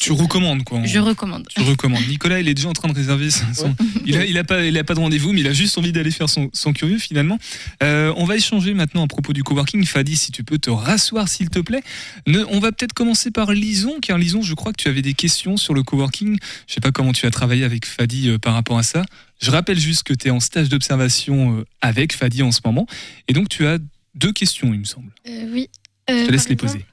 Tu 0.00 0.12
recommandes 0.12 0.64
quoi 0.64 0.78
en- 0.78 0.84
je 0.84 0.98
recommande. 0.98 1.46
Tu 1.48 1.60
recommandes. 1.62 2.06
Nicolas, 2.08 2.40
il 2.40 2.48
est 2.48 2.54
déjà 2.54 2.68
en 2.68 2.72
train 2.72 2.88
de 2.88 2.94
réserver 2.94 3.30
son. 3.30 3.74
Il, 4.04 4.16
a, 4.16 4.24
il, 4.24 4.36
a 4.38 4.44
pas, 4.44 4.64
il 4.64 4.76
a 4.76 4.84
pas 4.84 4.94
de 4.94 5.00
rendez-vous, 5.00 5.32
mais 5.32 5.40
il 5.40 5.46
a 5.46 5.52
juste 5.52 5.76
envie 5.78 5.92
d'aller 5.92 6.10
faire 6.10 6.28
son, 6.28 6.50
son 6.52 6.72
curieux 6.72 6.98
finalement. 6.98 7.38
Euh, 7.82 8.12
on 8.16 8.24
va 8.24 8.36
échanger 8.36 8.74
maintenant 8.74 9.04
à 9.04 9.06
propos 9.06 9.32
du 9.32 9.42
coworking. 9.42 9.84
Fadi, 9.84 10.16
si 10.16 10.32
tu 10.32 10.44
peux 10.44 10.58
te 10.58 10.70
rasseoir 10.70 11.28
s'il 11.28 11.50
te 11.50 11.58
plaît. 11.60 11.82
Ne- 12.26 12.44
on 12.50 12.58
va 12.60 12.72
peut-être 12.72 12.92
commencer 12.92 13.30
par 13.30 13.52
Lison, 13.52 13.98
car 14.00 14.18
Lison, 14.18 14.42
je 14.42 14.54
crois 14.54 14.72
que 14.72 14.82
tu 14.82 14.88
avais 14.88 15.02
des 15.02 15.14
questions 15.14 15.56
sur 15.56 15.74
le 15.74 15.82
coworking. 15.82 16.38
Je 16.66 16.74
sais 16.74 16.80
pas 16.80 16.92
comment 16.92 17.12
tu 17.12 17.26
as 17.26 17.30
travaillé 17.30 17.64
avec 17.64 17.86
Fadi 17.86 18.28
euh, 18.28 18.38
par 18.38 18.54
rapport 18.54 18.78
à 18.78 18.82
ça. 18.82 19.02
Je 19.40 19.50
rappelle 19.50 19.78
juste 19.78 20.02
que 20.02 20.12
tu 20.14 20.28
es 20.28 20.30
en 20.30 20.40
stage 20.40 20.68
d'observation 20.68 21.58
euh, 21.58 21.64
avec 21.80 22.12
Fadi 22.14 22.42
en 22.42 22.52
ce 22.52 22.60
moment. 22.64 22.86
Et 23.28 23.32
donc 23.32 23.48
tu 23.48 23.66
as 23.66 23.78
deux 24.14 24.32
questions, 24.32 24.74
il 24.74 24.80
me 24.80 24.84
semble. 24.84 25.12
Euh, 25.28 25.46
oui. 25.52 25.68
Je 26.08 26.26
te 26.26 26.32
laisse 26.32 26.48
les 26.48 26.54
exemple, 26.54 26.72
poser. 26.72 26.84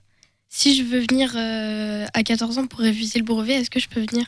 Si 0.59 0.75
je 0.75 0.81
veux 0.81 1.05
venir 1.07 1.33
euh, 1.35 2.07
à 2.15 2.23
14 2.23 2.57
ans 2.57 2.65
pour 2.65 2.79
réviser 2.79 3.19
le 3.19 3.25
brevet, 3.25 3.53
est-ce 3.53 3.69
que 3.69 3.79
je 3.79 3.87
peux 3.87 4.03
venir? 4.03 4.25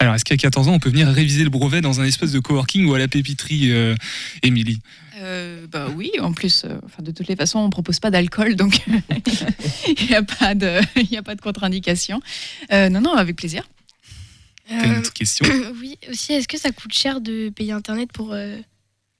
Alors, 0.00 0.12
est-ce 0.16 0.24
qu'à 0.24 0.36
14 0.36 0.66
ans, 0.66 0.72
on 0.72 0.80
peut 0.80 0.88
venir 0.90 1.06
réviser 1.06 1.44
le 1.44 1.50
brevet 1.50 1.80
dans 1.80 2.00
un 2.00 2.04
espace 2.04 2.32
de 2.32 2.40
coworking 2.40 2.84
ou 2.86 2.94
à 2.94 2.98
la 2.98 3.06
pépiterie, 3.06 3.70
euh, 3.70 3.94
Émilie? 4.42 4.80
Euh, 5.18 5.64
bah 5.70 5.86
oui, 5.94 6.10
en 6.20 6.32
plus, 6.32 6.64
euh, 6.64 6.74
enfin, 6.84 7.04
de 7.04 7.12
toutes 7.12 7.28
les 7.28 7.36
façons, 7.36 7.60
on 7.60 7.70
propose 7.70 8.00
pas 8.00 8.10
d'alcool, 8.10 8.56
donc 8.56 8.80
il 9.86 10.06
n'y 10.08 10.16
a 10.16 10.24
pas 10.24 10.56
de, 10.56 10.80
il 10.96 11.12
y 11.12 11.16
a 11.16 11.22
pas 11.22 11.36
de 11.36 11.40
contre-indication. 11.40 12.20
Euh, 12.72 12.88
non, 12.88 13.00
non, 13.00 13.12
avec 13.12 13.36
plaisir. 13.36 13.62
T'as 14.68 14.84
une 14.86 14.98
autre 14.98 15.12
question? 15.12 15.46
Oui, 15.80 15.96
aussi, 16.10 16.32
est-ce 16.32 16.48
que 16.48 16.58
ça 16.58 16.72
coûte 16.72 16.92
cher 16.92 17.20
de 17.20 17.50
payer 17.50 17.70
Internet 17.70 18.10
pour, 18.12 18.32
euh, 18.32 18.56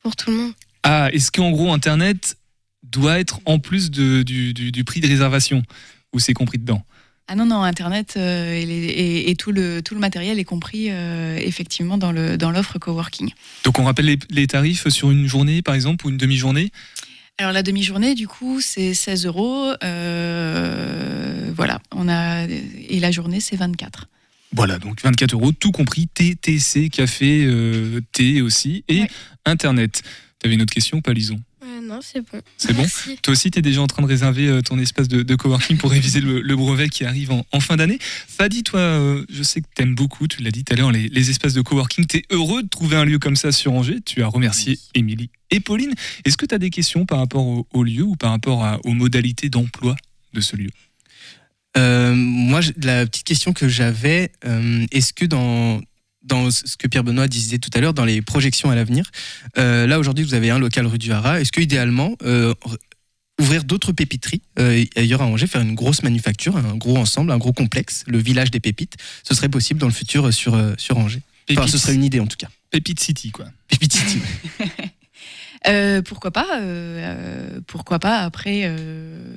pour 0.02 0.16
tout 0.16 0.32
le 0.32 0.36
monde? 0.38 0.52
Ah, 0.82 1.08
est-ce 1.12 1.30
qu'en 1.30 1.52
gros, 1.52 1.72
Internet 1.72 2.36
doit 2.82 3.20
être 3.20 3.38
en 3.44 3.60
plus 3.60 3.92
de- 3.92 4.24
du, 4.24 4.52
du- 4.54 4.72
du 4.72 4.82
prix 4.82 4.98
de 5.00 5.06
réservation? 5.06 5.62
Ou 6.12 6.18
c'est 6.18 6.34
compris 6.34 6.58
dedans 6.58 6.84
Ah 7.28 7.34
non, 7.34 7.46
non, 7.46 7.62
Internet 7.62 8.14
euh, 8.16 8.52
et, 8.54 8.66
les- 8.66 8.72
et- 8.86 9.30
et 9.30 9.36
tout, 9.36 9.52
le, 9.52 9.80
tout 9.82 9.94
le 9.94 10.00
matériel 10.00 10.38
est 10.38 10.44
compris 10.44 10.88
euh, 10.90 11.38
effectivement 11.38 11.96
dans 11.98 12.12
le 12.12 12.36
dans 12.36 12.50
l'offre 12.50 12.78
coworking. 12.78 13.30
Donc, 13.64 13.78
on 13.78 13.84
rappelle 13.84 14.06
les, 14.06 14.18
les 14.30 14.46
tarifs 14.46 14.88
sur 14.88 15.10
une 15.10 15.26
journée, 15.26 15.62
par 15.62 15.74
exemple, 15.74 16.06
ou 16.06 16.10
une 16.10 16.16
demi-journée? 16.18 16.70
Alors 17.38 17.52
la 17.52 17.62
demi-journée, 17.62 18.14
du 18.14 18.28
coup, 18.28 18.60
c'est 18.60 18.92
16 18.92 19.24
euros. 19.26 19.72
euh, 19.82 21.50
voilà, 21.56 21.80
on 21.92 22.08
a 22.08 22.44
et 22.46 23.00
la 23.00 23.10
journée, 23.10 23.40
c'est 23.40 23.56
24. 23.56 24.08
Voilà, 24.54 24.78
donc 24.78 25.02
24 25.02 25.32
euros, 25.32 25.52
tout 25.52 25.72
compris, 25.72 26.08
thé, 26.08 26.34
TC, 26.36 26.90
café, 26.90 27.48
thé 28.12 28.42
aussi, 28.42 28.84
et 28.88 29.04
Internet. 29.46 30.02
T'avais 30.38 30.54
une 30.56 30.62
autre 30.62 30.74
question, 30.74 31.00
pas 31.00 31.14
Lison? 31.14 31.36
Euh, 31.36 31.51
Non, 31.92 32.00
c'est 32.00 32.20
bon. 32.22 32.40
C'est 32.56 32.72
bon 32.72 32.80
Merci. 32.80 33.18
Toi 33.22 33.32
aussi, 33.32 33.50
tu 33.50 33.58
es 33.58 33.62
déjà 33.62 33.82
en 33.82 33.86
train 33.86 34.02
de 34.02 34.06
réserver 34.06 34.48
euh, 34.48 34.62
ton 34.62 34.78
espace 34.78 35.08
de, 35.08 35.22
de 35.22 35.34
coworking 35.34 35.76
pour 35.76 35.90
réviser 35.90 36.22
le, 36.22 36.40
le 36.40 36.56
brevet 36.56 36.88
qui 36.88 37.04
arrive 37.04 37.32
en, 37.32 37.44
en 37.52 37.60
fin 37.60 37.76
d'année. 37.76 37.98
Fadi, 38.00 38.62
toi, 38.62 38.80
euh, 38.80 39.26
je 39.30 39.42
sais 39.42 39.60
que 39.60 39.66
tu 39.76 39.82
aimes 39.82 39.94
beaucoup, 39.94 40.26
tu 40.26 40.42
l'as 40.42 40.50
dit 40.50 40.64
tout 40.64 40.72
à 40.72 40.76
l'heure, 40.76 40.90
les, 40.90 41.08
les 41.08 41.28
espaces 41.30 41.52
de 41.52 41.60
coworking. 41.60 42.06
Tu 42.06 42.16
es 42.18 42.24
heureux 42.30 42.62
de 42.62 42.68
trouver 42.68 42.96
un 42.96 43.04
lieu 43.04 43.18
comme 43.18 43.36
ça 43.36 43.52
sur 43.52 43.74
Angers? 43.74 44.00
Tu 44.06 44.22
as 44.22 44.26
remercié 44.28 44.78
Émilie 44.94 45.28
et 45.50 45.60
Pauline. 45.60 45.92
Est-ce 46.24 46.38
que 46.38 46.46
tu 46.46 46.54
as 46.54 46.58
des 46.58 46.70
questions 46.70 47.04
par 47.04 47.18
rapport 47.18 47.46
au, 47.46 47.66
au 47.74 47.82
lieu 47.84 48.04
ou 48.04 48.16
par 48.16 48.30
rapport 48.30 48.64
à- 48.64 48.80
aux 48.86 48.94
modalités 48.94 49.50
d'emploi 49.50 49.94
de 50.32 50.40
ce 50.40 50.56
lieu? 50.56 50.70
Euh, 51.76 52.14
moi, 52.14 52.60
la 52.82 53.04
petite 53.06 53.24
question 53.24 53.52
que 53.52 53.68
j'avais, 53.68 54.32
euh, 54.46 54.84
est-ce 54.92 55.12
que 55.12 55.24
dans, 55.26 55.80
dans 56.24 56.50
ce 56.50 56.76
que 56.76 56.86
Pierre 56.86 57.04
Benoît 57.04 57.28
disait 57.28 57.58
tout 57.58 57.70
à 57.74 57.80
l'heure, 57.80 57.94
dans 57.94 58.04
les 58.04 58.22
projections 58.22 58.70
à 58.70 58.74
l'avenir, 58.74 59.10
euh, 59.58 59.86
là 59.86 59.98
aujourd'hui 59.98 60.24
vous 60.24 60.34
avez 60.34 60.50
un 60.50 60.58
local 60.58 60.86
rue 60.86 60.98
du 60.98 61.12
Haras, 61.12 61.40
est-ce 61.40 61.52
que 61.52 61.60
idéalement 61.60 62.16
euh, 62.22 62.54
ouvrir 63.40 63.64
d'autres 63.64 63.92
pépeteries 63.92 64.42
euh, 64.58 64.84
ailleurs 64.96 65.22
à 65.22 65.26
Angers, 65.26 65.46
faire 65.46 65.60
une 65.60 65.74
grosse 65.74 66.02
manufacture, 66.02 66.56
un 66.56 66.76
gros 66.76 66.96
ensemble, 66.96 67.32
un 67.32 67.38
gros 67.38 67.52
complexe, 67.52 68.04
le 68.06 68.18
village 68.18 68.50
des 68.50 68.60
pépites, 68.60 68.96
ce 69.24 69.34
serait 69.34 69.48
possible 69.48 69.80
dans 69.80 69.86
le 69.86 69.92
futur 69.92 70.26
euh, 70.26 70.30
sur, 70.30 70.54
euh, 70.54 70.74
sur 70.78 70.98
Angers? 70.98 71.22
Enfin, 71.50 71.66
ce 71.66 71.78
serait 71.78 71.94
une 71.94 72.04
idée 72.04 72.20
en 72.20 72.26
tout 72.26 72.36
cas. 72.36 72.48
Pépite 72.70 73.00
City, 73.00 73.30
quoi. 73.30 73.46
Pépite 73.68 73.92
City. 73.92 74.20
Euh, 75.68 76.02
pourquoi 76.02 76.32
pas 76.32 76.60
Pourquoi 77.68 78.00
pas 78.00 78.18
Après, 78.22 78.62
euh, 78.64 79.32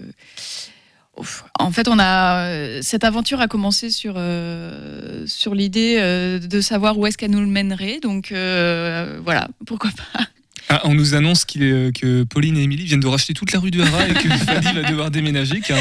En 1.60 1.72
fait, 1.72 1.88
on 1.88 1.98
a 2.00 2.46
euh, 2.48 2.80
cette 2.82 3.04
aventure 3.04 3.40
a 3.40 3.48
commencé 3.48 3.90
sur 3.90 4.16
euh, 4.18 5.24
sur 5.28 5.56
l'idée 5.56 5.98
euh, 6.00 6.40
de 6.40 6.62
savoir 6.62 6.98
où 6.98 7.06
est-ce 7.08 7.18
qu'elle 7.18 7.32
nous 7.32 7.40
le 7.40 7.46
mènerait. 7.48 8.00
Donc 8.02 8.32
euh, 8.32 9.20
voilà, 9.24 9.48
pourquoi 9.66 9.92
pas? 9.92 10.26
Ah, 10.68 10.82
on 10.86 10.96
nous 10.96 11.14
annonce 11.14 11.44
est- 11.44 11.96
que 11.96 12.24
Pauline 12.24 12.58
et 12.58 12.64
Émilie 12.64 12.86
viennent 12.86 13.00
de 13.00 13.06
racheter 13.08 13.34
toute 13.36 13.52
la 13.54 13.60
rue 13.60 13.70
du 13.70 13.84
Haras 13.84 14.08
et 14.08 14.14
que 14.16 14.28
Fadi 14.30 14.74
va 14.74 14.82
devoir 14.90 15.12
déménager 15.12 15.62
car 15.62 15.78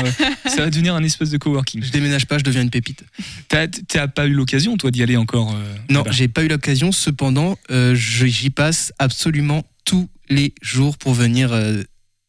ça 0.47 0.57
va 0.57 0.69
devenir 0.71 0.95
un 0.95 1.03
espèce 1.03 1.31
de 1.31 1.39
coworking. 1.39 1.83
Je 1.83 1.91
déménage 1.91 2.27
pas, 2.27 2.37
je 2.37 2.45
deviens 2.45 2.61
une 2.61 2.69
pépite. 2.71 3.03
T'as 3.49 3.67
t'as 3.67 4.09
pas 4.09 4.27
eu 4.27 4.35
l'occasion, 4.35 4.77
toi, 4.77 4.91
d'y 4.91 5.03
aller 5.03 5.17
encore 5.17 5.53
euh, 5.55 5.75
Non, 5.89 6.05
j'ai 6.11 6.29
pas 6.29 6.45
eu 6.45 6.49
l'occasion. 6.49 6.93
Cependant, 6.93 7.57
euh, 7.71 7.95
je- 7.95 8.27
j'y 8.27 8.51
passe 8.51 8.93
absolument 8.99 9.65
tous 9.87 10.09
les 10.29 10.55
jours 10.61 10.99
pour 10.99 11.15
venir 11.15 11.53
euh, 11.55 11.83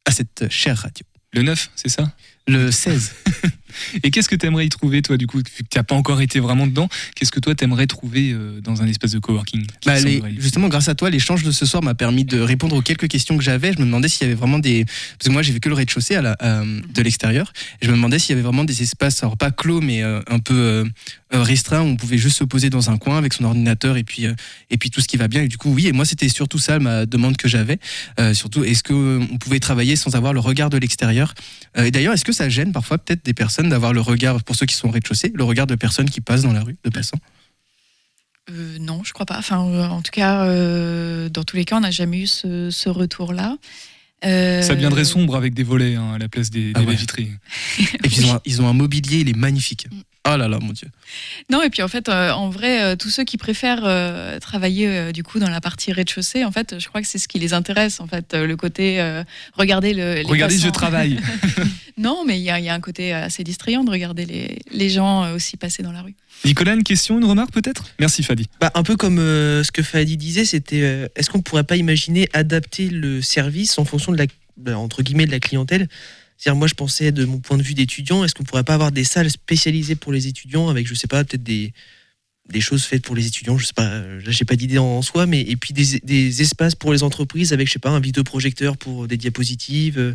à 0.06 0.12
cette 0.12 0.45
chère 0.49 0.78
radio. 0.78 1.06
Le 1.34 1.41
9, 1.41 1.72
c'est 1.76 1.89
ça? 1.89 2.10
Le 2.48 2.72
16. 2.72 3.14
Et 4.03 4.11
qu'est-ce 4.11 4.30
que 4.30 4.36
t'aimerais 4.36 4.65
y 4.65 4.69
trouver, 4.69 5.01
toi, 5.01 5.17
du 5.17 5.28
coup, 5.28 5.38
vu 5.38 5.43
que 5.43 5.69
t'as 5.69 5.84
pas 5.84 5.95
encore 5.95 6.21
été 6.21 6.39
vraiment 6.39 6.67
dedans 6.67 6.88
Qu'est-ce 7.15 7.32
que 7.32 7.39
toi, 7.39 7.55
t'aimerais 7.55 7.88
trouver 7.88 8.32
euh, 8.32 8.59
dans 8.61 8.82
un 8.82 8.88
espèce 8.88 9.11
de 9.11 9.19
coworking 9.19 9.65
Bah, 9.86 9.99
les- 9.99 10.21
justement, 10.39 10.67
grâce 10.67 10.88
à 10.89 10.95
toi, 10.95 11.09
l'échange 11.09 11.43
de 11.43 11.51
ce 11.51 11.65
soir 11.65 11.84
m'a 11.84 11.95
permis 11.95 12.26
de 12.26 12.39
répondre 12.39 12.76
aux 12.76 12.82
quelques 12.82 13.07
questions 13.07 13.38
que 13.38 13.43
j'avais. 13.43 13.73
Je 13.73 13.80
me 13.80 13.86
demandais 13.86 14.07
s'il 14.07 14.23
y 14.23 14.26
avait 14.26 14.36
vraiment 14.39 14.59
des. 14.59 14.86
Parce 14.86 15.28
que 15.28 15.32
moi, 15.32 15.41
j'ai 15.41 15.53
vu 15.53 15.59
que 15.59 15.69
le 15.69 15.76
rez-de-chaussée 15.76 16.15
euh, 16.17 16.82
de 16.93 17.01
l'extérieur. 17.01 17.51
Je 17.82 17.89
me 17.89 17.95
demandais 17.95 18.19
s'il 18.19 18.32
y 18.32 18.34
avait 18.34 18.41
vraiment 18.43 18.63
des 18.63 18.82
espaces, 18.84 19.21
alors 19.23 19.38
pas 19.38 19.51
clos, 19.51 19.82
mais 19.82 20.03
euh, 20.03 20.21
un 20.28 20.39
peu 20.39 20.55
euh, 20.55 20.86
restreints, 21.32 21.82
où 21.82 21.86
on 21.88 21.95
pouvait 21.95 22.17
juste 22.17 22.38
se 22.38 22.43
poser 22.43 22.69
dans 22.69 22.89
un 22.89 22.97
coin 22.97 23.17
avec 23.17 23.34
son 23.34 23.43
ordinateur 23.43 23.97
et 23.97 24.03
puis, 24.03 24.26
et 24.69 24.78
puis 24.78 24.89
tout 24.89 25.01
ce 25.01 25.07
qui 25.07 25.17
va 25.17 25.28
bien. 25.28 25.41
Et 25.43 25.47
du 25.47 25.57
coup, 25.57 25.71
oui, 25.73 25.88
et 25.88 25.91
moi, 25.91 26.05
c'était 26.05 26.30
surtout 26.30 26.59
ça 26.59 26.80
ma 26.80 27.05
demande 27.05 27.38
que 27.38 27.47
j'avais. 27.47 27.80
Euh, 28.19 28.34
surtout, 28.34 28.63
est-ce 28.63 28.84
qu'on 28.84 29.38
pouvait 29.38 29.59
travailler 29.59 29.95
sans 29.95 30.15
avoir 30.15 30.34
le 30.34 30.39
regard 30.39 30.69
de 30.69 30.78
l'extérieur? 30.78 31.34
Euh, 31.78 31.86
Et 31.86 31.91
d'ailleurs, 31.91 32.13
est-ce 32.13 32.26
que 32.26 32.32
ça 32.32 32.49
gêne 32.49 32.71
parfois 32.71 32.97
peut-être 32.97 33.26
des 33.26 33.34
personnes 33.34 33.64
d'avoir 33.70 33.93
le 33.93 34.01
regard, 34.01 34.43
pour 34.43 34.55
ceux 34.55 34.66
qui 34.66 34.76
sont 34.76 34.88
au 34.88 34.91
rez-de-chaussée, 34.91 35.32
le 35.36 35.43
regard 35.43 35.68
de 35.68 35.76
personnes 35.76 36.09
qui 36.09 36.22
passent 36.22 36.43
dans 36.43 36.53
la 36.53 36.61
rue, 36.63 36.78
de 36.84 36.89
passants 36.89 37.20
Euh, 38.49 38.78
non, 38.80 39.03
je 39.03 39.11
crois 39.13 39.26
pas. 39.26 39.38
Enfin, 39.38 39.66
euh, 39.66 39.88
en 39.88 40.01
tout 40.01 40.11
cas, 40.11 40.43
euh, 40.45 41.30
dans 41.30 41.43
tous 41.43 41.55
les 41.57 41.66
cas, 41.66 41.78
on 41.78 41.82
n'a 41.82 41.91
jamais 41.91 42.20
eu 42.20 42.28
ce, 42.28 42.70
ce 42.70 42.89
retour-là. 42.89 43.57
Euh, 44.24 44.61
Ça 44.61 44.76
deviendrait 44.76 45.03
sombre 45.03 45.36
avec 45.36 45.53
des 45.53 45.63
volets 45.63 45.95
hein, 45.95 46.13
à 46.16 46.18
la 46.18 46.30
place 46.30 46.49
des, 46.49 46.68
des 46.74 46.74
Ah 46.76 46.82
ouais. 46.84 46.95
vitrées. 46.95 47.30
Et 47.80 48.07
puis 48.07 48.18
ils, 48.18 48.26
ont 48.26 48.36
un, 48.36 48.41
ils 48.45 48.61
ont 48.61 48.68
un 48.68 48.74
mobilier, 48.74 49.20
il 49.20 49.30
est 49.30 49.36
magnifique. 49.38 49.88
Oh 50.28 50.36
là 50.38 50.47
là, 50.47 50.57
mon 50.59 50.72
Dieu. 50.74 50.88
Non, 51.51 51.61
et 51.61 51.70
puis 51.70 51.84
en 51.84 51.88
fait, 51.88 52.09
euh, 52.09 52.32
en 52.32 52.49
vrai, 52.49 52.82
euh, 52.82 52.95
tous 52.95 53.11
ceux 53.11 53.24
qui 53.26 53.38
préfèrent 53.38 53.84
euh, 53.84 54.39
travailler 54.39 54.88
euh, 54.88 55.11
du 55.11 55.22
coup 55.22 55.38
dans 55.38 55.51
la 55.51 55.61
partie 55.61 55.91
rez-de-chaussée, 55.93 56.43
en 56.43 56.51
fait, 56.51 56.80
je 56.80 56.88
crois 56.88 57.01
que 57.03 57.07
c'est 57.07 57.20
ce 57.20 57.28
qui 57.28 57.38
les 57.38 57.53
intéresse. 57.53 57.99
En 57.99 58.07
fait, 58.07 58.34
euh, 58.34 58.47
le 58.47 58.57
côté 58.57 58.99
euh, 58.99 59.24
regarder 59.53 59.93
le. 59.93 60.16
les 60.16 60.24
Regardez, 60.24 60.57
je 60.57 60.70
travaille. 60.70 61.20
non, 61.98 62.24
mais 62.26 62.38
il 62.39 62.43
y, 62.43 62.50
a- 62.50 62.60
il 62.60 62.66
y 62.66 62.70
a 62.70 62.74
un 62.74 62.80
côté 62.82 63.14
assez 63.14 63.43
distrayant 63.43 63.84
de 63.84 63.89
regarder 63.91 64.26
les, 64.26 64.60
les 64.72 64.89
gens 64.89 65.24
euh, 65.24 65.36
aussi 65.36 65.56
passer 65.56 65.82
dans 65.84 65.91
la 65.93 66.02
rue. 66.02 66.16
Nicolas, 66.43 66.74
une 66.74 66.84
question, 66.84 67.18
une 67.18 67.26
remarque 67.26 67.52
peut-être? 67.52 67.86
Merci 68.00 68.22
Fadi. 68.24 68.48
Bah, 68.60 68.72
un 68.76 68.84
peu 68.84 68.98
comme 68.98 69.20
euh, 69.20 69.64
ce 69.64 69.72
que 69.72 69.82
Fadi 69.82 70.18
disait, 70.18 70.43
c'était 70.46 70.82
euh, 70.82 71.08
est-ce 71.16 71.30
qu'on 71.30 71.41
pourrait 71.41 71.64
pas 71.64 71.78
imaginer 71.78 72.28
adapter 72.34 72.89
le 72.89 73.22
service 73.22 73.78
en 73.80 73.86
fonction 73.86 74.12
de 74.12 74.18
la 74.18 74.26
bah, 74.58 74.78
entre 74.78 75.04
guillemets 75.04 75.26
de 75.26 75.32
la 75.32 75.39
clientèle? 75.39 75.88
C'est-à-dire 76.38 76.58
moi 76.58 76.68
je 76.68 76.74
pensais 76.74 77.14
de 77.14 77.24
mon 77.24 77.39
point 77.39 77.58
de 77.58 77.64
vue 77.64 77.74
d'étudiant, 77.76 78.26
est-ce 78.26 78.36
qu'on 78.36 78.43
pourrait 78.43 78.66
pas 78.66 78.74
avoir 78.74 78.91
des 78.91 79.06
salles 79.06 79.32
spécialisées 79.32 79.96
pour 79.96 80.12
les 80.12 80.28
étudiants 80.28 80.68
avec 80.68 80.86
je 80.88 80.93
sais 80.93 81.08
pas 81.08 81.24
peut-être 81.24 81.43
des 81.43 81.72
des 82.50 82.62
choses 82.62 82.84
faites 82.84 83.04
pour 83.04 83.16
les 83.16 83.26
étudiants, 83.26 83.58
je 83.58 83.66
sais 83.66 83.74
pas, 83.74 83.88
euh, 83.88 84.20
j'ai 84.28 84.46
pas 84.46 84.56
d'idée 84.58 84.78
en 84.78 85.02
soi, 85.02 85.26
mais 85.26 85.41
et 85.41 85.56
puis 85.56 85.74
des, 85.74 86.00
des 86.04 86.41
espaces 86.43 86.76
pour 86.76 86.91
les 86.93 87.02
entreprises 87.04 87.54
avec 87.54 87.68
je 87.68 87.74
sais 87.74 87.80
pas 87.80 87.89
un 87.89 88.00
vidéoprojecteur 88.02 88.76
pour 88.78 89.08
des 89.08 89.18
diapositives. 89.18 89.98
euh, 89.98 90.14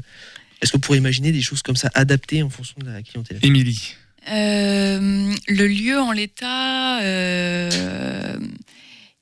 Est-ce 0.60 0.72
qu'on 0.72 0.78
pourrait 0.78 0.98
imaginer 0.98 1.32
des 1.32 1.42
choses 1.42 1.62
comme 1.62 1.76
ça 1.76 1.90
adaptées 1.94 2.42
en 2.42 2.50
fonction 2.50 2.76
de 2.78 2.86
la 2.86 3.02
clientèle? 3.02 3.38
Émilie. 3.42 3.94
Euh, 4.30 5.32
le 5.48 5.66
lieu 5.66 5.98
en 5.98 6.12
l'état 6.12 7.00
euh, 7.00 8.38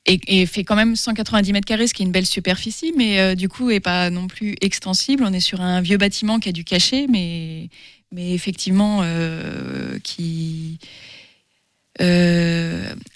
est, 0.06 0.20
est 0.26 0.46
fait 0.46 0.64
quand 0.64 0.74
même 0.74 0.96
190 0.96 1.52
mètres 1.52 1.66
carrés, 1.66 1.86
ce 1.86 1.94
qui 1.94 2.02
est 2.02 2.06
une 2.06 2.12
belle 2.12 2.26
superficie, 2.26 2.92
mais 2.96 3.20
euh, 3.20 3.34
du 3.34 3.48
coup 3.48 3.70
est 3.70 3.80
pas 3.80 4.10
non 4.10 4.26
plus 4.26 4.56
extensible. 4.60 5.24
On 5.24 5.32
est 5.32 5.40
sur 5.40 5.60
un 5.60 5.80
vieux 5.80 5.98
bâtiment 5.98 6.40
qui 6.40 6.48
a 6.48 6.52
du 6.52 6.64
cachet, 6.64 7.06
mais, 7.08 7.68
mais 8.12 8.32
effectivement 8.32 9.00
euh, 9.02 9.98
qui 10.02 10.78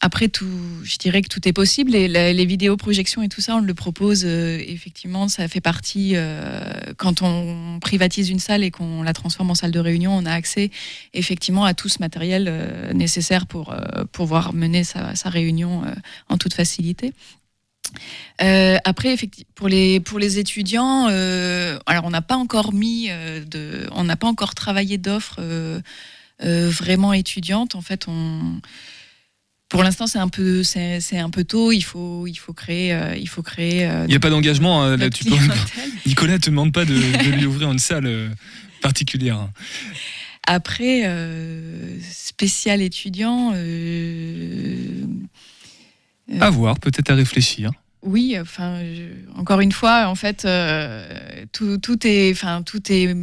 après 0.01 0.29
tout, 0.29 0.47
je 0.83 0.97
dirais 0.97 1.23
que 1.23 1.29
tout 1.29 1.47
est 1.49 1.53
possible 1.53 1.93
les 1.93 2.45
vidéoprojections 2.45 3.23
et 3.23 3.29
tout 3.29 3.41
ça, 3.41 3.57
on 3.57 3.61
le 3.61 3.75
propose 3.75 4.25
euh, 4.25 4.59
effectivement, 4.67 5.29
ça 5.29 5.47
fait 5.49 5.61
partie 5.61 6.13
euh, 6.15 6.61
quand 6.97 7.23
on 7.23 7.79
privatise 7.81 8.29
une 8.29 8.41
salle 8.41 8.65
et 8.65 8.71
qu'on 8.71 9.03
la 9.03 9.13
transforme 9.13 9.51
en 9.51 9.55
salle 9.55 9.71
de 9.71 9.79
réunion, 9.79 10.17
on 10.17 10.27
a 10.27 10.33
accès 10.33 10.71
effectivement 11.15 11.65
à 11.65 11.75
tout 11.75 11.89
ce 11.89 12.01
matériel 12.01 12.47
euh, 12.49 12.93
nécessaire 12.93 13.47
pour 13.47 13.73
euh, 13.73 14.05
pouvoir 14.11 14.53
mener 14.53 14.85
sa, 14.85 15.13
réunion 15.27 15.85
euh, 15.85 15.95
en 16.29 16.37
toute 16.37 16.55
facilité. 16.55 17.13
Euh, 18.43 18.79
après, 18.85 19.17
pour 19.55 19.69
les 19.69 20.39
étudiants, 20.39 21.09
euh, 21.11 21.79
alors 21.87 22.05
on 22.05 22.11
n'a 22.11 22.23
pas 22.23 22.37
encore 22.37 22.73
mis 22.73 23.09
euh, 23.11 23.45
on 23.93 24.05
n'a 24.05 24.17
pas 24.17 24.27
encore 24.27 24.55
travaillé 24.55 24.99
d'offres 24.99 25.37
euh, 25.39 25.53
euh, 25.73 25.81
vraiment 26.41 27.13
étudiantes. 27.13 27.75
En 27.75 27.83
fait, 27.83 28.07
on 28.09 28.61
pour 29.69 29.83
l'instant, 29.83 30.07
c'est 30.07 30.19
un 30.19 30.29
peu, 30.29 30.63
c'est 30.63 31.19
un 31.19 31.31
peu 31.31 31.45
tôt. 31.45 31.73
Il 31.73 31.81
faut, 31.81 32.27
il 32.27 32.35
faut 32.35 32.53
créer, 32.53 32.93
euh, 32.93 33.17
il 33.17 33.27
faut 33.29 33.43
créer. 33.43 33.87
euh, 33.87 34.05
Il 34.07 34.11
n'y 34.11 34.17
a 34.17 34.21
pas 34.21 34.29
d'engagement. 34.29 34.83
hein, 34.85 34.99
peux-. 34.99 35.09
Nicolas 36.07 36.39
te 36.39 36.51
demande 36.51 36.73
pas 36.75 36.85
de, 36.85 36.93
de 36.95 37.31
lui 37.31 37.47
ouvrir 37.47 37.73
une 37.73 37.79
salle 37.79 38.07
euh, 38.07 38.29
particulière. 38.83 39.49
Après, 40.47 41.05
euh, 41.07 41.99
spécial 42.03 42.83
étudiant. 42.83 43.53
euh, 43.55 44.77
euh, 46.33 46.41
À 46.41 46.51
voir, 46.51 46.79
peut-être 46.79 47.11
à 47.11 47.15
réfléchir. 47.15 47.71
Oui, 48.03 48.37
enfin, 48.41 48.81
je- 48.85 49.39
encore 49.41 49.61
une 49.61 49.73
fois, 49.73 50.09
en 50.09 50.15
fait, 50.17 50.45
euh, 50.45 51.07
tout, 51.53 51.79
tout 51.79 52.07
est, 52.07 52.31
enfin, 52.33 52.63
tout 52.63 52.83
est, 52.93 53.15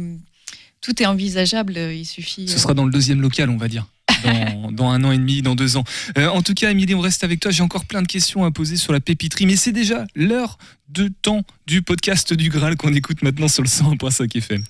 tout 0.80 1.02
est 1.02 1.06
envisageable. 1.06 1.76
Il 1.76 2.04
suffit. 2.04 2.48
Ce 2.48 2.54
euh, 2.54 2.58
sera 2.58 2.74
dans 2.74 2.84
le 2.84 2.90
deuxième 2.90 3.20
local, 3.20 3.50
on 3.50 3.56
va 3.56 3.68
dire. 3.68 3.86
Dans, 4.24 4.70
dans 4.70 4.90
un 4.90 5.02
an 5.04 5.12
et 5.12 5.18
demi, 5.18 5.40
dans 5.40 5.54
deux 5.54 5.78
ans. 5.78 5.84
Euh, 6.18 6.28
en 6.28 6.42
tout 6.42 6.52
cas, 6.52 6.70
Émilie, 6.70 6.94
on 6.94 7.00
reste 7.00 7.24
avec 7.24 7.40
toi. 7.40 7.50
J'ai 7.50 7.62
encore 7.62 7.86
plein 7.86 8.02
de 8.02 8.06
questions 8.06 8.44
à 8.44 8.50
poser 8.50 8.76
sur 8.76 8.92
la 8.92 9.00
pépiterie, 9.00 9.46
mais 9.46 9.56
c'est 9.56 9.72
déjà 9.72 10.06
l'heure 10.14 10.58
de 10.90 11.08
temps 11.22 11.42
du 11.66 11.80
podcast 11.80 12.34
du 12.34 12.50
Graal 12.50 12.76
qu'on 12.76 12.92
écoute 12.92 13.22
maintenant 13.22 13.48
sur 13.48 13.62
le 13.62 13.68
101.5 13.68 14.36
FM. 14.36 14.62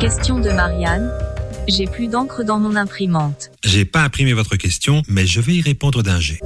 Question 0.00 0.40
de 0.40 0.50
Marianne. 0.50 1.10
J'ai 1.68 1.86
plus 1.86 2.06
d'encre 2.06 2.42
dans 2.42 2.58
mon 2.58 2.74
imprimante. 2.74 3.50
J'ai 3.64 3.84
pas 3.84 4.02
imprimé 4.02 4.32
votre 4.32 4.56
question, 4.56 5.02
mais 5.08 5.26
je 5.26 5.42
vais 5.42 5.56
y 5.56 5.60
répondre 5.60 6.02
d'un 6.02 6.20
jet. 6.20 6.40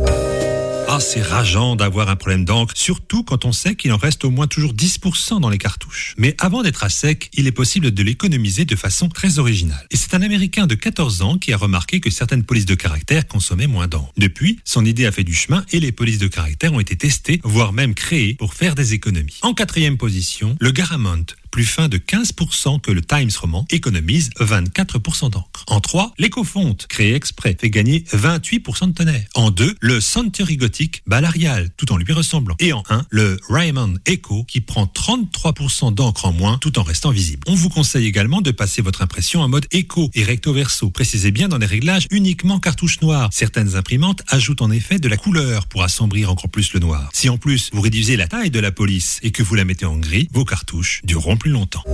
Ah, 0.86 1.00
c'est 1.00 1.22
rageant 1.22 1.76
d'avoir 1.76 2.08
un 2.10 2.16
problème 2.16 2.44
d'encre, 2.44 2.74
surtout 2.76 3.24
quand 3.24 3.44
on 3.46 3.52
sait 3.52 3.74
qu'il 3.74 3.92
en 3.92 3.96
reste 3.96 4.24
au 4.24 4.30
moins 4.30 4.46
toujours 4.46 4.74
10% 4.74 5.40
dans 5.40 5.48
les 5.48 5.58
cartouches. 5.58 6.14
Mais 6.18 6.36
avant 6.38 6.62
d'être 6.62 6.84
à 6.84 6.90
sec, 6.90 7.30
il 7.32 7.46
est 7.46 7.52
possible 7.52 7.90
de 7.90 8.02
l'économiser 8.02 8.64
de 8.64 8.76
façon 8.76 9.08
très 9.08 9.38
originale. 9.38 9.86
Et 9.90 9.96
c'est 9.96 10.14
un 10.14 10.22
Américain 10.22 10.66
de 10.66 10.74
14 10.74 11.22
ans 11.22 11.38
qui 11.38 11.52
a 11.52 11.56
remarqué 11.56 12.00
que 12.00 12.10
certaines 12.10 12.44
polices 12.44 12.66
de 12.66 12.74
caractère 12.74 13.26
consommaient 13.26 13.66
moins 13.66 13.88
d'encre. 13.88 14.12
Depuis, 14.18 14.60
son 14.64 14.84
idée 14.84 15.06
a 15.06 15.12
fait 15.12 15.24
du 15.24 15.34
chemin 15.34 15.64
et 15.72 15.80
les 15.80 15.90
polices 15.90 16.18
de 16.18 16.28
caractère 16.28 16.72
ont 16.74 16.80
été 16.80 16.96
testées, 16.96 17.40
voire 17.44 17.72
même 17.72 17.94
créées 17.94 18.34
pour 18.34 18.54
faire 18.54 18.74
des 18.74 18.92
économies. 18.92 19.38
En 19.42 19.54
quatrième 19.54 19.96
position, 19.96 20.56
le 20.60 20.70
Garamond, 20.70 21.24
plus 21.54 21.66
fin 21.66 21.86
de 21.86 21.98
15% 21.98 22.80
que 22.80 22.90
le 22.90 23.00
Times 23.00 23.30
Roman, 23.40 23.64
économise 23.70 24.30
24% 24.40 25.30
d'encre. 25.30 25.64
En 25.68 25.78
3, 25.78 26.12
l'écofonte, 26.18 26.88
créé 26.88 27.14
exprès, 27.14 27.56
fait 27.60 27.70
gagner 27.70 28.00
28% 28.12 28.88
de 28.88 28.92
tonnerre. 28.92 29.24
En 29.36 29.52
2, 29.52 29.76
le 29.78 30.00
Century 30.00 30.56
Gothic 30.56 31.04
bat 31.06 31.20
l'Arial, 31.20 31.70
tout 31.76 31.92
en 31.92 31.96
lui 31.96 32.12
ressemblant. 32.12 32.56
Et 32.58 32.72
en 32.72 32.82
1, 32.90 33.06
le 33.10 33.38
Raymond 33.48 33.94
Echo, 34.04 34.42
qui 34.48 34.62
prend 34.62 34.86
33% 34.86 35.94
d'encre 35.94 36.24
en 36.26 36.32
moins, 36.32 36.58
tout 36.58 36.76
en 36.80 36.82
restant 36.82 37.12
visible. 37.12 37.44
On 37.46 37.54
vous 37.54 37.68
conseille 37.68 38.06
également 38.06 38.40
de 38.40 38.50
passer 38.50 38.82
votre 38.82 39.02
impression 39.02 39.40
en 39.40 39.48
mode 39.48 39.68
écho 39.70 40.10
et 40.12 40.24
recto 40.24 40.52
verso. 40.52 40.90
Précisez 40.90 41.30
bien 41.30 41.46
dans 41.46 41.58
les 41.58 41.66
réglages 41.66 42.08
uniquement 42.10 42.58
cartouche 42.58 43.00
noire. 43.00 43.28
Certaines 43.32 43.76
imprimantes 43.76 44.22
ajoutent 44.26 44.62
en 44.62 44.72
effet 44.72 44.98
de 44.98 45.06
la 45.06 45.16
couleur 45.16 45.66
pour 45.68 45.84
assombrir 45.84 46.32
encore 46.32 46.50
plus 46.50 46.72
le 46.72 46.80
noir. 46.80 47.10
Si 47.12 47.28
en 47.28 47.38
plus 47.38 47.70
vous 47.72 47.80
réduisez 47.80 48.16
la 48.16 48.26
taille 48.26 48.50
de 48.50 48.58
la 48.58 48.72
police 48.72 49.20
et 49.22 49.30
que 49.30 49.44
vous 49.44 49.54
la 49.54 49.64
mettez 49.64 49.86
en 49.86 49.98
gris, 49.98 50.26
vos 50.32 50.44
cartouches 50.44 51.00
dureront 51.04 51.36
plus 51.36 51.43
longtemps. 51.44 51.84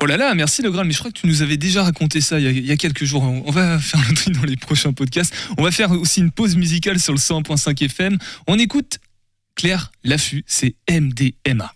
Oh 0.00 0.06
là 0.06 0.16
là, 0.16 0.34
merci 0.34 0.60
Le 0.60 0.70
Graal, 0.70 0.86
mais 0.86 0.92
je 0.92 0.98
crois 0.98 1.10
que 1.10 1.18
tu 1.18 1.26
nous 1.26 1.40
avais 1.40 1.56
déjà 1.56 1.82
raconté 1.82 2.20
ça 2.20 2.38
il 2.38 2.66
y 2.66 2.72
a, 2.72 2.76
quelques 2.76 3.04
jours. 3.04 3.22
On 3.22 3.50
va 3.50 3.78
faire 3.78 4.00
le 4.00 4.32
dans 4.34 4.42
les 4.42 4.56
prochains 4.56 4.92
podcasts. 4.92 5.34
On 5.56 5.62
va 5.62 5.70
faire 5.70 5.90
aussi 5.92 6.20
une 6.20 6.30
pause 6.30 6.56
musicale 6.56 7.00
sur 7.00 7.14
le 7.14 7.18
101.5 7.18 7.84
FM. 7.84 8.18
On 8.46 8.58
écoute 8.58 8.98
Claire 9.54 9.92
Laffut, 10.02 10.44
c'est 10.46 10.74
MDMA. 10.90 11.72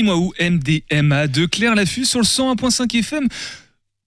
Dis-moi 0.00 0.16
où 0.16 0.32
MDMA 0.40 1.26
de 1.26 1.44
Claire 1.44 1.74
Laffus 1.74 2.06
sur 2.06 2.20
le 2.20 2.24
101.5 2.24 2.96
FM. 3.00 3.28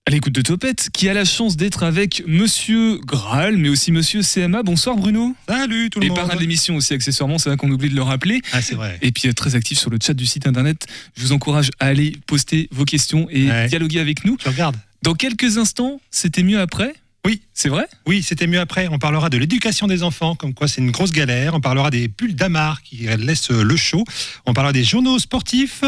À 0.07 0.11
l'écoute 0.11 0.33
de 0.33 0.41
Topette, 0.41 0.89
qui 0.91 1.07
a 1.07 1.13
la 1.13 1.23
chance 1.23 1.55
d'être 1.55 1.83
avec 1.83 2.23
Monsieur 2.25 2.97
Graal, 3.05 3.57
mais 3.57 3.69
aussi 3.69 3.91
Monsieur 3.91 4.21
CMA. 4.23 4.63
Bonsoir 4.63 4.95
Bruno. 4.95 5.35
Salut 5.47 5.91
tout 5.91 5.99
le 5.99 6.05
Et 6.07 6.09
monde. 6.09 6.17
parrain 6.17 6.33
de 6.35 6.39
l'émission 6.41 6.75
aussi, 6.77 6.95
accessoirement, 6.95 7.37
c'est 7.37 7.49
vrai 7.49 7.57
qu'on 7.57 7.69
oublie 7.69 7.89
de 7.89 7.95
le 7.95 8.01
rappeler. 8.01 8.41
Ah, 8.53 8.61
c'est 8.63 8.73
vrai. 8.73 8.97
Et 9.03 9.11
puis 9.11 9.29
euh, 9.29 9.33
très 9.33 9.53
actif 9.53 9.77
sur 9.77 9.91
le 9.91 9.99
chat 10.01 10.15
du 10.15 10.25
site 10.25 10.47
internet. 10.47 10.87
Je 11.15 11.21
vous 11.21 11.31
encourage 11.31 11.69
à 11.79 11.85
aller 11.85 12.17
poster 12.25 12.67
vos 12.71 12.85
questions 12.85 13.27
et 13.29 13.47
Ouais. 13.51 13.67
dialoguer 13.67 13.99
avec 13.99 14.25
nous. 14.25 14.35
Tu 14.37 14.49
regardes. 14.49 14.75
Dans 15.03 15.13
quelques 15.13 15.59
instants, 15.59 16.01
c'était 16.09 16.41
mieux 16.43 16.59
après 16.59 16.93
Oui. 17.25 17.41
C'est 17.53 17.69
vrai? 17.69 17.87
Oui, 18.05 18.21
c'était 18.23 18.47
mieux 18.47 18.59
après. 18.59 18.87
On 18.89 18.99
parlera 18.99 19.29
de 19.29 19.37
l'éducation 19.37 19.87
des 19.87 20.03
enfants, 20.03 20.35
comme 20.35 20.53
quoi 20.53 20.67
c'est 20.67 20.81
une 20.81 20.91
grosse 20.91 21.11
galère. 21.11 21.53
On 21.53 21.61
parlera 21.61 21.89
des 21.89 22.09
pulls 22.09 22.35
d'Amar 22.35 22.81
qui 22.81 23.07
laissent 23.17 23.49
le 23.51 23.75
chaud. 23.77 24.03
On 24.45 24.53
parlera 24.53 24.73
des 24.73 24.83
journaux 24.83 25.19
sportifs 25.19 25.83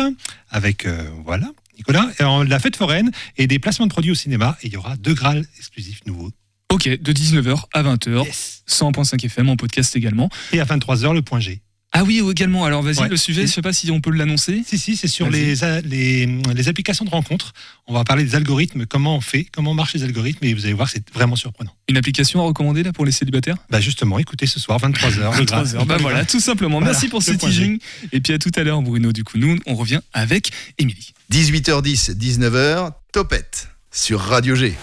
avec, 0.50 0.86
euh, 0.86 1.10
voilà, 1.26 1.50
Nicolas, 1.78 2.10
et 2.20 2.24
en- 2.24 2.44
la 2.44 2.60
fête 2.60 2.78
foraine 2.78 3.12
et 3.38 3.48
des 3.48 3.60
placements 3.60 3.86
de 3.88 3.92
produits 3.92 4.12
au 4.12 4.16
cinéma. 4.16 4.58
Et 4.62 4.68
il 4.68 4.74
y 4.74 4.78
aura 4.78 4.96
deux 4.96 5.14
Graal 5.14 5.46
exclusifs 5.58 6.00
nouveaux. 6.06 6.32
Ok, 6.72 6.88
de 6.88 7.12
19h 7.12 7.66
à 7.74 7.84
20h, 7.84 8.26
100.5 8.68 9.24
FM 9.26 9.50
en 9.50 9.56
podcast 9.58 9.96
également. 9.96 10.30
Et 10.54 10.60
à 10.60 10.66
23h, 10.66 11.14
le 11.14 11.22
point 11.22 11.40
G. 11.40 11.62
Ah 11.98 12.04
oui, 12.04 12.22
également. 12.30 12.66
Alors 12.66 12.82
vas-y, 12.82 13.00
Ouais. 13.00 13.08
le 13.08 13.16
sujet, 13.16 13.48
je 13.48 13.52
sais 13.54 13.62
pas 13.62 13.72
si 13.72 13.89
on 13.89 14.02
peut 14.02 14.12
l'annoncer. 14.12 14.64
Si, 14.68 14.78
si, 14.78 14.98
c'est 14.98 15.08
sur 15.08 15.30
les, 15.30 15.64
a- 15.64 15.80
les, 15.80 16.26
les 16.54 16.68
applications 16.68 17.06
de 17.06 17.10
rencontres. 17.10 17.54
On 17.88 17.93
va 17.93 18.04
parler 18.04 18.26
des 18.26 18.36
algorithmes, 18.36 18.86
comment 18.86 19.16
on 19.16 19.22
fait, 19.22 19.46
comment 19.50 19.74
marchent 19.74 19.93
les 19.93 20.04
algorithmes, 20.04 20.43
et 20.46 20.54
vous 20.54 20.66
allez 20.66 20.74
voir, 20.74 20.89
c'est 20.89 21.10
vraiment 21.14 21.38
surprenant. 21.38 21.72
Une 21.88 21.96
application 21.96 22.41
à 22.41 22.43
recommander 22.43 22.84
là 22.84 22.91
pour 22.91 23.06
les 23.06 23.14
célibataires? 23.14 23.56
Bah 23.70 23.80
justement, 23.80 24.20
écoutez 24.20 24.46
ce 24.46 24.60
soir, 24.60 24.78
23h. 24.80 25.46
23h. 25.46 25.86
Bah 25.86 25.96
voilà, 26.00 26.26
tout 26.26 26.41
simplement. 26.41 26.80
Voilà, 26.80 26.91
Merci 26.91 27.08
pour 27.08 27.24
ce 27.24 27.32
teasing. 27.32 27.80
Et 28.12 28.20
puis 28.20 28.34
à 28.34 28.39
tout 28.39 28.52
à 28.56 28.64
l'heure, 28.64 28.82
Bruno. 28.82 29.14
Du 29.14 29.24
coup, 29.24 29.38
nous, 29.38 29.58
on 29.66 29.76
revient 29.76 30.02
avec 30.12 30.52
Émilie. 30.78 31.14
18h10, 31.32 32.12
19h, 32.18 32.91
Topette 33.14 33.70
sur 33.91 34.20
Radio 34.20 34.56
G. 34.56 34.74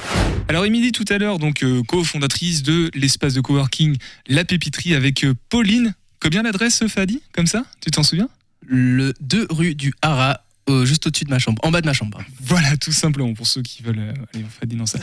Alors 0.48 0.64
Émilie, 0.64 0.92
tout 0.92 1.04
à 1.10 1.18
l'heure, 1.18 1.38
donc 1.38 1.62
euh, 1.62 1.82
cofondatrice 1.82 2.62
de 2.62 2.90
l'espace 2.94 3.34
de 3.34 3.40
coworking 3.42 3.96
La 4.28 4.44
Pépiterie 4.46 4.94
avec 4.94 5.24
euh, 5.24 5.34
Pauline. 5.50 5.94
Combien 6.22 6.44
l'adresse, 6.44 6.84
Fadi 6.86 7.20
Comme 7.32 7.48
ça 7.48 7.64
Tu 7.80 7.90
t'en 7.90 8.04
souviens? 8.04 8.28
Le 8.64 9.12
2 9.20 9.48
rue 9.50 9.74
du 9.74 9.92
Haras, 10.02 10.38
euh, 10.70 10.86
juste 10.86 11.04
au-dessus 11.08 11.24
de 11.24 11.30
ma 11.30 11.40
chambre, 11.40 11.60
en 11.64 11.72
bas 11.72 11.80
de 11.80 11.86
ma 11.86 11.92
chambre. 11.92 12.22
Voilà, 12.40 12.76
tout 12.76 12.92
simplement, 12.92 13.34
pour 13.34 13.48
ceux 13.48 13.62
qui 13.62 13.82
veulent 13.82 13.98
euh, 13.98 14.14
aller 14.32 14.44
au 14.44 14.60
Fadi 14.60 14.76
dans 14.76 14.86
ça. 14.86 15.00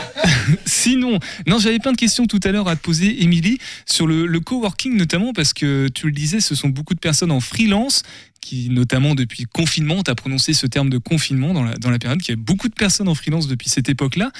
Sinon, 0.66 1.20
non, 1.46 1.60
j'avais 1.60 1.78
plein 1.78 1.92
de 1.92 1.96
questions 1.96 2.26
tout 2.26 2.40
à 2.42 2.50
l'heure 2.50 2.66
à 2.66 2.74
te 2.74 2.82
poser, 2.82 3.22
Émilie, 3.22 3.58
sur 3.86 4.08
le, 4.08 4.26
le 4.26 4.40
coworking 4.40 4.96
notamment, 4.96 5.32
parce 5.32 5.52
que 5.52 5.86
tu 5.94 6.06
le 6.06 6.12
disais, 6.12 6.40
ce 6.40 6.56
sont 6.56 6.70
beaucoup 6.70 6.94
de 6.94 6.98
personnes 6.98 7.30
en 7.30 7.38
freelance 7.38 8.02
qui, 8.40 8.68
notamment 8.68 9.14
depuis 9.14 9.44
confinement, 9.44 10.02
tu 10.02 10.10
as 10.10 10.16
prononcé 10.16 10.54
ce 10.54 10.66
terme 10.66 10.90
de 10.90 10.98
confinement 10.98 11.54
dans 11.54 11.62
la, 11.62 11.74
dans 11.74 11.90
la 11.90 12.00
période, 12.00 12.20
qu'il 12.20 12.34
y 12.34 12.38
a 12.38 12.40
beaucoup 12.40 12.68
de 12.68 12.74
personnes 12.74 13.08
en 13.08 13.14
freelance 13.14 13.46
depuis 13.46 13.68
cette 13.68 13.88
époque-là. 13.88 14.32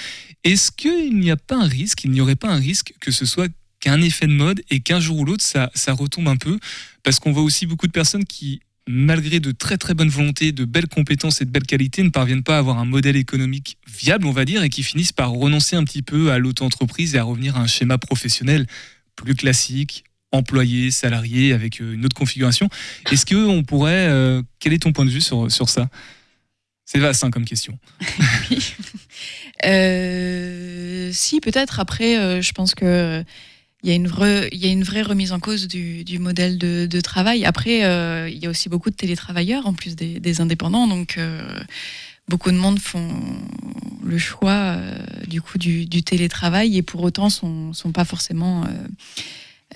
Est-ce 0.43 0.73
qu'il 0.73 1.17
n'y 1.17 1.31
a 1.31 1.37
pas 1.37 1.57
un 1.57 1.69
risque, 1.69 2.03
il 2.03 2.11
n'y 2.11 2.21
aurait 2.21 2.35
pas 2.35 2.49
un 2.49 2.59
risque 2.59 2.95
que 3.01 3.13
ce 3.13 3.25
soit 3.25 3.53
qu'un 3.81 4.01
effet 4.01 4.27
de 4.27 4.33
mode 4.33 4.63
et 4.71 4.81
qu'un 4.81 5.01
jour 5.01 5.19
ou 5.19 5.25
l'autre, 5.25 5.45
ça, 5.45 5.71
ça 5.75 5.93
retombe 5.93 6.29
un 6.29 6.37
peu 6.37 6.59
Parce 7.03 7.21
qu'on 7.21 7.33
voit 7.33 7.43
aussi 7.43 7.67
beaucoup 7.67 7.87
de 7.87 7.93
personnes 7.93 8.25
qui, 8.25 8.61
malgré 8.89 9.41
de 9.41 9.53
très 9.53 9.77
très 9.77 9.95
bonnes 9.95 10.09
volontés, 10.09 10.53
de 10.53 10.65
belles 10.65 10.89
compétences 10.89 11.41
et 11.41 11.45
de 11.45 11.51
belles 11.51 11.67
qualités, 11.67 12.03
ne 12.03 12.09
parviennent 12.09 12.43
pas 12.43 12.57
à 12.57 12.59
avoir 12.59 12.79
un 12.79 12.85
modèle 12.85 13.17
économique 13.17 13.79
viable, 13.87 14.27
on 14.27 14.33
va 14.33 14.45
dire, 14.45 14.63
et 14.63 14.71
qui 14.71 14.83
finissent 14.83 15.13
par 15.13 15.31
renoncer 15.31 15.77
un 15.77 15.85
petit 15.85 16.03
peu 16.03 16.33
à 16.33 16.39
l'auto-entreprise 16.39 17.15
et 17.15 17.19
à 17.19 17.23
revenir 17.23 17.57
à 17.57 17.61
un 17.61 17.67
schéma 17.67 17.99
professionnel 17.99 18.67
plus 19.15 19.35
classique, 19.35 20.05
employé, 20.33 20.91
salarié, 20.91 21.53
avec 21.53 21.81
euh, 21.81 21.95
une 21.95 22.05
autre 22.05 22.17
configuration. 22.17 22.69
Est-ce 23.11 23.27
que 23.27 23.37
on 23.37 23.63
pourrait... 23.63 24.09
euh, 24.09 24.43
quel 24.59 24.73
est 24.73 24.83
ton 24.83 24.93
point 24.93 25.05
de 25.05 25.11
vue 25.11 25.21
sur, 25.21 25.51
sur 25.51 25.69
ça? 25.69 25.89
C'est 26.85 26.99
vaste 26.99 27.23
hein, 27.25 27.31
comme 27.31 27.45
question. 27.45 27.79
Euh, 29.65 31.11
si, 31.13 31.41
peut-être. 31.41 31.81
Après, 31.81 32.41
je 32.41 32.53
pense 32.53 32.77
que 32.77 33.25
il 33.83 33.91
y, 33.91 33.93
a 33.93 33.95
une 33.95 34.09
vraie, 34.09 34.49
il 34.53 34.59
y 34.59 34.67
a 34.67 34.71
une 34.71 34.83
vraie 34.83 35.03
remise 35.03 35.33
en 35.33 35.39
cause 35.39 35.69
du, 35.69 36.05
du 36.05 36.19
modèle 36.19 36.59
de, 36.59 36.87
de 36.87 37.01
travail. 37.01 37.45
Après, 37.45 37.85
euh, 37.85 38.29
il 38.29 38.39
y 38.39 38.47
a 38.47 38.51
aussi 38.51 38.69
beaucoup 38.69 38.91
de 38.91 38.97
télétravailleurs, 38.97 39.67
en 39.67 39.73
plus 39.73 39.95
des, 39.95 40.19
des 40.19 40.41
indépendants. 40.41 40.89
Donc, 40.89 41.17
euh, 41.17 41.41
beaucoup 42.29 42.51
de 42.51 42.57
monde 42.57 42.79
font 42.79 43.09
le 44.05 44.19
choix 44.19 44.53
euh, 44.53 44.99
du 45.27 45.41
coup 45.43 45.59
du, 45.59 45.87
du 45.87 46.03
télétravail 46.03 46.77
et 46.77 46.83
pour 46.83 47.03
autant 47.03 47.31
sont, 47.31 47.73
sont 47.73 47.93
pas 47.93 48.05
forcément 48.05 48.65
euh, 48.65 48.69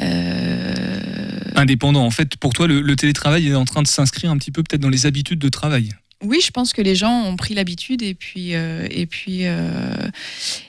euh, 0.03 1.40
indépendant. 1.55 2.05
En 2.05 2.11
fait, 2.11 2.36
pour 2.36 2.53
toi, 2.53 2.66
le, 2.66 2.80
le 2.80 2.96
télétravail 2.96 3.48
est 3.48 3.55
en 3.55 3.64
train 3.64 3.82
de 3.82 3.88
s'inscrire 3.88 4.30
un 4.30 4.38
petit 4.38 4.50
peu 4.50 4.62
peut-être 4.62 4.80
dans 4.80 4.88
les 4.88 5.07
habitudes 5.07 5.38
de 5.38 5.48
travail. 5.48 5.90
Oui, 6.25 6.39
je 6.45 6.51
pense 6.53 6.73
que 6.73 6.81
les 6.83 6.95
gens 6.95 7.25
ont 7.25 7.37
pris 7.37 7.55
l'habitude 7.55 8.01
et 8.03 8.14
puis 8.14 8.55
euh, 8.55 8.87
et 8.91 9.07
puis 9.07 9.41
euh, 9.43 9.93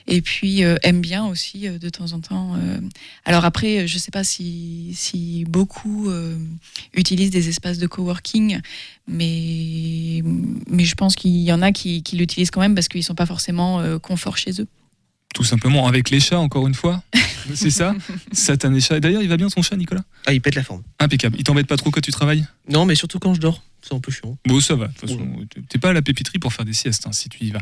et 0.08 0.20
puis 0.20 0.64
euh, 0.64 0.74
aiment 0.82 1.00
bien 1.00 1.24
aussi 1.26 1.68
euh, 1.68 1.78
de 1.78 1.88
temps 1.88 2.12
en 2.12 2.20
temps. 2.20 2.56
euh. 2.56 2.80
Alors 3.24 3.44
après, 3.44 3.86
je 3.86 3.98
sais 3.98 4.10
pas 4.10 4.24
si 4.24 4.90
si 4.94 5.44
beaucoup 5.48 6.10
euh, 6.10 6.36
utilisent 6.94 7.30
des 7.30 7.48
espaces 7.48 7.78
de 7.78 7.86
coworking, 7.86 8.60
mais 9.06 10.22
mais 10.68 10.84
je 10.84 10.94
pense 10.94 11.14
qu'il 11.14 11.36
y 11.36 11.52
en 11.52 11.62
a 11.62 11.72
qui, 11.72 12.02
qui 12.02 12.16
l'utilisent 12.16 12.50
quand 12.50 12.60
même 12.60 12.74
parce 12.74 12.88
qu'ils 12.88 13.04
sont 13.04 13.14
pas 13.14 13.26
forcément 13.26 13.80
euh, 13.80 13.98
confort 13.98 14.36
chez 14.36 14.60
eux. 14.60 14.66
Tout 15.34 15.44
simplement 15.44 15.88
avec 15.88 16.10
les 16.10 16.20
chats, 16.20 16.38
encore 16.38 16.66
une 16.68 16.74
fois. 16.74 17.02
C'est 17.54 17.70
ça? 17.70 17.94
Satané 18.32 18.80
chat. 18.80 19.00
D'ailleurs, 19.00 19.20
il 19.20 19.28
va 19.28 19.36
bien 19.36 19.48
ton 19.48 19.62
chat, 19.62 19.76
Nicolas? 19.76 20.04
Ah, 20.26 20.32
il 20.32 20.40
pète 20.40 20.54
la 20.54 20.62
forme. 20.62 20.82
Impeccable. 21.00 21.36
Il 21.38 21.42
t'embête 21.44 21.66
pas 21.66 21.76
trop 21.76 21.90
quand 21.90 22.00
tu 22.00 22.12
travailles? 22.12 22.46
Non, 22.68 22.86
mais 22.86 22.94
surtout 22.94 23.18
quand 23.18 23.34
je 23.34 23.40
dors. 23.40 23.60
C'est 23.86 23.94
un 23.94 24.00
peu 24.00 24.10
chiant. 24.10 24.38
Bon, 24.46 24.60
ça 24.60 24.76
va. 24.76 24.86
De 24.86 24.92
toute 24.92 25.10
façon, 25.10 25.46
t'es 25.68 25.78
pas 25.78 25.90
à 25.90 25.92
la 25.92 26.02
pépiterie 26.02 26.38
pour 26.38 26.52
faire 26.52 26.64
des 26.64 26.72
siestes, 26.72 27.06
hein, 27.06 27.12
si 27.12 27.28
tu 27.28 27.44
y 27.44 27.50
vas. 27.50 27.60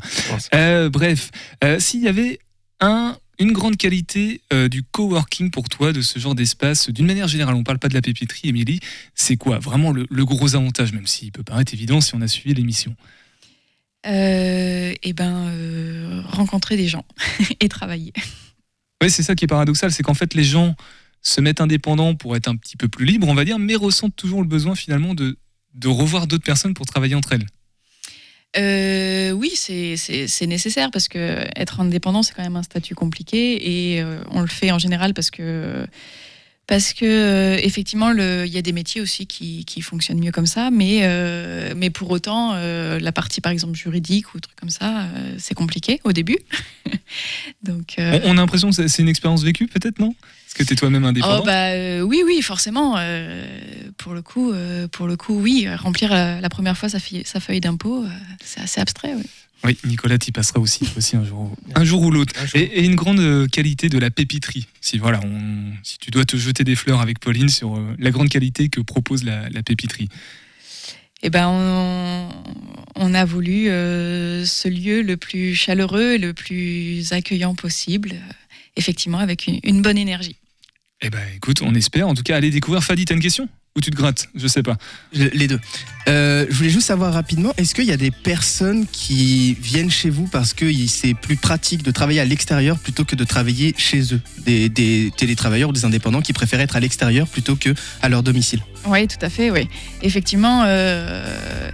Euh, 0.54 0.88
bref, 0.88 1.30
euh, 1.64 1.80
s'il 1.80 2.00
y 2.00 2.08
avait 2.08 2.38
un, 2.78 3.16
une 3.40 3.52
grande 3.52 3.76
qualité 3.76 4.40
euh, 4.52 4.68
du 4.68 4.84
coworking 4.84 5.50
pour 5.50 5.68
toi, 5.68 5.92
de 5.92 6.00
ce 6.00 6.20
genre 6.20 6.36
d'espace, 6.36 6.90
d'une 6.90 7.06
manière 7.06 7.26
générale, 7.26 7.56
on 7.56 7.64
parle 7.64 7.80
pas 7.80 7.88
de 7.88 7.94
la 7.94 8.02
pépiterie, 8.02 8.48
Émilie, 8.48 8.78
c'est 9.14 9.36
quoi 9.36 9.58
vraiment 9.58 9.90
le, 9.90 10.06
le 10.08 10.24
gros 10.24 10.54
avantage, 10.54 10.92
même 10.92 11.08
s'il 11.08 11.32
peut 11.32 11.42
paraître 11.42 11.74
évident 11.74 12.00
si 12.00 12.14
on 12.14 12.20
a 12.20 12.28
suivi 12.28 12.54
l'émission? 12.54 12.94
Et 14.04 15.12
ben 15.12 15.48
euh, 15.48 16.22
rencontrer 16.26 16.76
des 16.76 16.88
gens 16.88 17.04
et 17.60 17.68
travailler. 17.68 18.12
Oui, 19.02 19.10
c'est 19.10 19.22
ça 19.22 19.34
qui 19.34 19.44
est 19.44 19.48
paradoxal, 19.48 19.92
c'est 19.92 20.02
qu'en 20.02 20.14
fait, 20.14 20.34
les 20.34 20.44
gens 20.44 20.74
se 21.22 21.40
mettent 21.40 21.60
indépendants 21.60 22.14
pour 22.14 22.36
être 22.36 22.48
un 22.48 22.56
petit 22.56 22.76
peu 22.76 22.88
plus 22.88 23.04
libres, 23.04 23.28
on 23.28 23.34
va 23.34 23.44
dire, 23.44 23.58
mais 23.58 23.76
ressentent 23.76 24.16
toujours 24.16 24.42
le 24.42 24.48
besoin 24.48 24.74
finalement 24.74 25.14
de, 25.14 25.38
de 25.74 25.88
revoir 25.88 26.26
d'autres 26.26 26.44
personnes 26.44 26.74
pour 26.74 26.86
travailler 26.86 27.14
entre 27.14 27.32
elles. 27.32 27.46
Euh, 28.56 29.30
oui, 29.30 29.52
c'est 29.56 30.46
nécessaire 30.46 30.90
parce 30.90 31.08
que 31.08 31.44
être 31.56 31.80
indépendant, 31.80 32.22
c'est 32.22 32.34
quand 32.34 32.42
même 32.42 32.56
un 32.56 32.62
statut 32.62 32.94
compliqué 32.94 33.94
et 33.94 34.02
euh, 34.02 34.22
on 34.30 34.40
le 34.40 34.46
fait 34.46 34.70
en 34.70 34.78
général 34.78 35.14
parce 35.14 35.30
que 35.30 35.86
parce 36.66 36.92
que 36.92 37.04
euh, 37.04 37.58
effectivement, 37.62 38.12
il 38.12 38.52
y 38.52 38.58
a 38.58 38.62
des 38.62 38.72
métiers 38.72 39.00
aussi 39.00 39.26
qui, 39.26 39.64
qui 39.64 39.80
fonctionnent 39.80 40.20
mieux 40.20 40.32
comme 40.32 40.46
ça, 40.46 40.70
mais 40.70 41.08
mais 41.74 41.88
pour 41.88 42.10
autant, 42.10 42.54
la 42.54 43.12
partie 43.12 43.40
par 43.40 43.52
exemple 43.52 43.76
juridique 43.76 44.34
ou 44.34 44.40
truc 44.40 44.56
comme 44.56 44.70
ça, 44.70 45.08
c'est 45.38 45.54
compliqué 45.54 46.00
au 46.04 46.12
début. 46.12 46.38
Donc 47.62 47.94
On, 47.96 48.20
on 48.24 48.30
a 48.32 48.34
l'impression 48.34 48.70
que 48.70 48.86
c'est 48.86 49.02
une 49.02 49.08
expérience 49.08 49.42
vécue, 49.42 49.66
peut-être, 49.66 49.98
non? 49.98 50.14
Parce 50.52 50.64
que 50.64 50.68
tu 50.68 50.72
es 50.74 50.76
toi-même 50.76 51.04
indépendant. 51.04 51.40
Oh 51.42 51.46
bah 51.46 51.70
euh, 51.70 52.00
oui 52.02 52.22
oui 52.26 52.42
forcément 52.42 52.96
euh, 52.98 53.44
pour 53.96 54.12
le 54.12 54.20
coup 54.20 54.52
euh, 54.52 54.86
pour 54.88 55.06
le 55.06 55.16
coup 55.16 55.34
oui 55.40 55.66
remplir 55.74 56.10
la 56.12 56.48
première 56.50 56.76
fois 56.76 56.90
sa, 56.90 56.98
fi- 56.98 57.22
sa 57.24 57.40
feuille 57.40 57.60
d'impôt 57.60 58.04
euh, 58.04 58.08
c'est 58.44 58.60
assez 58.60 58.80
abstrait 58.80 59.14
oui. 59.16 59.24
Oui, 59.64 59.78
Nicolas, 59.84 60.18
tu 60.18 60.32
passeras 60.32 60.58
aussi, 60.58 60.88
aussi 60.96 61.14
un 61.16 61.24
jour, 61.24 61.38
ou- 61.42 61.56
un 61.76 61.84
jour 61.84 62.02
ou 62.02 62.10
l'autre. 62.10 62.34
Et, 62.56 62.62
et 62.80 62.84
une 62.84 62.96
grande 62.96 63.48
qualité 63.48 63.88
de 63.88 63.96
la 63.96 64.10
pépiterie. 64.10 64.66
Si 64.80 64.98
voilà, 64.98 65.20
on- 65.24 65.72
si 65.84 65.98
tu 65.98 66.10
dois 66.10 66.24
te 66.24 66.36
jeter 66.36 66.64
des 66.64 66.74
fleurs 66.74 67.00
avec 67.00 67.20
Pauline 67.20 67.48
sur 67.48 67.76
euh, 67.76 67.94
la 68.00 68.10
grande 68.10 68.28
qualité 68.28 68.68
que 68.68 68.80
propose 68.80 69.22
la, 69.22 69.48
la 69.50 69.62
pépiterie. 69.62 70.08
Eh 71.22 71.30
ben 71.30 71.46
on, 71.48 72.28
on 72.96 73.14
a 73.14 73.24
voulu 73.24 73.68
euh, 73.70 74.44
ce 74.44 74.66
lieu 74.66 75.00
le 75.02 75.16
plus 75.16 75.54
chaleureux 75.54 76.14
et 76.14 76.18
le 76.18 76.34
plus 76.34 77.12
accueillant 77.12 77.54
possible 77.54 78.14
euh, 78.14 78.32
effectivement 78.76 79.18
avec 79.18 79.46
une, 79.46 79.60
une 79.62 79.80
bonne 79.80 79.96
énergie. 79.98 80.34
Eh 81.02 81.10
ben, 81.10 81.18
écoute, 81.34 81.60
on 81.62 81.74
espère. 81.74 82.06
En 82.08 82.14
tout 82.14 82.22
cas, 82.22 82.36
allez 82.36 82.50
découvrir. 82.50 82.82
Fadi, 82.84 83.04
t'as 83.04 83.14
une 83.14 83.20
question 83.20 83.48
Ou 83.76 83.80
tu 83.80 83.90
te 83.90 83.96
grattes? 83.96 84.28
Je 84.36 84.46
sais 84.46 84.62
pas. 84.62 84.76
Les 85.12 85.48
deux. 85.48 85.58
Euh, 86.08 86.46
je 86.48 86.54
voulais 86.54 86.70
juste 86.70 86.86
savoir 86.86 87.12
rapidement, 87.12 87.52
est-ce 87.56 87.74
qu'il 87.74 87.86
y 87.86 87.92
a 87.92 87.96
des 87.96 88.12
personnes 88.12 88.86
qui 88.86 89.54
viennent 89.60 89.90
chez 89.90 90.10
vous 90.10 90.28
parce 90.28 90.54
que 90.54 90.70
c'est 90.86 91.14
plus 91.14 91.34
pratique 91.36 91.82
de 91.82 91.90
travailler 91.90 92.20
à 92.20 92.24
l'extérieur 92.24 92.78
plutôt 92.78 93.04
que 93.04 93.16
de 93.16 93.24
travailler 93.24 93.74
chez 93.76 94.14
eux? 94.14 94.20
Des, 94.46 94.68
des 94.68 95.12
télétravailleurs 95.16 95.70
ou 95.70 95.72
des 95.72 95.84
indépendants 95.84 96.22
qui 96.22 96.32
préfèrent 96.32 96.60
être 96.60 96.76
à 96.76 96.80
l'extérieur 96.80 97.26
plutôt 97.26 97.56
que 97.56 97.74
à 98.00 98.08
leur 98.08 98.22
domicile? 98.22 98.60
Oui, 98.86 99.08
tout 99.08 99.24
à 99.24 99.28
fait, 99.28 99.50
oui. 99.50 99.68
Effectivement, 100.02 100.62
euh, 100.66 101.68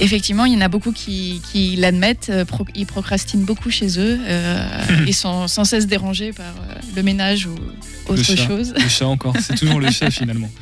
effectivement, 0.00 0.46
il 0.46 0.54
y 0.54 0.56
en 0.56 0.62
a 0.62 0.68
beaucoup 0.68 0.90
qui, 0.92 1.40
qui 1.52 1.76
l'admettent. 1.76 2.30
euh, 2.30 2.44
pro- 2.44 2.66
ils 2.74 2.86
procrastinent 2.86 3.44
beaucoup 3.44 3.70
chez 3.70 4.00
eux. 4.00 4.18
euh, 4.20 4.68
ils 5.06 5.14
sont 5.14 5.46
sans 5.46 5.64
cesse 5.64 5.86
dérangés 5.86 6.32
par 6.32 6.46
euh, 6.46 6.74
le 6.96 7.02
ménage 7.04 7.46
ou 7.46 7.54
le 8.14 8.20
autre 8.20 8.36
chat. 8.36 8.46
chose. 8.46 8.74
Le 8.74 8.88
chat 8.88 9.06
encore. 9.06 9.34
C'est 9.40 9.56
toujours 9.56 9.80
le 9.80 9.90
chat 9.90 10.10
finalement. 10.10 10.50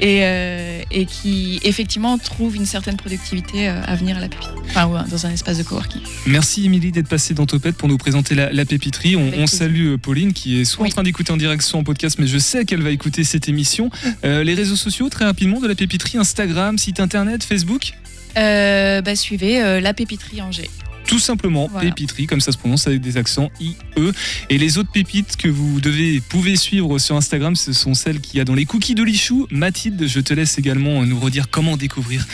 Et, 0.00 0.24
euh, 0.24 0.82
et 0.90 1.06
qui, 1.06 1.60
effectivement, 1.62 2.18
trouvent 2.18 2.56
une 2.56 2.66
certaine 2.66 2.96
productivité 2.96 3.68
euh, 3.68 3.80
à 3.84 3.94
venir 3.94 4.16
à 4.16 4.20
la 4.20 4.28
pépite. 4.28 4.50
Enfin, 4.66 4.86
ouais, 4.86 5.00
dans 5.08 5.26
un 5.26 5.30
espace 5.30 5.58
de 5.58 5.62
coworking. 5.62 6.00
Merci 6.26 6.64
Émilie 6.64 6.90
d'être 6.90 7.06
passée 7.06 7.34
dans 7.34 7.46
Topette 7.46 7.76
pour 7.76 7.88
nous 7.88 7.96
présenter 7.96 8.34
la, 8.34 8.52
la 8.52 8.64
pépiterie. 8.64 9.14
On, 9.14 9.46
salue 9.46 9.92
euh, 9.92 9.96
Pauline 9.96 10.32
qui 10.32 10.60
est 10.60 10.64
soit 10.64 10.86
en 10.86 10.90
train 10.90 11.04
d'écouter 11.04 11.30
en 11.32 11.36
direct, 11.36 11.62
soit 11.62 11.78
en 11.78 11.84
podcast, 11.84 12.18
mais 12.18 12.26
je 12.26 12.36
sais 12.38 12.64
qu'elle 12.64 12.82
va 12.82 12.90
écouter 12.90 13.22
cette 13.22 13.48
émission. 13.48 13.90
Euh, 14.24 14.42
les 14.42 14.54
réseaux 14.54 14.76
sociaux, 14.76 15.08
très 15.08 15.24
rapidement, 15.24 15.60
de 15.60 15.68
la 15.68 15.76
pépiterie, 15.76 16.18
Instagram, 16.18 16.76
site 16.76 16.98
internet, 16.98 17.44
Facebook? 17.44 17.92
Euh, 18.36 19.00
bah, 19.02 19.14
suivez 19.14 19.62
euh, 19.62 19.80
la 19.80 19.94
pépiterie 19.94 20.42
Angers. 20.42 20.70
Tout 21.06 21.18
simplement, 21.18 21.68
Voilà. 21.70 21.90
pépiterie, 21.90 22.26
comme 22.26 22.40
ça 22.40 22.50
se 22.52 22.58
prononce 22.58 22.86
avec 22.86 23.00
des 23.00 23.16
accents 23.16 23.50
I-E. 23.60 24.12
Et 24.50 24.58
les 24.58 24.78
autres 24.78 24.90
pépites 24.90 25.36
que 25.36 25.48
vous 25.48 25.80
devez, 25.80 26.20
pouvez 26.20 26.56
suivre 26.56 26.98
sur 26.98 27.16
Instagram, 27.16 27.56
ce 27.56 27.72
sont 27.72 27.94
celles 27.94 28.20
qu'il 28.20 28.38
y 28.38 28.40
a 28.40 28.44
dans 28.44 28.54
les 28.54 28.64
cookies 28.64 28.94
de 28.94 29.02
Lichou. 29.02 29.46
Mathilde, 29.50 30.06
je 30.06 30.20
te 30.20 30.32
laisse 30.34 30.58
également 30.58 31.04
nous 31.04 31.20
redire 31.20 31.50
comment 31.50 31.76
découvrir 31.76 32.26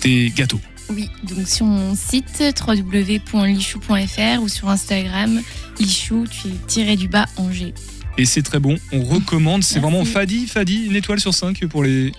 tes 0.00 0.30
gâteaux. 0.30 0.60
Oui, 0.88 1.08
donc 1.24 1.48
sur 1.48 1.66
mon 1.66 1.94
site 1.96 2.42
www.lichou.fr 2.64 4.42
ou 4.42 4.48
sur 4.48 4.68
Instagram, 4.68 5.40
lichou, 5.80 6.24
tu 6.30 6.48
es 6.48 6.56
tiré 6.66 6.96
du 6.96 7.08
bas 7.08 7.26
Angers. 7.36 7.74
Et 8.18 8.24
c'est 8.24 8.42
très 8.42 8.58
bon, 8.60 8.78
on 8.92 9.02
recommande. 9.02 9.62
C'est 9.62 9.78
vraiment 9.78 10.04
Fadi, 10.04 10.46
Fadi, 10.46 10.86
une 10.86 10.96
étoile 10.96 11.20
sur 11.20 11.34
5 11.34 11.66
pour 11.66 11.84
les. 11.84 12.12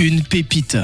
Une 0.00 0.22
pépite. 0.22 0.78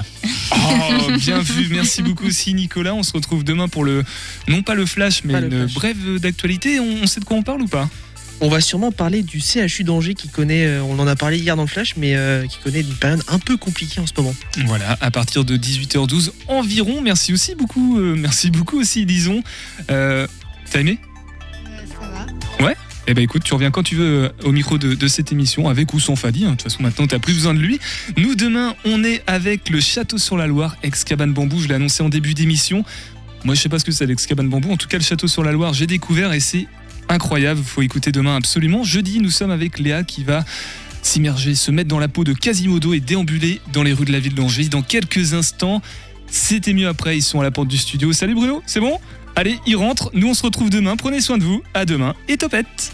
Oh, 0.53 1.11
bien 1.19 1.39
vu, 1.41 1.69
merci 1.71 2.03
beaucoup 2.03 2.27
aussi 2.27 2.53
Nicolas. 2.53 2.95
On 2.95 3.03
se 3.03 3.13
retrouve 3.13 3.45
demain 3.45 3.67
pour 3.67 3.83
le, 3.85 4.05
non 4.47 4.63
pas 4.63 4.75
le 4.75 4.85
flash, 4.85 5.23
mais 5.25 5.41
le 5.41 5.47
une 5.47 5.59
flash. 5.69 5.75
brève 5.75 6.19
d'actualité. 6.21 6.81
On, 6.81 7.03
on 7.03 7.07
sait 7.07 7.21
de 7.21 7.25
quoi 7.25 7.37
on 7.39 7.43
parle 7.43 7.63
ou 7.63 7.67
pas? 7.67 7.89
On 8.43 8.51
va 8.51 8.61
sûrement 8.61 8.93
parler 8.93 9.23
du 9.23 9.41
CHU 9.41 9.83
d'Angers 9.85 10.13
qui 10.13 10.29
connaît, 10.29 10.67
euh, 10.67 10.83
on 10.83 10.99
en 10.99 11.07
a 11.07 11.17
parlé 11.17 11.39
hier 11.39 11.57
dans 11.57 11.63
le 11.63 11.69
flash, 11.69 11.95
mais 11.97 12.15
euh, 12.17 12.47
qui 12.47 12.59
connaît 12.59 12.83
une 12.83 12.95
période 12.95 13.23
un 13.29 13.39
peu 13.39 13.57
compliquée 13.57 13.99
en 13.99 14.07
ce 14.07 14.13
moment. 14.19 14.35
Voilà, 14.67 14.99
à 15.01 15.11
partir 15.11 15.47
de 15.47 15.57
18h12 15.57 16.33
environ. 16.49 17.01
Merci 17.01 17.33
aussi 17.33 17.55
beaucoup, 17.55 17.99
euh, 17.99 18.15
merci 18.15 18.51
beaucoup 18.51 18.79
aussi, 18.79 19.07
disons. 19.07 19.43
Euh, 19.91 20.27
T'as 20.71 20.81
aimé? 20.81 20.99
Ouais? 22.61 22.77
Eh 23.07 23.15
ben 23.15 23.23
écoute, 23.23 23.45
tu 23.45 23.55
reviens 23.55 23.71
quand 23.71 23.83
tu 23.83 23.95
veux 23.95 24.25
euh, 24.25 24.29
au 24.45 24.53
micro 24.53 24.79
de, 24.79 25.07
cette 25.07 25.31
émission, 25.31 25.69
avec 25.69 25.95
ou 25.95 26.01
sans 26.01 26.17
Fadi. 26.17 26.45
hein. 26.45 26.51
De 26.51 26.51
toute 26.53 26.63
façon, 26.63 26.83
maintenant, 26.83 27.07
t'as 27.07 27.19
plus 27.19 27.35
besoin 27.35 27.55
de 27.55 27.61
lui. 27.61 27.79
Nous, 28.17 28.35
demain, 28.35 28.75
on 28.85 29.05
est 29.05 29.23
avec 29.27 29.71
le 29.71 29.81
Château 29.81 30.19
sur 30.19 30.37
la 30.37 30.47
Loire, 30.47 30.77
ex-cabane 30.83 31.33
bambou. 31.33 31.61
Je 31.61 31.69
l'ai 31.69 31.75
annoncé 31.75 32.03
en 32.03 32.09
début 32.09 32.35
d'émission. 32.35 32.85
Moi, 33.45 33.55
je 33.55 33.61
sais 33.61 33.69
pas 33.69 33.79
ce 33.79 33.85
que 33.85 33.93
c'est 33.93 34.07
l'ex-cabane 34.07 34.49
bambou. 34.49 34.73
En 34.73 34.77
tout 34.77 34.89
cas, 34.89 34.99
le 34.99 35.05
Château 35.05 35.29
sur 35.29 35.45
la 35.45 35.53
Loire, 35.53 35.73
j'ai 35.73 35.87
découvert 35.87 36.33
et 36.33 36.41
c'est 36.41 36.67
incroyable. 37.09 37.61
Faut 37.65 37.83
écouter 37.83 38.11
demain 38.11 38.35
absolument. 38.35 38.83
Jeudi, 38.83 39.21
nous 39.21 39.31
sommes 39.31 39.53
avec 39.53 39.79
Léa 39.79 40.03
qui 40.03 40.25
va 40.25 40.45
s'immerger, 41.03 41.55
se 41.55 41.71
mettre 41.71 41.89
dans 41.89 42.01
la 42.01 42.09
peau 42.09 42.25
de 42.25 42.33
Quasimodo 42.33 42.93
et 42.93 42.99
déambuler 42.99 43.61
dans 43.73 43.85
les 43.85 43.93
rues 43.93 44.07
de 44.07 44.13
la 44.13 44.19
ville 44.19 44.35
d'Angers. 44.35 44.69
Dans 44.69 44.83
quelques 44.83 45.35
instants, 45.35 45.81
c'était 46.27 46.73
mieux 46.73 46.89
après. 46.89 47.17
Ils 47.17 47.23
sont 47.23 47.41
à 47.41 47.45
la 47.45 47.53
porte 47.53 47.69
du 47.69 47.79
studio. 47.79 48.13
Salut 48.13 48.35
Bruno, 48.35 48.63
c'est 48.67 48.81
bon? 48.81 48.99
Allez, 49.37 49.61
ils 49.67 49.77
rentrent. 49.77 50.11
Nous, 50.15 50.29
on 50.29 50.35
se 50.35 50.43
retrouve 50.43 50.71
demain. 50.71 50.97
Prenez 50.97 51.21
soin 51.21 51.37
de 51.37 51.45
vous. 51.45 51.63
À 51.75 51.85
demain 51.85 52.15
et 52.27 52.39
topette. 52.39 52.91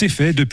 C'est 0.00 0.08
fait. 0.08 0.32
Depuis 0.32 0.48